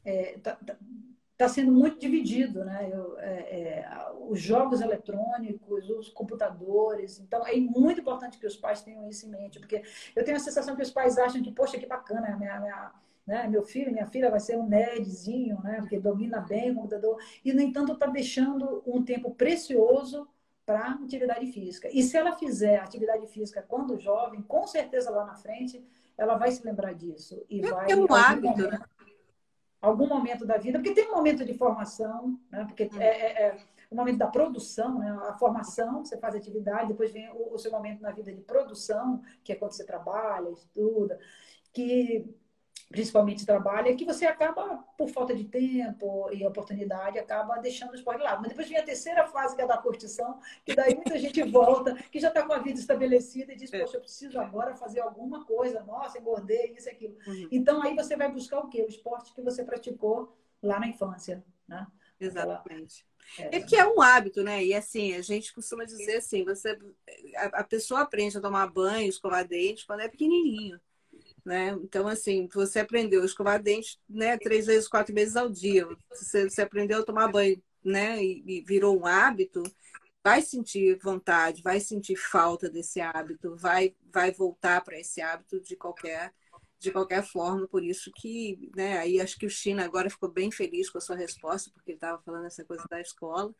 é, 0.05 0.39
tá, 0.39 0.55
tá, 0.55 0.77
tá, 1.37 1.49
sendo 1.49 1.73
muito 1.73 1.99
dividido, 1.99 2.65
né? 2.65 2.89
Eu, 2.93 3.19
é, 3.19 3.61
é, 3.61 4.13
os 4.29 4.41
jogos 4.41 4.81
eletrônicos, 4.81 5.91
os 5.91 6.09
computadores. 6.09 7.19
Então, 7.19 7.45
é 7.45 7.57
muito 7.57 8.01
importante 8.01 8.39
que 8.39 8.47
os 8.47 8.57
pais 8.57 8.83
tenham 8.83 9.09
isso 9.09 9.27
em 9.27 9.31
mente, 9.31 9.59
porque 9.59 9.83
eu 10.15 10.25
tenho 10.25 10.37
a 10.37 10.41
sensação 10.41 10.77
que 10.77 10.83
os 10.83 10.93
pais 10.93 11.19
acham 11.19 11.43
que, 11.43 11.51
poxa, 11.51 11.77
que 11.77 11.87
bacana, 11.87 12.37
minha, 12.37 12.61
minha 12.61 12.93
né? 13.27 13.49
Meu 13.49 13.63
filho, 13.63 13.93
minha 13.93 14.07
filha 14.07 14.31
vai 14.31 14.39
ser 14.39 14.57
um 14.57 14.67
nerdzinho, 14.67 15.61
né? 15.63 15.79
Porque 15.81 15.99
domina 15.99 16.41
bem 16.41 16.71
o 16.71 16.77
computador. 16.77 17.19
E, 17.45 17.53
no 17.53 17.61
entanto, 17.61 17.93
está 17.93 18.07
deixando 18.07 18.83
um 18.87 19.03
tempo 19.03 19.35
precioso 19.35 20.29
para 20.65 20.91
atividade 20.91 21.47
física. 21.47 21.89
E 21.93 22.03
se 22.03 22.17
ela 22.17 22.37
fizer 22.37 22.79
atividade 22.79 23.27
física 23.27 23.65
quando 23.67 23.99
jovem, 23.99 24.43
com 24.43 24.67
certeza 24.67 25.11
lá 25.11 25.25
na 25.25 25.35
frente, 25.35 25.85
ela 26.17 26.37
vai 26.37 26.51
se 26.51 26.65
lembrar 26.65 26.93
disso. 26.93 27.45
E 27.51 27.65
é 27.65 27.71
vai. 27.71 27.91
É 27.91 27.97
um 27.97 28.13
hábito, 28.13 28.69
né? 28.69 28.79
Algum 29.81 30.09
momento 30.09 30.47
da 30.47 30.57
vida, 30.57 30.79
porque 30.79 30.95
tem 30.95 31.09
um 31.11 31.15
momento 31.15 31.45
de 31.45 31.55
formação, 31.55 32.39
né? 32.51 32.65
Porque 32.65 32.85
hum. 32.85 33.01
é, 33.01 33.07
é, 33.07 33.43
é 33.43 33.59
o 33.91 33.95
momento 33.95 34.19
da 34.19 34.27
produção, 34.27 34.99
né? 34.99 35.11
a 35.29 35.35
formação, 35.35 36.05
você 36.05 36.17
faz 36.17 36.35
atividade, 36.35 36.89
depois 36.89 37.13
vem 37.13 37.31
o, 37.31 37.55
o 37.55 37.59
seu 37.59 37.71
momento 37.71 38.01
na 38.01 38.11
vida 38.11 38.33
de 38.33 38.41
produção, 38.41 39.23
que 39.45 39.53
é 39.53 39.55
quando 39.55 39.73
você 39.73 39.85
trabalha, 39.85 40.51
estuda, 40.51 41.19
que 41.73 42.35
principalmente 42.89 43.45
trabalho, 43.45 43.89
é 43.89 43.95
que 43.95 44.05
você 44.05 44.27
acaba, 44.27 44.85
por 44.97 45.09
falta 45.09 45.35
de 45.35 45.45
tempo 45.45 46.31
e 46.33 46.47
oportunidade, 46.47 47.19
acaba 47.19 47.57
deixando 47.59 47.91
o 47.93 47.95
esporte 47.95 48.19
de 48.19 48.25
lado. 48.25 48.41
Mas 48.41 48.51
depois 48.51 48.69
vem 48.69 48.79
a 48.79 48.85
terceira 48.85 49.27
fase, 49.27 49.57
que 49.57 49.63
é 49.63 49.67
da 49.67 49.77
curtição, 49.77 50.39
que 50.65 50.75
daí 50.75 50.95
muita 50.95 51.19
gente 51.19 51.43
volta, 51.43 51.95
que 51.95 52.21
já 52.21 52.29
está 52.29 52.45
com 52.45 52.53
a 52.53 52.59
vida 52.59 52.79
estabelecida 52.79 53.53
e 53.53 53.57
diz, 53.57 53.73
é. 53.73 53.81
poxa, 53.81 53.97
eu 53.97 54.01
preciso 54.01 54.39
agora 54.39 54.75
fazer 54.77 55.01
alguma 55.01 55.45
coisa, 55.45 55.83
nossa, 55.83 56.19
engordei, 56.19 56.75
isso 56.77 56.89
e 56.89 56.93
aquilo. 56.93 57.17
Uhum. 57.27 57.49
Então, 57.51 57.83
aí 57.83 57.95
você 57.95 58.17
vai 58.17 58.31
buscar 58.31 58.61
o 58.61 58.69
quê? 58.69 58.83
O 58.83 58.89
esporte 58.89 59.35
que 59.35 59.43
você 59.43 59.65
praticou 59.65 60.37
lá 60.63 60.79
na 60.79 60.89
infância, 60.89 61.45
né? 61.67 61.87
Exatamente. 62.19 63.05
É. 63.39 63.57
é 63.57 63.61
porque 63.61 63.77
é 63.77 63.87
um 63.87 64.01
hábito, 64.01 64.43
né? 64.45 64.65
E 64.65 64.73
assim, 64.73 65.15
a 65.15 65.21
gente 65.21 65.53
costuma 65.53 65.85
dizer 65.85 66.17
assim, 66.17 66.45
você 66.45 66.79
a, 67.37 67.61
a 67.61 67.65
pessoa 67.65 68.03
aprende 68.03 68.39
a 68.39 68.41
tomar 68.41 68.69
banho, 68.69 69.09
escovar 69.09 69.47
dente 69.47 69.85
quando 69.85 70.01
é 70.01 70.09
pequenininho 70.09 70.81
né? 71.47 71.71
Então, 71.81 72.09
assim, 72.09 72.49
você 72.53 72.81
aprendeu 72.81 73.23
a 73.23 73.25
escovar 73.25 73.63
dente, 73.63 74.01
né? 74.09 74.37
Três 74.37 74.67
vezes, 74.67 74.89
quatro 74.89 75.15
vezes 75.15 75.37
ao 75.37 75.49
dia. 75.49 75.87
Você, 76.11 76.51
você 76.51 76.63
aprendeu 76.63 76.99
a 77.01 77.05
tomar 77.05 77.29
banho, 77.29 77.63
né? 77.85 78.23
E, 78.23 78.43
e, 78.45 78.61
virou 78.63 78.99
um 78.99 79.07
hábito, 79.07 79.63
vai 80.25 80.43
sentir 80.43 80.99
vontade, 81.01 81.63
vai 81.63 81.79
sentir 81.79 82.17
falta 82.17 82.69
desse 82.69 83.01
hábito, 83.01 83.55
vai, 83.57 83.95
vai 84.13 84.33
voltar 84.33 84.83
para 84.83 84.99
esse 84.99 85.21
hábito 85.21 85.61
de 85.61 85.77
qualquer 85.77 86.35
de 86.79 86.91
qualquer 86.93 87.25
forma, 87.25 87.67
por 87.67 87.83
isso 87.83 88.13
que, 88.15 88.71
né, 88.77 88.99
aí 88.99 89.19
acho 89.19 89.39
que 89.39 89.47
o 89.47 89.51
China 89.51 89.83
agora 89.83 90.11
ficou 90.11 90.31
bem 90.31 90.51
feliz 90.51 90.91
com 90.91 90.99
a 90.99 91.01
sua 91.01 91.17
resposta, 91.17 91.71
porque 91.73 91.93
ele 91.93 91.97
estava 91.97 92.21
falando 92.23 92.45
essa 92.45 92.65
coisa 92.67 92.85
da 92.91 93.01
escola, 93.01 93.55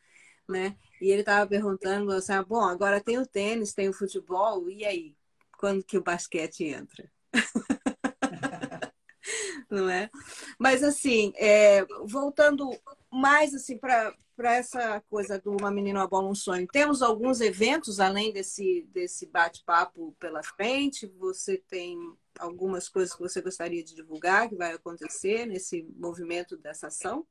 né? 0.47 0.77
E 1.01 1.11
ele 1.11 1.21
estava 1.21 1.49
perguntando 1.49 2.13
assim, 2.13 2.33
ah, 2.33 2.43
bom, 2.43 2.63
agora 2.63 3.01
tem 3.01 3.19
o 3.19 3.27
tênis, 3.27 3.73
tem 3.73 3.89
o 3.89 3.93
futebol, 3.95 4.69
e 4.69 4.85
aí? 4.85 5.17
Quando 5.59 5.83
que 5.83 5.97
o 5.97 6.03
basquete 6.03 6.65
entra? 6.65 7.11
não 9.77 9.91
é? 9.91 10.11
Mas 10.59 10.83
assim, 10.83 11.33
é, 11.37 11.85
voltando 12.05 12.71
mais 13.11 13.55
assim 13.55 13.79
para 13.79 14.15
essa 14.39 15.01
coisa 15.09 15.39
do 15.39 15.53
Uma 15.53 15.71
Menina, 15.71 16.01
Uma 16.01 16.09
Bola, 16.09 16.29
Um 16.29 16.35
Sonho, 16.35 16.67
temos 16.67 17.03
alguns 17.03 17.41
eventos 17.41 18.01
além 18.01 18.33
desse, 18.33 18.87
desse 18.93 19.27
bate-papo 19.27 20.15
pela 20.19 20.43
frente? 20.43 21.07
Você 21.19 21.59
tem 21.69 21.99
algumas 22.39 22.89
coisas 22.89 23.15
que 23.15 23.23
você 23.23 23.41
gostaria 23.41 23.83
de 23.83 23.95
divulgar 23.95 24.49
que 24.49 24.57
vai 24.57 24.73
acontecer 24.73 25.47
nesse 25.47 25.87
movimento 25.97 26.57
dessa 26.57 26.89
ação? 26.89 27.27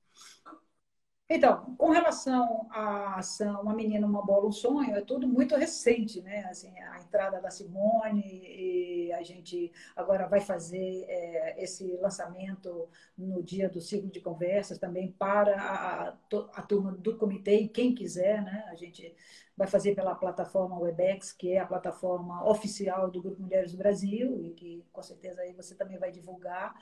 Então, 1.28 1.76
com 1.76 1.90
relação 1.90 2.68
à 2.70 3.18
ação 3.18 3.62
Uma 3.64 3.74
Menina, 3.74 4.06
Uma 4.06 4.24
Bola, 4.24 4.48
um 4.48 4.52
Sonho, 4.52 4.96
é 4.96 5.02
tudo 5.02 5.28
muito 5.28 5.56
recente, 5.56 6.22
né? 6.22 6.46
Assim, 6.52 6.78
a 6.80 7.00
entrada 7.00 7.42
da 7.42 7.50
Simone 7.50 8.22
e 8.22 9.12
a 9.12 9.24
gente 9.24 9.72
agora 9.96 10.28
vai 10.28 10.40
fazer 10.40 11.04
é, 11.08 11.64
esse 11.64 11.98
lançamento 11.98 12.88
no 13.18 13.42
dia 13.42 13.68
do 13.68 13.82
ciclo 13.82 14.12
de 14.12 14.22
conversas 14.22 14.78
também 14.78 15.12
para 15.14 15.60
a, 15.60 16.10
a, 16.54 16.62
turma 16.62 16.92
do 16.92 17.18
comitê 17.18 17.60
e 17.62 17.70
quem 17.70 17.96
quiser, 17.96 18.44
né? 18.44 18.64
A 18.68 18.76
gente 18.76 19.16
vai 19.58 19.68
fazer 19.68 19.96
pela 19.96 20.14
plataforma 20.14 20.78
Webex, 20.78 21.34
que 21.34 21.54
é 21.54 21.60
a 21.60 21.66
plataforma 21.66 22.48
oficial 22.48 23.10
do 23.10 23.22
Grupo 23.22 23.42
Mulheres 23.42 23.72
do 23.72 23.80
Brasil 23.80 24.40
e 24.44 24.52
que 24.52 24.86
com 24.94 25.02
certeza 25.02 25.42
aí 25.42 25.54
você 25.54 25.74
também 25.74 25.98
vai 25.98 26.12
divulgar. 26.12 26.76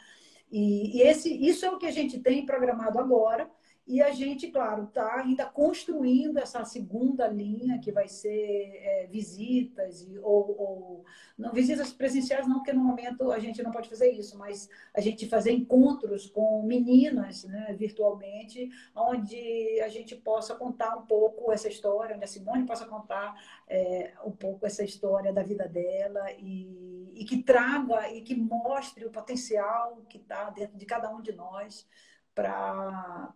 E, 0.52 0.98
e 0.98 1.02
esse, 1.02 1.34
isso 1.34 1.66
é 1.66 1.72
o 1.72 1.78
que 1.78 1.86
a 1.86 1.92
gente 1.92 2.20
tem 2.20 2.46
programado 2.46 3.00
agora. 3.00 3.50
E 3.86 4.02
a 4.02 4.12
gente, 4.12 4.48
claro, 4.48 4.86
está 4.86 5.20
ainda 5.20 5.46
construindo 5.46 6.38
essa 6.38 6.64
segunda 6.64 7.28
linha, 7.28 7.80
que 7.80 7.92
vai 7.92 8.08
ser 8.08 8.80
é, 8.82 9.08
visitas, 9.08 10.02
e, 10.04 10.18
ou, 10.20 10.58
ou, 10.58 11.06
não 11.38 11.52
visitas 11.52 11.92
presenciais, 11.92 12.48
não, 12.48 12.56
porque 12.56 12.72
no 12.72 12.82
momento 12.82 13.30
a 13.30 13.40
gente 13.40 13.62
não 13.62 13.72
pode 13.72 13.90
fazer 13.90 14.10
isso, 14.12 14.38
mas 14.38 14.70
a 14.94 15.02
gente 15.02 15.28
fazer 15.28 15.52
encontros 15.52 16.28
com 16.28 16.64
meninas 16.64 17.44
né, 17.44 17.76
virtualmente, 17.78 18.70
onde 18.96 19.82
a 19.82 19.90
gente 19.90 20.16
possa 20.16 20.56
contar 20.56 20.96
um 20.96 21.06
pouco 21.06 21.52
essa 21.52 21.68
história, 21.68 22.16
onde 22.16 22.24
a 22.24 22.28
Simone 22.28 22.66
possa 22.66 22.86
contar 22.86 23.36
é, 23.68 24.14
um 24.24 24.32
pouco 24.32 24.66
essa 24.66 24.86
história 24.86 25.34
da 25.34 25.44
vida 25.44 25.68
dela 25.68 26.32
e, 26.40 27.12
e 27.16 27.26
que 27.26 27.44
traga 27.44 28.10
e 28.14 28.22
que 28.22 28.34
mostre 28.34 29.06
o 29.06 29.12
potencial 29.12 30.02
que 30.08 30.20
está 30.20 30.50
dentro 30.52 30.78
de 30.78 30.86
cada 30.86 31.14
um 31.14 31.22
de 31.22 31.34
nós 31.34 31.86
para 32.34 33.34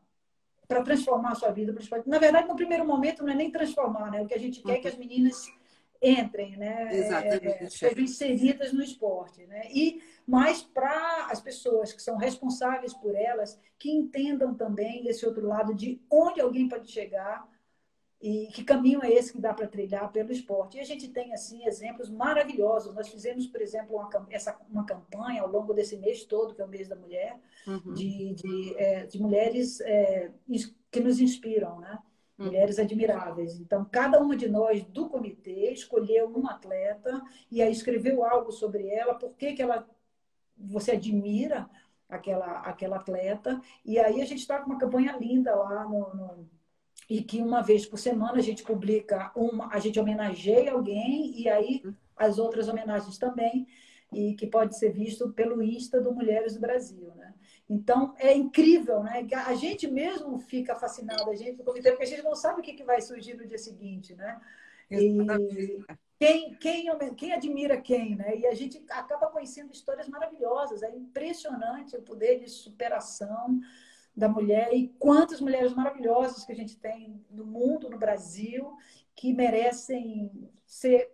para 0.68 0.84
transformar 0.84 1.32
a 1.32 1.36
sua 1.36 1.52
vida. 1.52 1.74
Na 2.06 2.20
verdade, 2.20 2.48
no 2.48 2.56
primeiro 2.56 2.86
momento, 2.86 3.24
não 3.24 3.32
é 3.32 3.36
nem 3.36 3.50
transformar, 3.50 4.12
né? 4.12 4.22
O 4.22 4.28
que 4.28 4.34
a 4.34 4.40
gente 4.40 4.62
quer 4.62 4.74
é 4.74 4.80
que 4.80 4.88
as 4.88 4.98
meninas 4.98 5.48
entrem, 6.02 6.58
né? 6.58 6.90
Exatamente. 6.92 7.64
É, 7.64 7.70
sejam 7.70 8.04
inseridas 8.04 8.74
no 8.74 8.84
esporte, 8.84 9.46
né? 9.48 9.62
E 9.72 10.02
mas 10.26 10.62
para 10.62 11.28
as 11.32 11.40
pessoas 11.40 11.94
que 11.94 12.02
são 12.02 12.18
responsáveis 12.18 12.94
por 12.94 13.16
elas, 13.16 13.58
que 13.80 13.90
entendam 13.90 14.54
também 14.54 15.08
esse 15.08 15.26
outro 15.26 15.48
lado 15.48 15.74
de 15.74 16.02
onde 16.12 16.42
alguém 16.42 16.68
pode 16.68 16.92
chegar 16.92 17.48
e 18.28 18.48
que 18.48 18.62
caminho 18.62 19.02
é 19.02 19.10
esse 19.10 19.32
que 19.32 19.40
dá 19.40 19.54
para 19.54 19.68
trilhar 19.68 20.12
pelo 20.12 20.34
esporte. 20.34 20.76
E 20.76 20.82
a 20.82 20.84
gente 20.84 21.08
tem, 21.08 21.34
assim, 21.34 21.66
exemplos 21.66 22.10
maravilhosos. 22.10 22.94
Nós 22.94 23.08
fizemos, 23.08 23.48
por 23.48 23.62
exemplo, 23.62 23.96
uma, 23.96 24.10
essa, 24.30 24.60
uma 24.70 24.86
campanha 24.86 25.42
ao 25.42 25.50
longo 25.50 25.74
desse 25.74 25.96
mês 25.96 26.26
todo, 26.26 26.54
que 26.54 26.62
é 26.62 26.66
o 26.66 26.68
mês 26.68 26.90
da 26.90 26.96
mulher, 26.98 27.40
uhum. 27.66 27.94
de, 27.94 28.34
de, 28.34 28.76
é, 28.78 29.06
de 29.06 29.22
mulheres 29.22 29.80
é, 29.80 30.30
que 30.92 31.00
nos 31.00 31.22
inspiram, 31.22 31.80
né? 31.80 32.00
Uhum. 32.38 32.48
Mulheres 32.48 32.78
admiráveis. 32.78 33.58
Então, 33.62 33.86
cada 33.90 34.20
uma 34.20 34.36
de 34.36 34.50
nós 34.50 34.84
do 34.84 35.08
comitê 35.08 35.72
escolheu 35.72 36.28
uma 36.28 36.52
atleta 36.52 37.22
e 37.50 37.62
aí 37.62 37.72
escreveu 37.72 38.26
algo 38.26 38.52
sobre 38.52 38.90
ela, 38.90 39.16
por 39.16 39.36
que, 39.36 39.54
que 39.54 39.62
ela 39.62 39.88
você 40.58 40.92
admira 40.92 41.70
aquela, 42.10 42.60
aquela 42.60 42.98
atleta. 42.98 43.62
E 43.86 43.98
aí 43.98 44.22
a 44.22 44.26
gente 44.26 44.40
está 44.40 44.60
com 44.60 44.72
uma 44.72 44.80
campanha 44.80 45.16
linda 45.18 45.56
lá 45.56 45.86
no, 45.86 46.14
no 46.14 46.57
e 47.10 47.24
que 47.24 47.42
uma 47.42 47.62
vez 47.62 47.86
por 47.86 47.98
semana 47.98 48.38
a 48.38 48.42
gente 48.42 48.64
publica 48.64 49.32
uma, 49.36 49.74
a 49.74 49.80
gente 49.80 50.00
homenageia 50.00 50.74
alguém 50.74 51.40
e 51.40 51.48
aí 51.48 51.84
as 52.16 52.38
outras 52.38 52.68
homenagens 52.68 53.18
também 53.18 53.68
e 54.12 54.34
que 54.36 54.48
pode 54.48 54.78
ser 54.78 54.92
visto 54.92 55.30
pelo 55.32 55.62
Insta 55.62 56.02
do 56.02 56.14
Mulheres 56.14 56.54
do 56.54 56.60
Brasil, 56.60 57.14
né? 57.16 57.34
Então 57.70 58.14
é 58.18 58.34
incrível, 58.34 59.04
né? 59.04 59.28
A 59.46 59.56
gente 59.56 59.88
mesmo 59.88 60.38
fica 60.40 60.76
fascinado, 60.76 61.30
a 61.30 61.36
gente 61.36 61.62
porque 61.64 61.88
a 61.88 62.06
gente 62.06 62.24
não 62.24 62.36
sabe 62.36 62.62
o 62.62 62.64
que 62.64 62.84
vai 62.84 63.02
surgir 63.02 63.36
no 63.36 63.46
dia 63.46 63.58
seguinte, 63.58 64.16
né? 64.16 64.40
E 64.90 65.18
quem, 66.18 66.56
quem, 66.56 67.14
quem 67.16 67.34
admira 67.34 67.80
quem, 67.80 68.16
né? 68.16 68.38
E 68.38 68.48
a 68.48 68.54
gente 68.54 68.84
acaba 68.90 69.28
conhecendo 69.28 69.72
histórias 69.72 70.08
maravilhosas, 70.08 70.82
é 70.82 70.90
impressionante 70.96 71.96
o 71.96 72.02
poder 72.02 72.40
de 72.40 72.50
superação, 72.50 73.60
da 74.18 74.28
mulher 74.28 74.74
e 74.74 74.88
quantas 74.98 75.40
mulheres 75.40 75.76
maravilhosas 75.76 76.44
que 76.44 76.52
a 76.52 76.56
gente 76.56 76.76
tem 76.80 77.24
no 77.30 77.46
mundo, 77.46 77.88
no 77.88 78.00
Brasil, 78.00 78.76
que 79.16 79.32
merecem 79.32 80.50
ser 80.66 81.12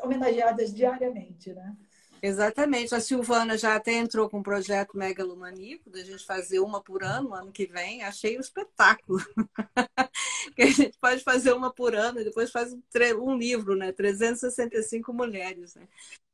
homenageadas 0.00 0.72
diariamente, 0.72 1.52
né? 1.52 1.76
Exatamente. 2.22 2.94
A 2.94 3.00
Silvana 3.00 3.58
já 3.58 3.74
até 3.74 3.92
entrou 3.92 4.30
com 4.30 4.38
um 4.38 4.42
projeto 4.42 4.96
megalomaníaco 4.96 5.90
da 5.90 6.02
gente 6.02 6.24
fazer 6.24 6.60
uma 6.60 6.80
por 6.80 7.02
ano, 7.02 7.34
ano 7.34 7.52
que 7.52 7.66
vem. 7.66 8.02
Achei 8.02 8.38
um 8.38 8.40
espetáculo. 8.40 9.18
que 10.54 10.62
a 10.62 10.70
gente 10.70 10.96
pode 10.98 11.22
fazer 11.22 11.52
uma 11.52 11.70
por 11.70 11.94
ano 11.94 12.20
e 12.20 12.24
depois 12.24 12.50
faz 12.50 12.72
um 12.72 13.36
livro, 13.36 13.74
né? 13.74 13.92
365 13.92 15.12
mulheres, 15.12 15.74
né? 15.74 15.86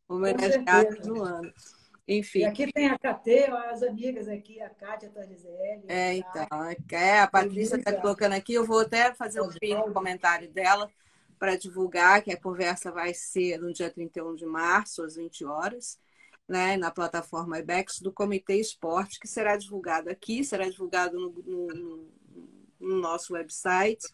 Homenageadas 0.06 1.06
no 1.06 1.24
ano. 1.24 1.52
Enfim. 2.10 2.40
E 2.40 2.44
aqui 2.44 2.72
tem 2.72 2.88
a 2.88 2.98
KT, 2.98 3.52
as 3.70 3.84
amigas 3.84 4.26
aqui, 4.26 4.60
a 4.60 4.68
Kátia 4.68 5.08
Torizelli. 5.10 5.84
É, 5.86 6.14
então. 6.14 6.44
É, 6.90 7.20
a 7.20 7.28
Patrícia 7.28 7.76
está 7.76 7.92
colocando 7.92 8.32
aqui. 8.32 8.52
Eu 8.52 8.66
vou 8.66 8.80
até 8.80 9.14
fazer 9.14 9.40
um 9.40 9.92
comentário 9.92 10.50
dela 10.50 10.90
para 11.38 11.56
divulgar 11.56 12.20
que 12.20 12.32
a 12.32 12.40
conversa 12.40 12.90
vai 12.90 13.14
ser 13.14 13.60
no 13.60 13.72
dia 13.72 13.88
31 13.88 14.34
de 14.34 14.44
março, 14.44 15.04
às 15.04 15.14
20 15.14 15.44
horas, 15.44 16.00
né, 16.48 16.76
na 16.76 16.90
plataforma 16.90 17.60
IBEX 17.60 18.00
do 18.00 18.12
Comitê 18.12 18.56
Esporte, 18.56 19.20
que 19.20 19.28
será 19.28 19.56
divulgado 19.56 20.10
aqui, 20.10 20.42
será 20.44 20.68
divulgado 20.68 21.16
no, 21.16 21.30
no, 21.30 22.08
no 22.80 23.00
nosso 23.00 23.34
website 23.34 24.04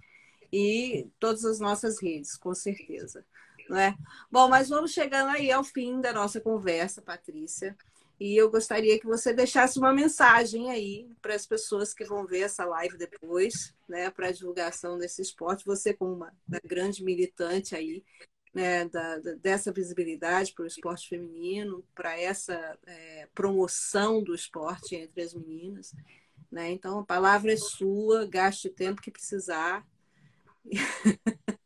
e 0.53 1.09
todas 1.19 1.47
as 1.47 1.59
nossas 1.59 2.01
redes, 2.01 2.37
com 2.37 2.55
certeza. 2.55 3.25
Né? 3.69 3.97
Bom, 4.31 4.49
mas 4.49 4.69
vamos 4.69 4.93
chegando 4.93 5.31
aí 5.31 5.51
ao 5.51 5.65
fim 5.65 6.01
da 6.01 6.13
nossa 6.13 6.41
conversa, 6.41 7.03
Patrícia. 7.03 7.77
E 8.19 8.35
eu 8.35 8.51
gostaria 8.51 8.99
que 8.99 9.07
você 9.07 9.33
deixasse 9.33 9.79
uma 9.79 9.93
mensagem 9.93 10.71
aí 10.71 11.07
para 11.21 11.35
as 11.35 11.47
pessoas 11.47 11.93
que 11.93 12.05
vão 12.05 12.27
ver 12.27 12.41
essa 12.41 12.65
live 12.65 12.97
depois, 12.97 13.75
né, 13.87 14.11
para 14.11 14.29
a 14.29 14.33
divulgação 14.33 14.97
desse 14.99 15.21
esporte. 15.21 15.67
Você, 15.67 15.93
como 15.93 16.15
uma, 16.15 16.33
uma 16.49 16.61
grande 16.65 17.05
militante 17.05 17.77
aí, 17.77 18.03
né, 18.55 18.87
da, 18.87 19.19
da, 19.19 19.35
dessa 19.35 19.71
visibilidade 19.71 20.55
para 20.55 20.65
o 20.65 20.67
esporte 20.67 21.11
feminino, 21.11 21.85
para 21.95 22.19
essa 22.19 22.79
é, 22.87 23.29
promoção 23.35 24.23
do 24.23 24.35
esporte 24.35 24.97
entre 24.97 25.21
as 25.21 25.35
meninas. 25.35 25.93
Né? 26.51 26.71
Então, 26.71 27.01
a 27.01 27.05
palavra 27.05 27.53
é 27.53 27.57
sua, 27.59 28.27
gaste 28.27 28.69
o 28.69 28.73
tempo 28.73 29.03
que 29.03 29.11
precisar. 29.11 29.87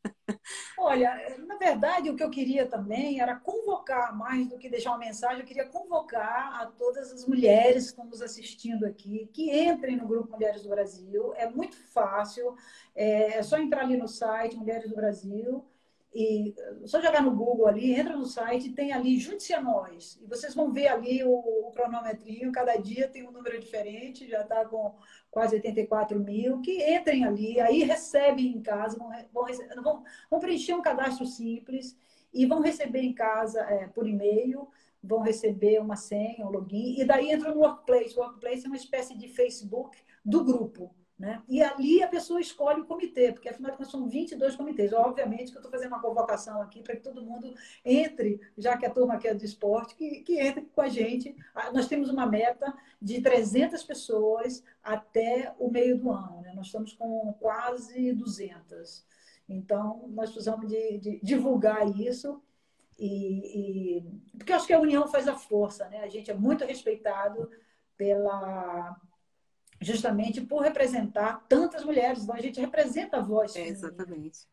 Olha, 0.79 1.37
na 1.47 1.57
verdade, 1.57 2.11
o 2.11 2.17
que 2.17 2.23
eu 2.23 2.31
queria 2.31 2.67
também 2.67 3.21
era 3.21 3.37
convocar, 3.37 4.17
mais 4.17 4.49
do 4.49 4.59
que 4.59 4.69
deixar 4.69 4.91
uma 4.91 4.99
mensagem, 4.99 5.41
eu 5.41 5.47
queria 5.47 5.67
convocar 5.67 6.61
a 6.61 6.67
todas 6.67 7.13
as 7.13 7.27
mulheres 7.27 7.85
que 7.85 7.91
estão 7.91 8.07
nos 8.07 8.23
assistindo 8.23 8.87
aqui, 8.87 9.29
que 9.33 9.51
entrem 9.51 9.97
no 9.97 10.07
Grupo 10.07 10.33
Mulheres 10.33 10.63
do 10.63 10.69
Brasil. 10.69 11.35
É 11.37 11.49
muito 11.49 11.77
fácil, 11.77 12.57
é 12.95 13.43
só 13.43 13.59
entrar 13.59 13.83
ali 13.83 13.97
no 13.97 14.09
site 14.09 14.57
Mulheres 14.57 14.89
do 14.89 14.97
Brasil 14.97 15.65
e 16.13 16.55
só 16.87 17.01
jogar 17.01 17.23
no 17.23 17.31
Google 17.31 17.69
ali, 17.69 17.95
entra 17.95 18.17
no 18.17 18.27
site, 18.27 18.73
tem 18.73 18.93
ali 18.93 19.19
Junte-se 19.19 19.55
a 19.55 19.61
nós. 19.61 20.19
E 20.21 20.27
vocês 20.27 20.55
vão 20.55 20.73
ver 20.73 20.89
ali 20.89 21.23
o, 21.23 21.31
o 21.31 21.71
cronometrinho, 21.71 22.51
cada 22.51 22.77
dia 22.77 23.09
tem 23.09 23.27
um 23.27 23.31
número 23.31 23.61
diferente, 23.61 24.29
já 24.29 24.43
está 24.43 24.65
com 24.65 24.95
quase 25.31 25.57
84 25.57 26.19
mil, 26.19 26.61
que 26.61 26.83
entrem 26.83 27.25
ali, 27.25 27.61
aí 27.61 27.85
recebem 27.85 28.49
em 28.49 28.61
casa, 28.61 28.99
vão, 28.99 29.11
vão, 29.33 29.47
vão, 29.83 30.05
vão 30.29 30.41
preencher 30.41 30.75
um 30.75 30.83
cadastro 30.83 31.25
simples 31.27 31.97
e 32.35 32.45
vão 32.45 32.61
receber 32.61 33.03
em 33.03 33.13
casa 33.13 33.61
é, 33.61 33.87
por 33.87 34.07
e-mail, 34.07 34.69
vão 35.03 35.21
receber 35.21 35.81
uma 35.81 35.97
senha, 35.97 36.45
um 36.45 36.51
login, 36.51 37.01
e 37.01 37.05
daí 37.05 37.33
entram 37.33 37.55
no 37.55 37.61
Workplace. 37.61 38.19
O 38.19 38.23
Workplace 38.23 38.65
é 38.65 38.69
uma 38.69 38.77
espécie 38.77 39.17
de 39.17 39.29
Facebook 39.29 39.97
do 40.25 40.45
grupo. 40.45 40.93
Né? 41.21 41.43
E 41.47 41.63
ali 41.63 42.03
a 42.03 42.09
pessoa 42.09 42.41
escolhe 42.41 42.81
o 42.81 42.87
comitê, 42.87 43.31
porque 43.31 43.51
afinal 43.51 43.73
de 43.73 43.77
contas 43.77 43.93
são 43.93 44.09
22 44.09 44.57
comitês. 44.57 44.91
Obviamente 44.95 45.51
que 45.53 45.59
eu 45.59 45.61
estou 45.61 45.71
fazendo 45.71 45.89
uma 45.89 46.01
convocação 46.01 46.63
aqui 46.63 46.83
para 46.83 46.97
que 46.97 47.03
todo 47.03 47.23
mundo 47.23 47.53
entre, 47.85 48.41
já 48.57 48.75
que 48.79 48.87
a 48.87 48.91
turma 48.91 49.13
aqui 49.13 49.29
é 49.29 49.35
do 49.35 49.45
esporte, 49.45 49.95
que, 49.97 50.23
que 50.23 50.41
entre 50.41 50.63
com 50.63 50.81
a 50.81 50.89
gente. 50.89 51.37
Ah, 51.55 51.71
nós 51.73 51.87
temos 51.87 52.09
uma 52.09 52.25
meta 52.25 52.73
de 53.03 53.21
300 53.21 53.83
pessoas 53.83 54.65
até 54.83 55.55
o 55.59 55.71
meio 55.71 55.99
do 55.99 56.11
ano. 56.11 56.41
Né? 56.41 56.55
Nós 56.55 56.69
estamos 56.69 56.95
com 56.95 57.35
quase 57.39 58.15
200. 58.15 59.05
Então, 59.47 60.09
nós 60.09 60.31
precisamos 60.31 60.67
de, 60.69 60.97
de 60.97 61.21
divulgar 61.23 61.87
isso. 62.01 62.43
E, 62.99 63.99
e, 63.99 64.05
porque 64.39 64.53
eu 64.53 64.57
acho 64.57 64.67
que 64.67 64.73
a 64.73 64.81
união 64.81 65.07
faz 65.07 65.29
a 65.29 65.37
força, 65.37 65.87
né? 65.91 66.01
A 66.01 66.09
gente 66.09 66.31
é 66.31 66.35
muito 66.35 66.65
respeitado 66.65 67.51
pela 67.95 68.99
justamente 69.81 70.41
por 70.41 70.63
representar 70.63 71.45
tantas 71.49 71.85
mulheres. 71.85 72.23
Então, 72.23 72.35
a 72.35 72.41
gente 72.41 72.61
representa 72.61 73.19
a 73.19 73.23
voz. 73.23 73.57
É, 73.57 73.67
exatamente. 73.67 74.47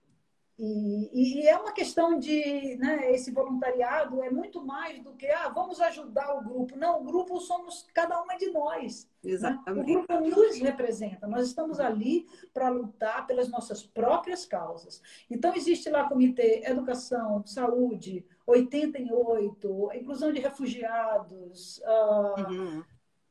E, 0.59 1.43
e, 1.43 1.47
é 1.47 1.55
uma 1.55 1.71
questão 1.71 2.17
de, 2.17 2.75
né, 2.78 3.11
esse 3.11 3.30
voluntariado 3.30 4.23
é 4.23 4.32
muito 4.32 4.65
mais 4.65 4.99
do 5.03 5.13
que, 5.13 5.28
ah, 5.28 5.49
vamos 5.49 5.80
ajudar 5.80 6.34
o 6.34 6.43
grupo. 6.43 6.75
Não, 6.75 6.99
o 6.99 7.03
grupo 7.03 7.39
somos 7.39 7.86
cada 7.93 8.19
uma 8.19 8.36
de 8.36 8.49
nós. 8.49 9.07
Exatamente. 9.23 9.86
Né? 9.86 9.99
O 9.99 10.05
grupo 10.07 10.19
nos 10.19 10.59
representa. 10.59 11.28
Nós 11.28 11.45
estamos 11.45 11.80
ali 11.80 12.25
para 12.55 12.69
lutar 12.69 13.28
pelas 13.28 13.49
nossas 13.49 13.84
próprias 13.84 14.47
causas. 14.47 14.99
Então, 15.30 15.53
existe 15.55 15.91
lá 15.91 16.09
comitê 16.09 16.63
Educação, 16.65 17.45
Saúde, 17.45 18.25
88, 18.47 19.91
inclusão 19.93 20.32
de 20.32 20.39
refugiados, 20.39 21.78
uh, 21.80 22.51
uhum 22.51 22.84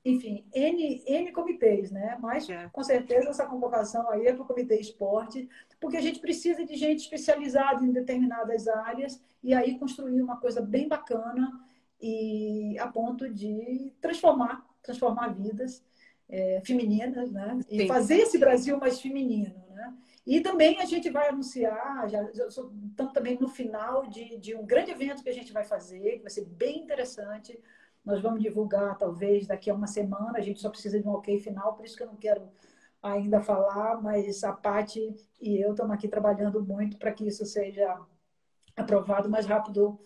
enfim, 0.07 0.44
N, 0.54 1.02
N 1.04 1.32
comitês, 1.32 1.90
né? 1.90 2.16
Mas, 2.20 2.48
é. 2.48 2.68
com 2.72 2.82
certeza, 2.82 3.28
essa 3.28 3.44
convocação 3.44 4.09
aí 4.09 4.26
é 4.26 4.32
para 4.32 4.42
o 4.42 4.46
Comitê 4.46 4.78
Esporte, 4.78 5.48
porque 5.80 5.96
a 5.96 6.00
gente 6.00 6.20
precisa 6.20 6.64
de 6.64 6.76
gente 6.76 7.00
especializada 7.00 7.84
em 7.84 7.90
determinadas 7.90 8.68
áreas 8.68 9.20
e 9.42 9.52
aí 9.52 9.76
construir 9.78 10.22
uma 10.22 10.36
coisa 10.36 10.61
bem 10.61 10.86
bacana 10.86 11.61
e 12.00 12.78
a 12.78 12.86
ponto 12.86 13.28
de 13.28 13.92
transformar, 14.00 14.64
transformar 14.80 15.28
vidas 15.34 15.84
é, 16.28 16.61
femininas, 16.64 17.32
né? 17.32 17.59
E 17.68 17.80
Sim. 17.80 17.88
fazer 17.88 18.18
esse 18.18 18.38
Brasil 18.38 18.78
mais 18.78 19.00
feminino, 19.00 19.61
né? 19.70 19.92
E 20.24 20.40
também 20.40 20.80
a 20.80 20.84
gente 20.84 21.11
vai 21.11 21.28
anunciar, 21.28 22.09
já, 22.09 22.22
estamos 22.30 23.12
também 23.12 23.38
no 23.40 23.48
final 23.48 24.07
de, 24.07 24.36
de 24.38 24.54
um 24.54 24.64
grande 24.64 24.90
evento 24.90 25.22
que 25.22 25.28
a 25.28 25.34
gente 25.34 25.52
vai 25.52 25.64
fazer, 25.64 26.16
que 26.16 26.22
vai 26.22 26.30
ser 26.30 26.44
bem 26.44 26.80
interessante, 26.80 27.59
nós 28.07 28.22
vamos 28.22 28.40
divulgar, 28.40 28.96
talvez, 28.96 29.48
daqui 29.48 29.68
a 29.68 29.74
uma 29.74 29.88
semana. 29.88 30.38
A 30.38 30.40
gente 30.40 30.61
só 30.61 30.70
precisa 30.70 31.00
de 31.00 31.07
um 31.07 31.11
ok 31.11 31.38
final, 31.40 31.74
por 31.74 31.84
isso 31.84 31.96
que 31.96 32.04
eu 32.04 32.07
não 32.07 32.16
quero 32.16 32.48
ainda 33.02 33.40
falar, 33.40 34.00
mas 34.00 34.42
a 34.44 34.52
Paty 34.52 35.14
e 35.40 35.61
eu 35.61 35.72
estamos 35.72 35.92
aqui 35.92 36.09
trabalhando 36.09 36.64
muito 36.64 36.96
para 36.96 37.12
que 37.12 37.26
isso 37.26 37.44
seja 37.44 38.00
aprovado 38.76 39.28
o 39.28 39.30
mais 39.30 39.46
rápido 39.46 39.98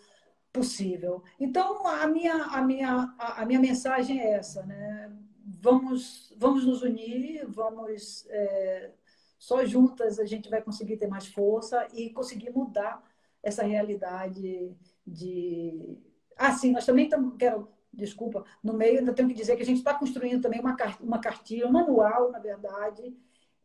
possível. 0.53 1.23
Então, 1.39 1.87
a 1.87 2.07
minha, 2.07 2.35
a 2.35 2.63
minha, 2.63 3.15
a 3.19 3.45
minha 3.45 3.61
mensagem 3.61 4.21
é 4.21 4.33
essa, 4.33 4.65
né? 4.65 5.13
Vamos, 5.61 6.35
vamos 6.39 6.65
nos 6.65 6.83
unir, 6.83 7.47
vamos... 7.47 8.27
É, 8.31 8.93
só 9.39 9.65
juntas 9.65 10.19
a 10.19 10.27
gente 10.27 10.51
vai 10.51 10.61
conseguir 10.61 10.99
ter 10.99 11.07
mais 11.07 11.27
força 11.27 11.87
e 11.95 12.11
conseguir 12.11 12.51
mudar 12.51 13.03
essa 13.43 13.63
realidade 13.63 14.77
de... 15.07 15.99
Ah, 16.37 16.53
sim, 16.53 16.73
nós 16.73 16.85
também 16.85 17.05
estamos... 17.05 17.37
Quero 17.39 17.69
desculpa, 17.93 18.45
no 18.63 18.73
meio 18.73 19.01
ainda 19.01 19.13
tenho 19.13 19.29
que 19.29 19.35
dizer 19.35 19.57
que 19.57 19.63
a 19.63 19.67
gente 19.67 19.79
está 19.79 19.95
construindo 19.95 20.43
também 20.43 20.61
uma, 20.61 20.77
uma 21.01 21.19
cartilha, 21.19 21.67
um 21.67 21.73
manual, 21.73 22.31
na 22.31 22.39
verdade, 22.39 23.17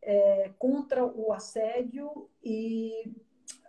é, 0.02 0.52
contra 0.58 1.04
o 1.04 1.32
assédio 1.32 2.28
e 2.42 3.12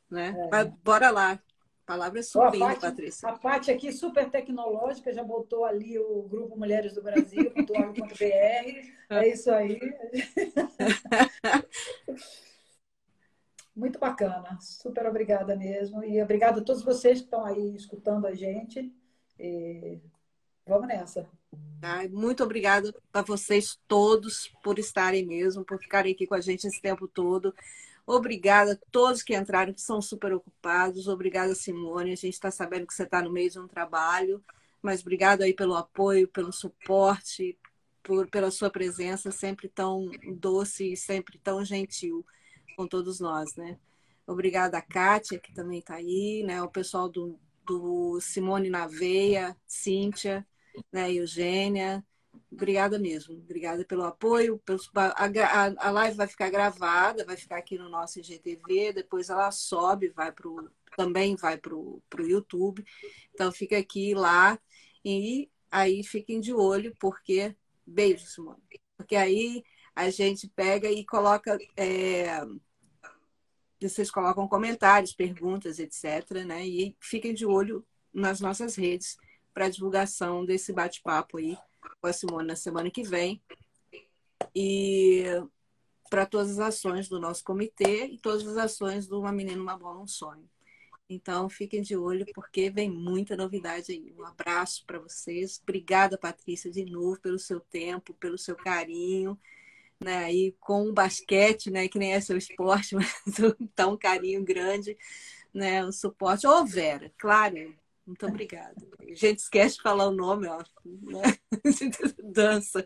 né? 0.09 0.33
É. 0.37 0.49
Mas 0.49 0.67
bora 0.81 1.09
lá, 1.09 1.37
palavra 1.85 2.19
é 2.19 2.23
sua, 2.23 2.49
Patrícia. 2.79 3.27
A 3.27 3.37
parte 3.37 3.71
aqui 3.71 3.91
super 3.91 4.29
tecnológica 4.29 5.11
já 5.11 5.23
botou 5.23 5.65
ali 5.65 5.99
o 5.99 6.21
grupo 6.23 6.57
Mulheres 6.57 6.93
do 6.93 7.01
Brasil, 7.01 7.51
.org.br. 7.69 8.87
É 9.09 9.27
isso 9.27 9.51
aí. 9.51 9.79
Muito 13.75 13.99
bacana. 13.99 14.57
Super 14.59 15.05
obrigada 15.07 15.55
mesmo. 15.55 16.03
E 16.03 16.21
obrigada 16.21 16.59
a 16.59 16.63
todos 16.63 16.83
vocês 16.83 17.19
que 17.19 17.25
estão 17.25 17.45
aí 17.45 17.75
escutando 17.75 18.27
a 18.27 18.33
gente. 18.33 18.93
E 19.39 19.99
vamos 20.67 20.87
nessa. 20.87 21.27
muito 22.11 22.43
obrigada 22.43 22.93
a 23.13 23.21
vocês 23.21 23.79
todos 23.87 24.51
por 24.63 24.77
estarem 24.77 25.25
mesmo, 25.25 25.65
por 25.65 25.79
ficarem 25.79 26.13
aqui 26.13 26.27
com 26.27 26.35
a 26.35 26.41
gente 26.41 26.67
esse 26.67 26.81
tempo 26.81 27.07
todo. 27.07 27.53
Obrigada 28.05 28.73
a 28.73 28.91
todos 28.91 29.23
que 29.23 29.35
entraram, 29.35 29.73
que 29.73 29.81
são 29.81 30.01
super 30.01 30.33
ocupados. 30.33 31.07
Obrigada, 31.07 31.55
Simone. 31.55 32.11
A 32.11 32.15
gente 32.15 32.33
está 32.33 32.51
sabendo 32.51 32.85
que 32.85 32.93
você 32.93 33.03
está 33.03 33.21
no 33.21 33.31
meio 33.31 33.49
de 33.49 33.59
um 33.59 33.67
trabalho, 33.67 34.43
mas 34.81 35.01
obrigado 35.01 35.43
aí 35.43 35.53
pelo 35.53 35.75
apoio, 35.75 36.27
pelo 36.27 36.51
suporte, 36.51 37.57
por, 38.03 38.27
pela 38.27 38.51
sua 38.51 38.69
presença 38.69 39.31
sempre 39.31 39.69
tão 39.69 40.09
doce 40.35 40.91
e 40.91 40.97
sempre 40.97 41.37
tão 41.37 41.63
gentil 41.63 42.25
com 42.75 42.87
todos 42.87 43.19
nós, 43.19 43.55
né? 43.55 43.77
Obrigada 44.25 44.77
a 44.77 44.81
Kátia, 44.81 45.39
que 45.39 45.53
também 45.53 45.79
está 45.79 45.95
aí, 45.95 46.43
né? 46.43 46.61
O 46.61 46.69
pessoal 46.69 47.09
do, 47.09 47.39
do 47.65 48.19
Simone 48.21 48.69
na 48.69 48.87
Veia, 48.87 49.57
Cíntia, 49.67 50.45
né? 50.91 51.11
Eugênia, 51.11 52.03
Obrigada 52.51 52.99
mesmo. 52.99 53.35
Obrigada 53.35 53.85
pelo 53.85 54.03
apoio. 54.03 54.59
Pelos, 54.59 54.89
a, 54.95 55.25
a, 55.25 55.87
a, 55.87 55.91
live 55.91 56.17
vai 56.17 56.27
ficar 56.27 56.49
gravada, 56.49 57.25
vai 57.25 57.37
ficar 57.37 57.57
aqui 57.57 57.77
no 57.77 57.89
nosso 57.89 58.19
IGTV, 58.19 58.93
depois 58.93 59.29
ela 59.29 59.51
sobe, 59.51 60.09
vai 60.09 60.31
pro, 60.31 60.69
também 60.97 61.35
vai 61.35 61.57
para 61.57 61.75
o 61.75 62.01
YouTube. 62.19 62.83
Então 63.33 63.51
fica 63.51 63.77
aqui 63.77 64.13
lá 64.13 64.59
e 65.03 65.49
aí 65.69 66.03
fiquem 66.03 66.39
de 66.39 66.53
olho, 66.53 66.95
porque. 66.99 67.55
Beijo, 67.85 68.25
Simone. 68.27 68.61
Porque 68.97 69.15
aí 69.15 69.63
a 69.95 70.09
gente 70.09 70.47
pega 70.49 70.89
e 70.89 71.05
coloca. 71.05 71.57
É, 71.75 72.41
vocês 73.81 74.11
colocam 74.11 74.47
comentários, 74.47 75.13
perguntas, 75.13 75.79
etc. 75.79 76.45
Né? 76.45 76.67
E 76.67 76.95
fiquem 76.99 77.33
de 77.33 77.45
olho 77.45 77.85
nas 78.13 78.39
nossas 78.39 78.75
redes 78.75 79.17
para 79.53 79.69
divulgação 79.69 80.45
desse 80.45 80.71
bate-papo 80.71 81.37
aí 81.37 81.57
com 81.99 82.07
a 82.07 82.13
Simone 82.13 82.47
na 82.47 82.55
semana 82.55 82.91
que 82.91 83.03
vem. 83.03 83.41
E 84.55 85.23
para 86.09 86.25
todas 86.25 86.51
as 86.51 86.59
ações 86.59 87.07
do 87.07 87.19
nosso 87.19 87.43
comitê 87.43 88.05
e 88.05 88.17
todas 88.17 88.45
as 88.47 88.57
ações 88.57 89.07
do 89.07 89.19
Uma 89.19 89.31
Menina, 89.31 89.61
Uma 89.61 89.77
Bola, 89.77 90.01
Um 90.01 90.07
Sonho. 90.07 90.49
Então, 91.09 91.49
fiquem 91.49 91.81
de 91.81 91.95
olho, 91.95 92.25
porque 92.33 92.69
vem 92.69 92.89
muita 92.89 93.35
novidade 93.35 93.91
aí. 93.91 94.13
Um 94.17 94.25
abraço 94.25 94.85
para 94.85 94.99
vocês. 94.99 95.59
Obrigada, 95.61 96.17
Patrícia, 96.17 96.71
de 96.71 96.85
novo, 96.85 97.19
pelo 97.19 97.37
seu 97.37 97.59
tempo, 97.59 98.13
pelo 98.13 98.37
seu 98.37 98.55
carinho. 98.55 99.37
Né, 100.03 100.33
e 100.33 100.51
com 100.59 100.89
o 100.89 100.93
basquete, 100.93 101.69
né, 101.69 101.87
que 101.87 101.99
nem 101.99 102.13
é 102.13 102.19
seu 102.19 102.35
esporte, 102.35 102.95
mas 102.95 103.13
tá 103.75 103.87
um 103.87 103.95
carinho 103.95 104.43
grande, 104.43 104.97
né, 105.53 105.85
um 105.85 105.91
suporte. 105.91 106.47
Ô, 106.47 106.65
Vera, 106.65 107.11
claro, 107.19 107.75
muito 108.05 108.25
obrigada. 108.25 108.75
A 108.99 109.13
gente 109.13 109.39
esquece 109.39 109.75
de 109.75 109.83
falar 109.83 110.07
o 110.07 110.11
nome, 110.11 110.47
ó, 110.47 110.57
né? 110.83 111.37
dança, 112.23 112.85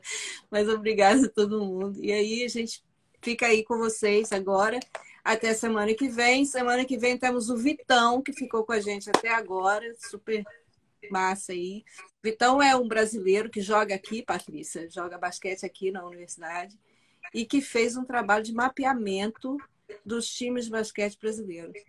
mas 0.51 0.67
obrigada 0.67 1.25
a 1.25 1.29
todo 1.29 1.63
mundo. 1.63 2.03
E 2.03 2.11
aí 2.11 2.43
a 2.43 2.47
gente 2.47 2.83
fica 3.21 3.47
aí 3.47 3.63
com 3.63 3.77
vocês 3.77 4.31
agora 4.31 4.79
até 5.23 5.53
semana 5.53 5.93
que 5.93 6.07
vem. 6.07 6.45
Semana 6.45 6.85
que 6.85 6.97
vem 6.97 7.17
temos 7.17 7.49
o 7.49 7.57
Vitão, 7.57 8.21
que 8.21 8.33
ficou 8.33 8.63
com 8.63 8.73
a 8.73 8.79
gente 8.79 9.09
até 9.09 9.29
agora, 9.29 9.95
super 9.97 10.43
massa 11.09 11.53
aí. 11.53 11.83
Vitão 12.23 12.61
é 12.61 12.75
um 12.75 12.87
brasileiro 12.87 13.49
que 13.49 13.61
joga 13.61 13.95
aqui, 13.95 14.21
Patrícia, 14.21 14.89
joga 14.89 15.17
basquete 15.17 15.65
aqui 15.65 15.91
na 15.91 16.05
universidade 16.05 16.77
e 17.33 17.45
que 17.45 17.61
fez 17.61 17.95
um 17.95 18.05
trabalho 18.05 18.43
de 18.43 18.53
mapeamento 18.53 19.57
dos 20.05 20.27
times 20.27 20.65
de 20.65 20.71
basquete 20.71 21.19
brasileiros. 21.19 21.83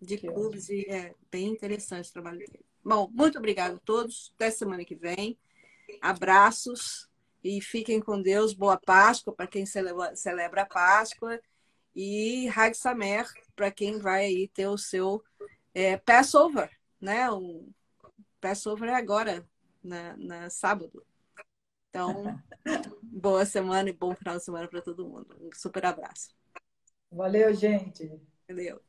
De 0.00 0.16
clubes, 0.16 0.68
e 0.68 0.86
é 0.88 1.14
bem 1.30 1.48
interessante 1.48 2.08
o 2.08 2.12
trabalho 2.12 2.38
dele. 2.38 2.64
Bom, 2.82 3.10
muito 3.12 3.38
obrigada 3.38 3.76
a 3.76 3.80
todos. 3.80 4.32
Até 4.36 4.50
semana 4.50 4.84
que 4.84 4.94
vem. 4.94 5.38
Abraços 6.00 7.08
e 7.44 7.60
fiquem 7.60 8.00
com 8.00 8.20
Deus. 8.20 8.54
Boa 8.54 8.78
Páscoa 8.78 9.34
para 9.34 9.46
quem 9.46 9.66
celebra, 9.66 10.16
celebra 10.16 10.62
a 10.62 10.66
Páscoa 10.66 11.40
e 11.94 12.48
Hag 12.48 12.74
Samer 12.74 13.26
para 13.54 13.70
quem 13.70 13.98
vai 13.98 14.24
aí 14.24 14.48
ter 14.48 14.68
o 14.68 14.78
seu 14.78 15.22
é, 15.74 15.96
Passover, 15.98 16.70
né? 17.00 17.30
O 17.30 17.68
Passover 18.40 18.88
é 18.88 18.94
agora, 18.94 19.46
na, 19.82 20.16
na 20.16 20.50
sábado. 20.50 21.04
Então, 21.90 22.40
boa 23.02 23.44
semana 23.44 23.90
e 23.90 23.92
bom 23.92 24.14
final 24.14 24.36
de 24.38 24.44
semana 24.44 24.68
para 24.68 24.82
todo 24.82 25.08
mundo. 25.08 25.36
Um 25.40 25.50
super 25.54 25.84
abraço. 25.86 26.30
Valeu, 27.12 27.54
gente. 27.54 28.20
Valeu. 28.48 28.80